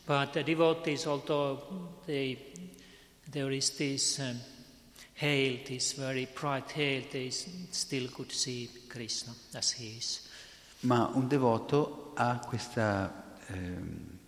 But 0.04 0.30
the 0.32 0.44
devotees, 0.44 1.04
although 1.06 1.94
they, 2.04 2.38
there 3.28 3.52
is 3.52 3.74
this 3.74 4.18
um, 4.18 4.38
hail, 5.14 5.58
this 5.64 5.94
very 5.94 6.28
bright 6.32 6.70
hail, 6.70 7.02
they 7.10 7.30
still 7.30 8.08
could 8.12 8.30
see 8.30 8.70
Krishna 8.86 9.34
as 9.54 9.72
he 9.72 9.96
is. 9.96 10.20
ma 10.80 11.10
un 11.14 11.26
devoto 11.26 12.12
ha 12.14 12.38
questa, 12.46 13.36
ehm, 13.48 14.18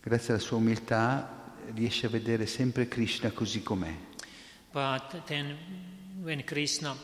grazie 0.00 0.34
alla 0.34 0.42
sua 0.42 0.58
umiltà, 0.58 1.43
riesce 1.74 2.06
a 2.06 2.08
vedere 2.08 2.46
sempre 2.46 2.88
Krishna 2.88 3.30
così 3.30 3.62
com'è. 3.62 3.94
But 4.72 5.24
then, 5.26 5.56
when 6.22 6.42
Krishna 6.44 6.96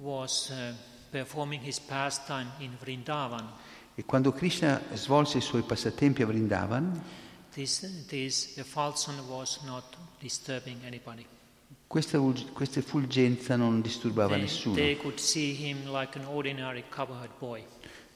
was 0.00 0.50
uh, 0.50 0.74
performing 1.10 1.62
his 1.62 1.78
pastime 1.78 2.50
in 2.58 2.76
Vrindavan, 2.78 3.48
E 3.96 4.04
quando 4.04 4.32
Krishna 4.32 4.82
svolse 4.94 5.38
i 5.38 5.40
suoi 5.40 5.62
passatempi 5.62 6.22
a 6.22 6.26
Vrindavan, 6.26 7.00
this, 7.52 8.06
this 8.08 8.60
was 9.28 9.60
not 9.62 9.96
disturbing 10.18 10.82
anybody. 10.84 11.24
questa, 11.86 12.18
questa 12.52 12.80
effulgenza 12.80 13.54
non 13.54 13.80
disturbava 13.80 14.32
They, 14.34 14.40
nessuno 14.40 14.74
they 14.74 14.96
could 14.96 15.18
see 15.18 15.54
him 15.54 15.92
like 15.92 16.18
an 16.18 16.24
ordinary 16.26 16.82
cowherd 16.88 17.30
boy. 17.38 17.64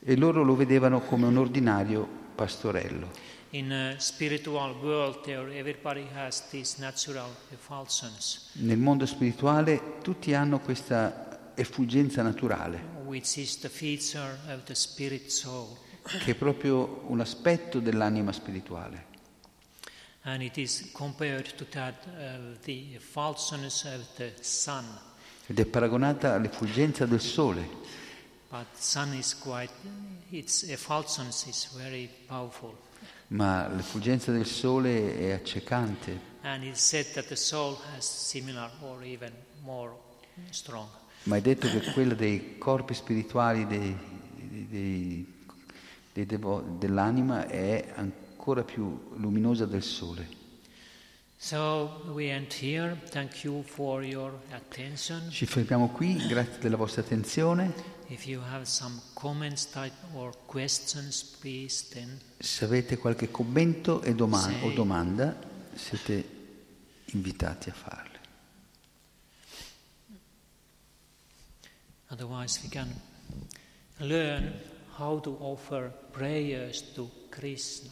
e 0.01 0.17
loro 0.17 0.43
lo 0.43 0.57
vedevano 0.57 1.01
come 1.01 1.27
un 1.27 1.37
ordinario 1.37 2.09
pastorello. 2.35 3.09
In 3.51 3.73
a 3.73 3.95
spiritual 3.99 4.75
world, 4.83 5.23
there 5.25 5.49
everybody 5.59 6.07
has 6.15 6.43
these 6.51 6.77
natural 6.81 7.31
effulsions, 7.51 8.51
Nel 8.53 8.77
mondo 8.77 9.07
spirituale 9.07 10.01
tutti 10.03 10.35
hanno 10.35 10.61
questa 10.61 11.55
effulgenza 11.55 12.21
naturale, 12.23 12.79
which 13.07 13.37
is 13.39 13.59
the 13.61 13.71
feature 13.71 14.39
of 14.49 14.65
the 14.65 14.75
spirit 14.75 15.29
soul. 15.31 15.79
che 16.03 16.33
è 16.33 16.35
proprio 16.35 17.05
un 17.07 17.21
aspetto 17.21 17.81
dell'anima 17.81 18.33
spirituale. 18.33 19.07
And 20.23 20.43
it 20.43 20.59
is 20.59 20.91
compared 20.93 21.55
to 21.55 21.65
that 21.71 21.95
of 22.07 22.59
the 22.65 22.95
effulsions 22.97 23.85
of 23.85 24.05
the 24.17 24.35
sun. 24.41 24.85
ed 25.47 25.59
è 25.59 25.65
paragonata 25.65 26.35
all'effulgenza 26.35 27.07
del 27.07 27.21
sole, 27.21 27.67
But 28.51 28.67
sun 28.79 29.15
is 29.15 29.35
quite, 29.39 29.73
its 30.29 30.65
effulgence 30.65 31.49
is 31.49 31.69
very 31.75 32.11
powerful. 32.27 32.77
Ma 33.29 33.69
l'effulgenza 33.69 34.33
del 34.33 34.47
sole 34.47 35.19
è 35.19 35.31
accecante, 35.33 36.21
ma 41.25 41.37
è 41.37 41.41
detto 41.41 41.69
che 41.69 41.81
quella 41.93 42.15
dei 42.15 42.57
corpi 42.59 42.95
spirituali 42.95 43.67
dei- 43.67 43.97
dei- 44.69 45.27
dei 46.13 46.27
devo- 46.27 46.61
dell'anima 46.79 47.47
è 47.47 47.93
ancora 47.97 48.63
più 48.63 49.11
luminosa 49.17 49.67
del 49.67 49.83
sole. 49.83 50.37
So. 51.37 52.11
Ci 55.31 55.47
fermiamo 55.47 55.91
qui, 55.91 56.17
grazie 56.27 56.59
della 56.61 56.77
vostra 56.77 57.03
attenzione. 57.03 57.97
If 58.11 58.27
you 58.27 58.41
have 58.41 58.65
some 58.67 59.01
comments 59.15 59.67
type 59.71 59.93
or 60.15 60.33
questions, 60.47 61.23
please 61.23 61.89
then 61.93 62.19
Se 62.39 62.65
avete 62.65 62.97
qualche 62.97 63.31
commento 63.31 64.03
e 64.03 64.15
doma- 64.15 64.41
Sì. 64.41 64.65
o 64.65 64.71
domanda 64.71 65.37
siete 65.75 66.37
invitati 67.13 67.69
a 67.71 67.73
farle. 67.75 68.17
otherwise 72.11 72.59
we 72.63 72.71
can 72.71 72.89
learn 73.99 74.55
how 74.97 75.21
to 75.21 75.37
offer 75.41 75.91
prayers 76.11 76.93
to 76.95 77.11
Krishna. 77.29 77.91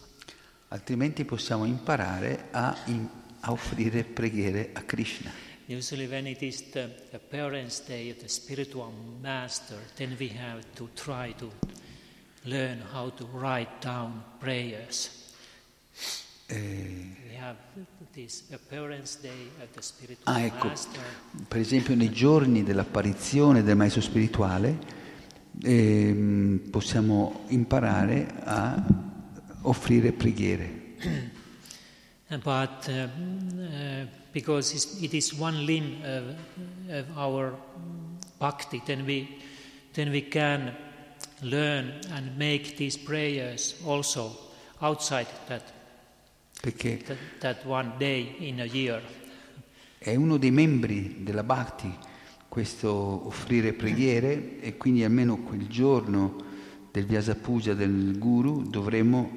Altrimenti 0.69 1.25
possiamo 1.27 1.67
imparare 1.67 2.49
a, 2.51 2.75
in- 2.87 3.07
a 3.41 3.53
offrire 3.53 4.05
preghiere 4.05 4.71
a 4.73 4.83
Krishna. 4.85 5.31
Usually, 5.69 6.07
when 6.07 6.27
it 6.29 6.43
is 6.43 6.63
the 6.71 6.89
appearance 7.13 7.81
day 7.81 8.11
of 8.11 8.19
the 8.21 8.29
spiritual 8.29 8.93
master, 9.21 9.77
then 9.97 10.15
we 10.19 10.29
have 10.29 10.63
to 10.77 10.89
try 10.95 11.33
to 11.39 11.51
learn 12.45 12.81
how 12.93 13.11
to 13.11 13.27
write 13.33 13.81
down 13.81 14.23
prayers. 14.39 15.11
Eh, 16.47 16.55
We 17.29 17.35
have 17.41 17.57
this 18.15 18.45
appearance 18.53 19.19
day 19.21 19.51
of 19.61 19.69
the 19.75 19.83
spiritual 19.83 20.23
Ah, 20.33 20.41
ecco. 20.45 20.69
master. 20.69 21.01
per 21.49 21.59
esempio 21.61 21.97
nei 21.97 22.11
giorni 22.13 22.63
dell'apparizione 22.63 23.65
del 23.65 23.77
maestro 23.77 24.01
spirituale 24.01 24.79
ehm, 25.63 26.69
possiamo 26.71 27.45
imparare 27.49 28.33
a 28.45 28.87
offrire 29.63 30.13
preghiere. 30.13 30.85
Uh, 32.29 32.39
But 32.39 32.89
um, 32.89 33.61
uh, 33.61 34.07
because 34.33 35.01
it 35.01 35.15
is 35.15 35.33
one 35.33 35.65
limb 35.65 36.03
of, 36.03 36.35
of 36.91 37.17
our 37.17 37.55
bhakti, 38.39 38.83
then 38.85 39.05
we, 39.07 39.39
then 39.93 40.11
we 40.11 40.23
can 40.23 40.75
learn 41.43 41.93
and 42.13 42.37
make 42.37 42.77
these 42.77 42.99
prayers 42.99 43.77
also 43.85 44.37
outside 44.81 45.29
that, 45.47 45.63
perché 46.61 47.03
that, 47.07 47.19
that 47.39 47.65
one 47.65 47.93
day 47.99 48.35
in 48.41 48.61
a 48.61 48.65
year. 48.65 49.01
è 49.99 50.15
uno 50.15 50.37
dei 50.37 50.51
membri 50.51 51.23
della 51.23 51.43
Bhakti 51.43 51.93
questo 52.49 52.91
offrire 53.27 53.73
preghiere 53.73 54.61
e 54.61 54.77
quindi 54.77 55.03
almeno 55.05 55.39
quel 55.39 55.67
giorno 55.67 56.45
del 56.91 57.07
Vyasa 57.07 57.35
Puja 57.35 57.75
del 57.75 58.19
Guru 58.19 58.63
dovremmo 58.63 59.37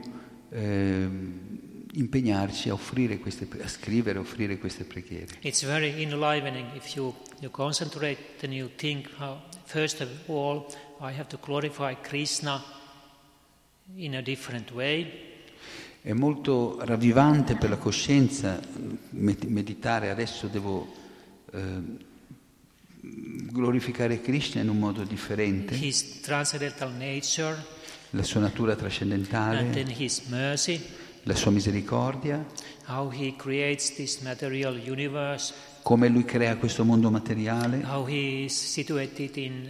ehm, 0.49 1.48
impegnarci 1.93 2.69
a, 2.69 2.73
offrire 2.73 3.19
queste, 3.19 3.47
a 3.61 3.67
scrivere, 3.67 4.19
a 4.19 4.21
offrire 4.21 4.57
queste 4.57 4.83
preghiere. 4.83 5.27
It's 5.41 5.63
very 5.65 6.01
enlivening 6.01 6.67
if 6.75 6.95
you, 6.95 7.13
you 7.39 7.49
concentrate 7.49 8.43
and 8.43 8.53
you 8.53 8.69
think, 8.75 9.09
how, 9.17 9.41
first 9.65 10.01
of 10.01 10.09
all, 10.27 10.67
I 11.01 11.11
have 11.11 11.27
to 11.27 11.39
glorify 11.41 11.95
Krishna 11.95 12.63
in 13.95 14.15
a 14.15 14.21
different 14.21 14.71
way. 14.71 15.27
È 16.01 16.13
molto 16.13 16.77
ravvivante 16.85 17.55
per 17.55 17.69
la 17.69 17.77
coscienza 17.77 18.59
med- 19.09 19.43
meditare, 19.43 20.09
adesso 20.09 20.47
devo 20.47 20.87
ehm, 21.51 21.97
glorificare 23.51 24.21
Krishna 24.21 24.61
in 24.61 24.69
un 24.69 24.77
modo 24.77 25.03
differente, 25.03 25.75
His 25.75 26.21
transcendental 26.21 26.93
nature, 26.93 27.61
la 28.11 28.23
sua 28.23 28.39
natura 28.39 28.71
and 28.71 28.79
trascendentale, 28.79 29.69
then 29.71 29.89
His 29.89 30.21
mercy, 30.27 30.81
la 31.23 31.35
sua 31.35 31.51
misericordia, 31.51 32.45
how 32.87 33.11
He 33.11 33.35
creates 33.35 33.95
this 33.95 34.19
material 34.21 34.77
universe, 34.77 35.53
come 35.83 36.07
lui 36.07 36.23
crea 36.23 36.57
questo 36.57 36.83
mondo 36.83 37.09
materiale, 37.09 37.83
how 37.83 38.07
He 38.07 38.45
is 38.45 38.53
situated 38.53 39.37
in, 39.37 39.69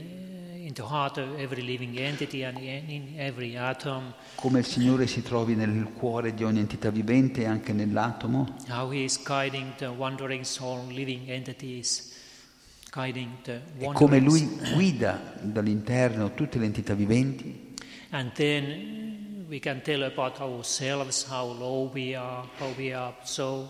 in 0.66 0.74
the 0.74 0.84
heart 0.84 1.18
of 1.18 1.38
every 1.38 1.62
living 1.62 1.98
entity 1.98 2.44
and 2.44 2.58
in, 2.58 2.90
in 2.90 3.14
every 3.18 3.58
atom, 3.58 4.14
come 4.36 4.60
il 4.60 4.66
Signore 4.66 5.08
si 5.08 5.22
trovi 5.22 5.56
nel 5.56 5.92
cuore 5.94 6.34
di 6.34 6.44
ogni 6.44 6.60
entità 6.60 6.90
vivente 6.90 7.42
e 7.42 7.46
anche 7.46 7.74
nell'atomo, 7.74 8.56
how 8.70 8.92
He 8.92 9.04
is 9.04 9.22
guiding 9.24 9.76
the 9.76 9.88
wandering 9.88 10.44
soul 10.44 10.88
living 10.88 11.30
entities, 11.30 12.18
e 12.92 13.92
come 13.94 14.20
lui 14.20 14.50
guida 14.74 15.36
dall'interno 15.42 16.34
tutte 16.34 16.58
le 16.58 16.66
entità 16.66 16.96
viventi. 16.96 17.68
And 18.10 18.32
then 18.34 19.09
we 19.50 19.60
can 19.60 19.82
tell 19.82 20.04
about 20.04 20.40
ourselves, 20.40 21.26
how 21.28 21.46
low 21.46 21.90
we 21.92 22.14
are, 22.14 22.46
how 22.60 22.72
we 22.78 22.94
are 22.94 23.16
so, 23.24 23.68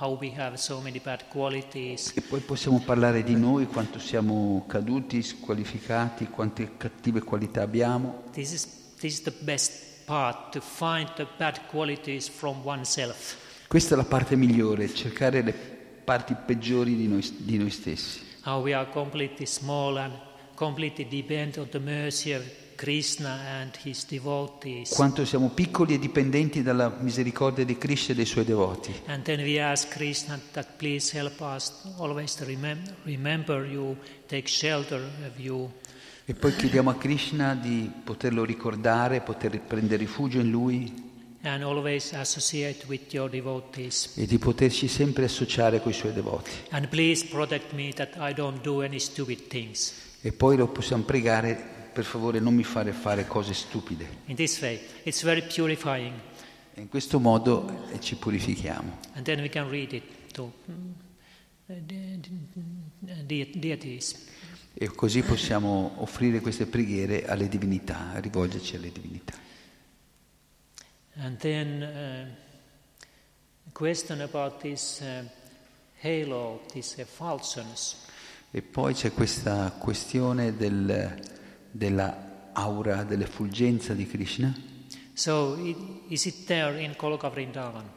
how 0.00 0.16
we 0.18 0.30
have 0.30 0.56
so 0.56 0.80
many 0.80 0.98
bad 0.98 1.28
qualities. 1.28 2.12
e 2.14 2.22
poi 2.22 2.40
possiamo 2.40 2.80
parlare 2.80 3.22
di 3.22 3.36
noi, 3.36 3.66
quanto 3.66 3.98
siamo 3.98 4.64
caduti, 4.66 5.22
squalificati, 5.22 6.28
quante 6.28 6.76
cattive 6.78 7.20
qualità 7.20 7.60
abbiamo. 7.60 8.22
This 8.32 8.52
is, 8.52 8.66
this 8.98 9.18
is 9.18 9.22
the 9.22 9.34
best 9.42 10.06
part 10.06 10.50
to 10.52 10.60
find 10.60 11.12
the 11.16 11.26
bad 11.36 11.60
qualities 11.68 12.26
from 12.26 12.60
oneself. 12.64 13.36
Questa 13.68 13.94
è 13.94 13.96
la 13.98 14.04
parte 14.04 14.34
migliore, 14.34 14.88
cercare 14.94 15.42
le 15.42 15.52
parti 15.52 16.34
peggiori 16.34 16.96
di 16.96 17.06
noi, 17.06 17.36
di 17.36 17.58
noi 17.58 17.70
stessi. 17.70 18.20
How 18.44 18.62
we 18.62 18.72
are 18.72 18.88
completely 18.90 19.44
small 19.44 19.98
and 19.98 20.14
completely 20.54 21.06
depend 21.06 21.58
on 21.58 21.68
the 21.68 21.78
mercy 21.78 22.32
of 22.32 22.42
Quanto 24.90 25.24
siamo 25.24 25.48
piccoli 25.48 25.94
e 25.94 25.98
dipendenti 25.98 26.62
dalla 26.62 26.96
misericordia 27.00 27.64
di 27.64 27.76
Krishna 27.76 28.12
e 28.12 28.16
dei 28.16 28.24
suoi 28.24 28.44
devoti. 28.44 28.94
E 36.24 36.34
poi 36.34 36.56
chiediamo 36.56 36.90
a 36.90 36.94
Krishna 36.94 37.54
di 37.54 37.90
poterlo 38.04 38.44
ricordare, 38.44 39.20
poter 39.22 39.60
prendere 39.60 39.96
rifugio 39.96 40.38
in 40.38 40.50
lui 40.50 41.06
and 41.42 41.62
always 41.62 42.12
associate 42.12 42.84
with 42.88 43.12
your 43.12 43.30
devotees. 43.30 44.12
e 44.16 44.26
di 44.26 44.38
poterci 44.38 44.88
sempre 44.88 45.24
associare 45.24 45.80
con 45.80 45.92
i 45.92 45.94
suoi 45.94 46.12
devoti. 46.12 46.50
And 46.70 46.88
please 46.88 47.26
protect 47.26 47.72
me 47.72 47.92
that 47.94 48.16
I 48.18 48.32
don't 48.34 48.60
do 48.60 48.82
any 48.82 48.98
stupid 48.98 49.46
things. 49.46 49.92
E 50.20 50.32
poi 50.32 50.56
lo 50.56 50.66
possiamo 50.66 51.04
pregare, 51.04 51.77
per 51.98 52.06
favore 52.06 52.38
non 52.38 52.54
mi 52.54 52.62
fare 52.62 52.92
fare 52.92 53.26
cose 53.26 53.52
stupide. 53.52 54.06
In 54.26 54.36
this 54.36 54.60
way, 54.60 54.78
it's 55.02 55.24
very 55.24 55.42
purifying. 55.42 56.14
E 56.74 56.80
in 56.80 56.88
questo 56.88 57.18
modo 57.18 57.90
eh, 57.90 57.98
ci 57.98 58.14
purifichiamo. 58.14 58.98
And 59.14 59.24
then 59.24 59.40
we 59.40 59.48
can 59.48 59.68
read 59.68 59.92
it 59.92 60.04
to 60.32 60.52
mm, 60.70 60.90
de- 61.66 62.20
de- 62.20 63.24
de- 63.26 63.50
deities. 63.52 64.26
E 64.74 64.86
così 64.94 65.22
possiamo 65.22 65.94
offrire 65.96 66.38
queste 66.38 66.66
preghiere 66.66 67.26
alle 67.26 67.48
divinità, 67.48 68.12
rivolgerci 68.20 68.76
alle 68.76 68.92
divinità. 68.92 69.34
And 71.16 71.36
then 71.38 71.82
uh, 71.82 73.72
question 73.72 74.20
about 74.20 74.60
this 74.60 75.00
uh, 75.00 75.24
halo, 76.00 76.60
these 76.72 77.00
effulsions. 77.00 77.96
E 78.52 78.62
poi 78.62 78.94
c'è 78.94 79.10
questa 79.12 79.72
questione 79.72 80.56
del, 80.56 81.36
della 81.70 82.50
aura, 82.52 83.04
dell'effulgenza 83.04 83.94
di 83.94 84.06
Krishna. 84.06 84.54
So, 85.12 85.56
is 86.08 86.26
it 86.26 86.46
there 86.46 86.80
in 86.80 86.94
Koloka 86.96 87.28
Vrindavan? 87.28 87.96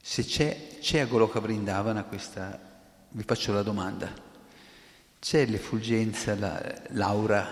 Se 0.00 0.22
c'è, 0.22 0.78
c'è 0.78 1.00
a 1.00 1.06
Goloka 1.06 1.40
Vrindavana 1.40 2.04
questa, 2.04 2.60
vi 3.08 3.24
faccio 3.24 3.52
la 3.52 3.62
domanda, 3.62 4.12
c'è 5.18 5.46
l'effulgenza, 5.46 6.36
la- 6.36 6.82
l'aura 6.90 7.44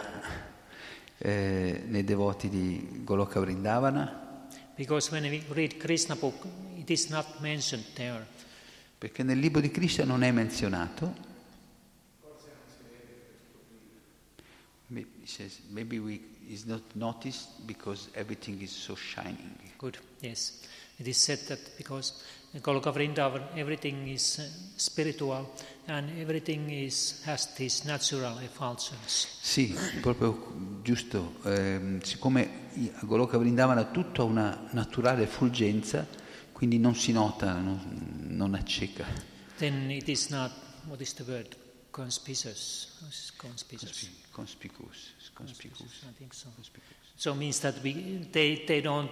eh, 1.19 1.83
nei 1.85 2.05
devoti 2.05 2.49
di 2.49 3.01
Goloka 3.03 3.41
Vrindavana? 3.41 4.47
Because 4.77 5.11
when 5.11 5.25
we 5.25 5.43
read 5.49 5.79
Krishna 5.79 6.15
book, 6.15 6.47
it 6.77 6.89
is 6.91 7.09
not 7.09 7.41
mentioned 7.41 7.85
there. 7.95 8.25
Perché 8.99 9.25
nel 9.25 9.41
libro 9.41 9.61
di 9.61 9.73
Krishna 9.73 10.05
non 10.05 10.23
è 10.23 10.31
menzionato. 10.31 11.13
Maybe, 14.87 15.09
he 15.25 15.31
says, 15.31 15.59
maybe 15.71 15.99
we, 16.01 16.21
it's 16.51 16.67
not 16.67 16.83
noticed 16.95 17.67
because 17.67 18.09
everything 18.15 18.61
is 18.61 18.71
so 18.71 18.95
shining. 18.95 19.57
Good, 19.79 19.97
yes. 20.21 20.61
It 20.99 21.09
is 21.09 21.17
said 21.17 21.39
that 21.49 21.77
because 21.79 22.23
in 22.53 22.61
Goloka 22.61 22.93
Vrindavan 22.93 23.43
everything 23.57 24.07
is 24.07 24.39
uh, 24.39 24.45
spiritual 24.77 25.51
and 25.89 26.11
everything 26.21 26.71
is, 26.71 27.23
has 27.25 27.47
these 27.55 27.85
natural 27.87 28.39
effulgence. 28.41 29.39
Sì, 29.41 29.75
proprio 30.03 30.81
giusto. 30.83 31.37
Ehm, 31.45 32.01
siccome 32.03 32.69
a 32.95 33.07
Goloka 33.07 33.39
Vrindavana 33.39 33.87
tutto 33.87 34.23
ha 34.23 34.25
una 34.27 34.69
naturale 34.73 35.27
fulgenza, 35.27 36.07
quindi 36.53 36.79
non 36.79 36.95
si 36.95 37.13
nota, 37.13 37.55
non, 37.55 38.27
non 38.29 38.55
acceca. 38.55 39.07
Then 39.57 39.91
it 39.91 40.09
is 40.09 40.29
not, 40.29 40.53
what 40.87 41.01
is 41.01 41.15
the 41.15 41.25
word, 41.27 41.57
conspicuous? 41.91 43.01
Is 43.09 43.33
conspicuous? 43.37 44.11
Conspicuous. 44.31 45.14
Conspicuous. 45.35 46.03
I 46.09 46.13
think 46.17 46.33
so. 46.33 46.49
So 47.17 47.33
it 47.33 47.37
means 47.37 47.61
that 47.61 47.75
we, 47.83 48.27
they, 48.31 48.63
they 48.67 48.81
don't 48.81 49.11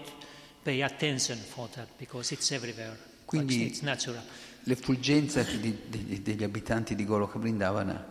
pay 0.63 0.83
attention 0.83 1.37
for 1.39 1.69
that 1.75 1.89
because 1.99 2.33
it's 2.33 2.51
everywhere. 2.53 2.97
Quindi- 3.27 3.67
it's 3.67 3.81
natural. 3.83 4.23
L'effulgenza 4.65 5.43
di- 5.43 5.77
di- 5.89 6.23
degli 6.23 6.45
abitanti 6.45 6.95
di 6.95 7.05
Goloka 7.05 7.39
Vrindavana 7.39 8.05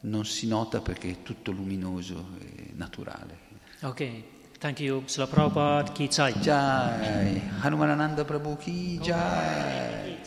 non 0.00 0.24
si 0.26 0.46
nota 0.46 0.80
perché 0.80 1.10
è 1.10 1.22
tutto 1.22 1.50
luminoso 1.50 2.36
e 2.40 2.72
naturale. 2.74 3.46
Okay, 3.80 4.22
thank 4.58 4.80
you. 4.80 5.02
Srila 5.06 5.26
Prabhupada 5.26 5.90
ki 5.92 6.08
jai. 6.08 6.32
Jai, 6.40 7.40
Hanumanananda 7.60 8.24
Prabhu 8.24 8.56
ki 8.58 8.98
jai. 9.00 10.18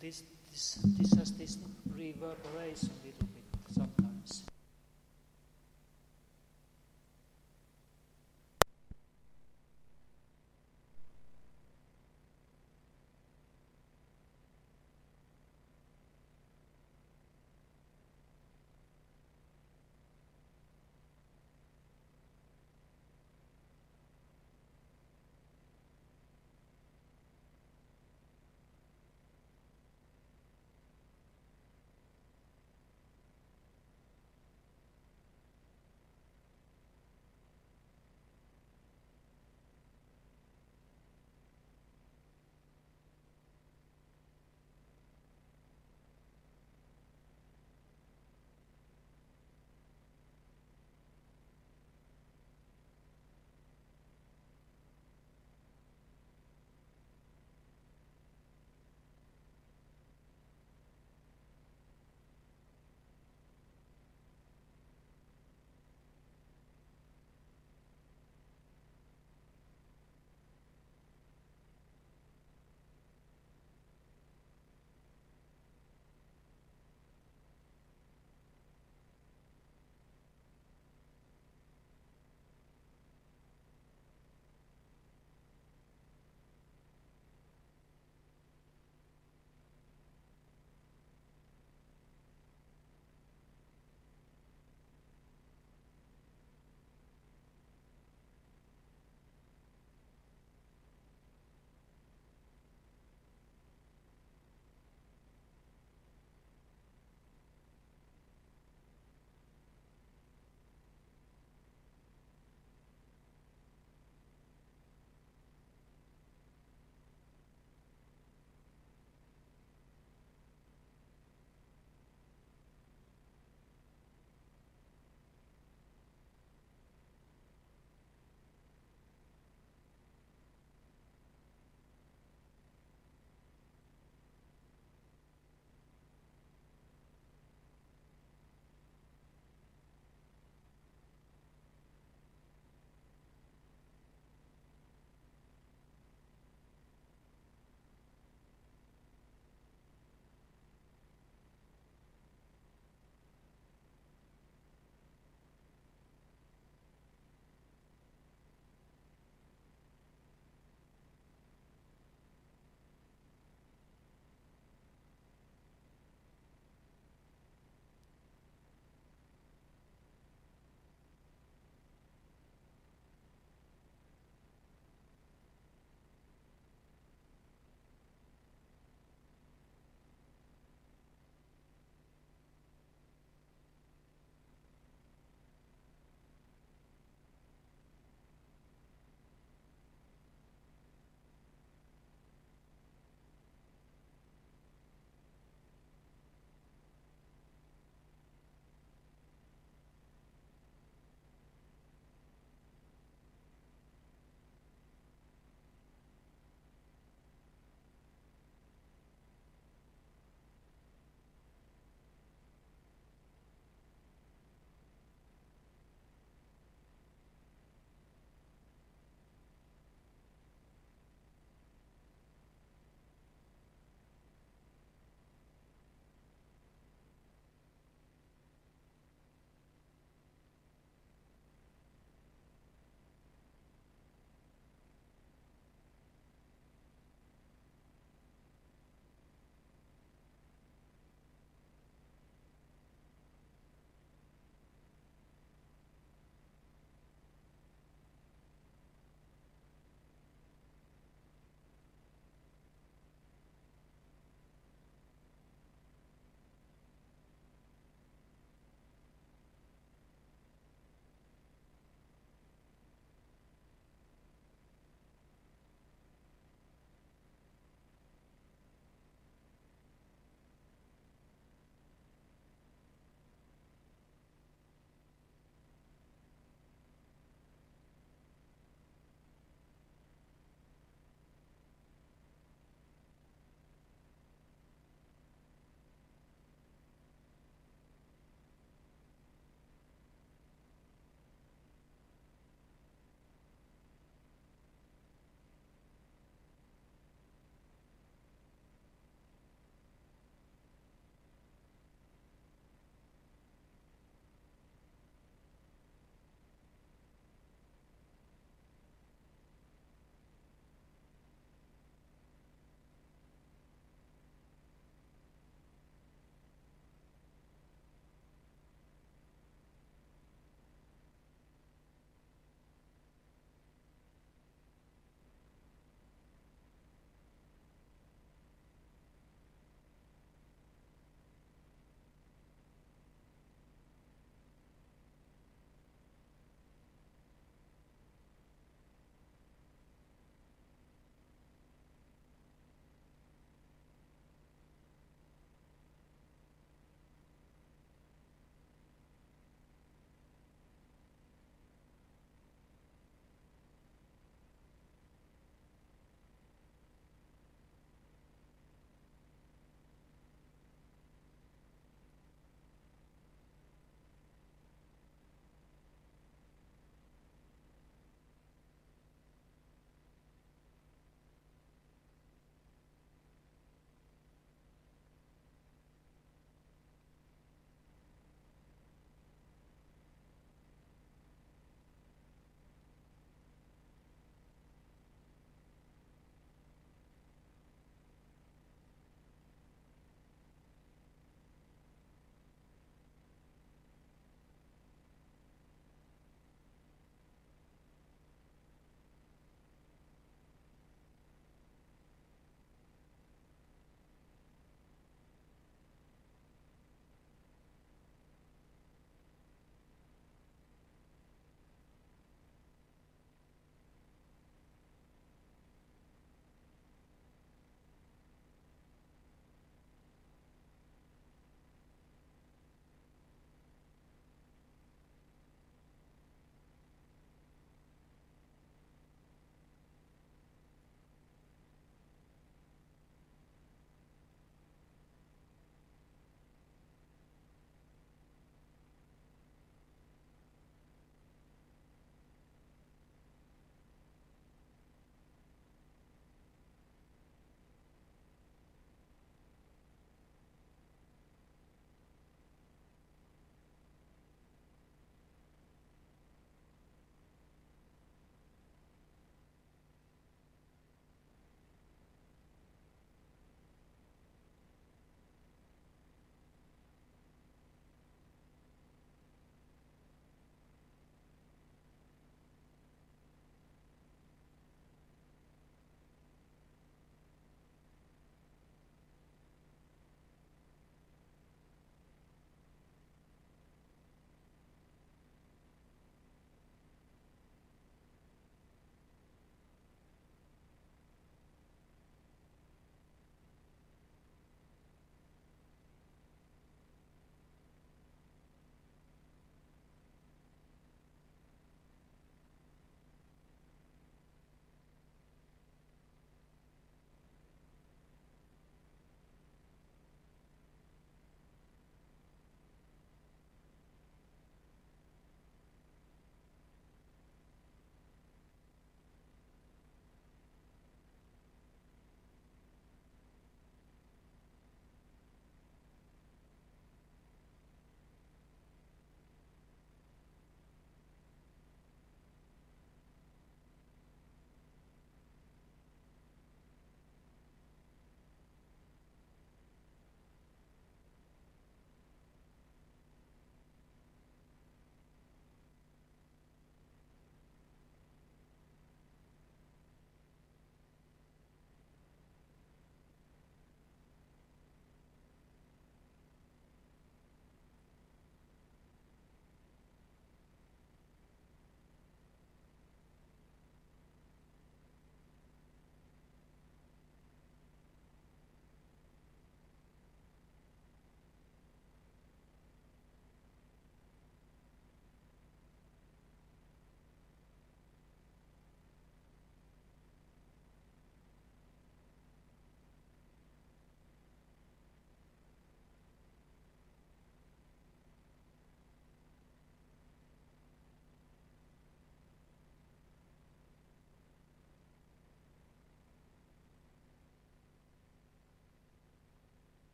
This, 0.00 0.22
this, 0.50 0.78
this 0.98 1.12
has 1.18 1.32
this 1.32 1.56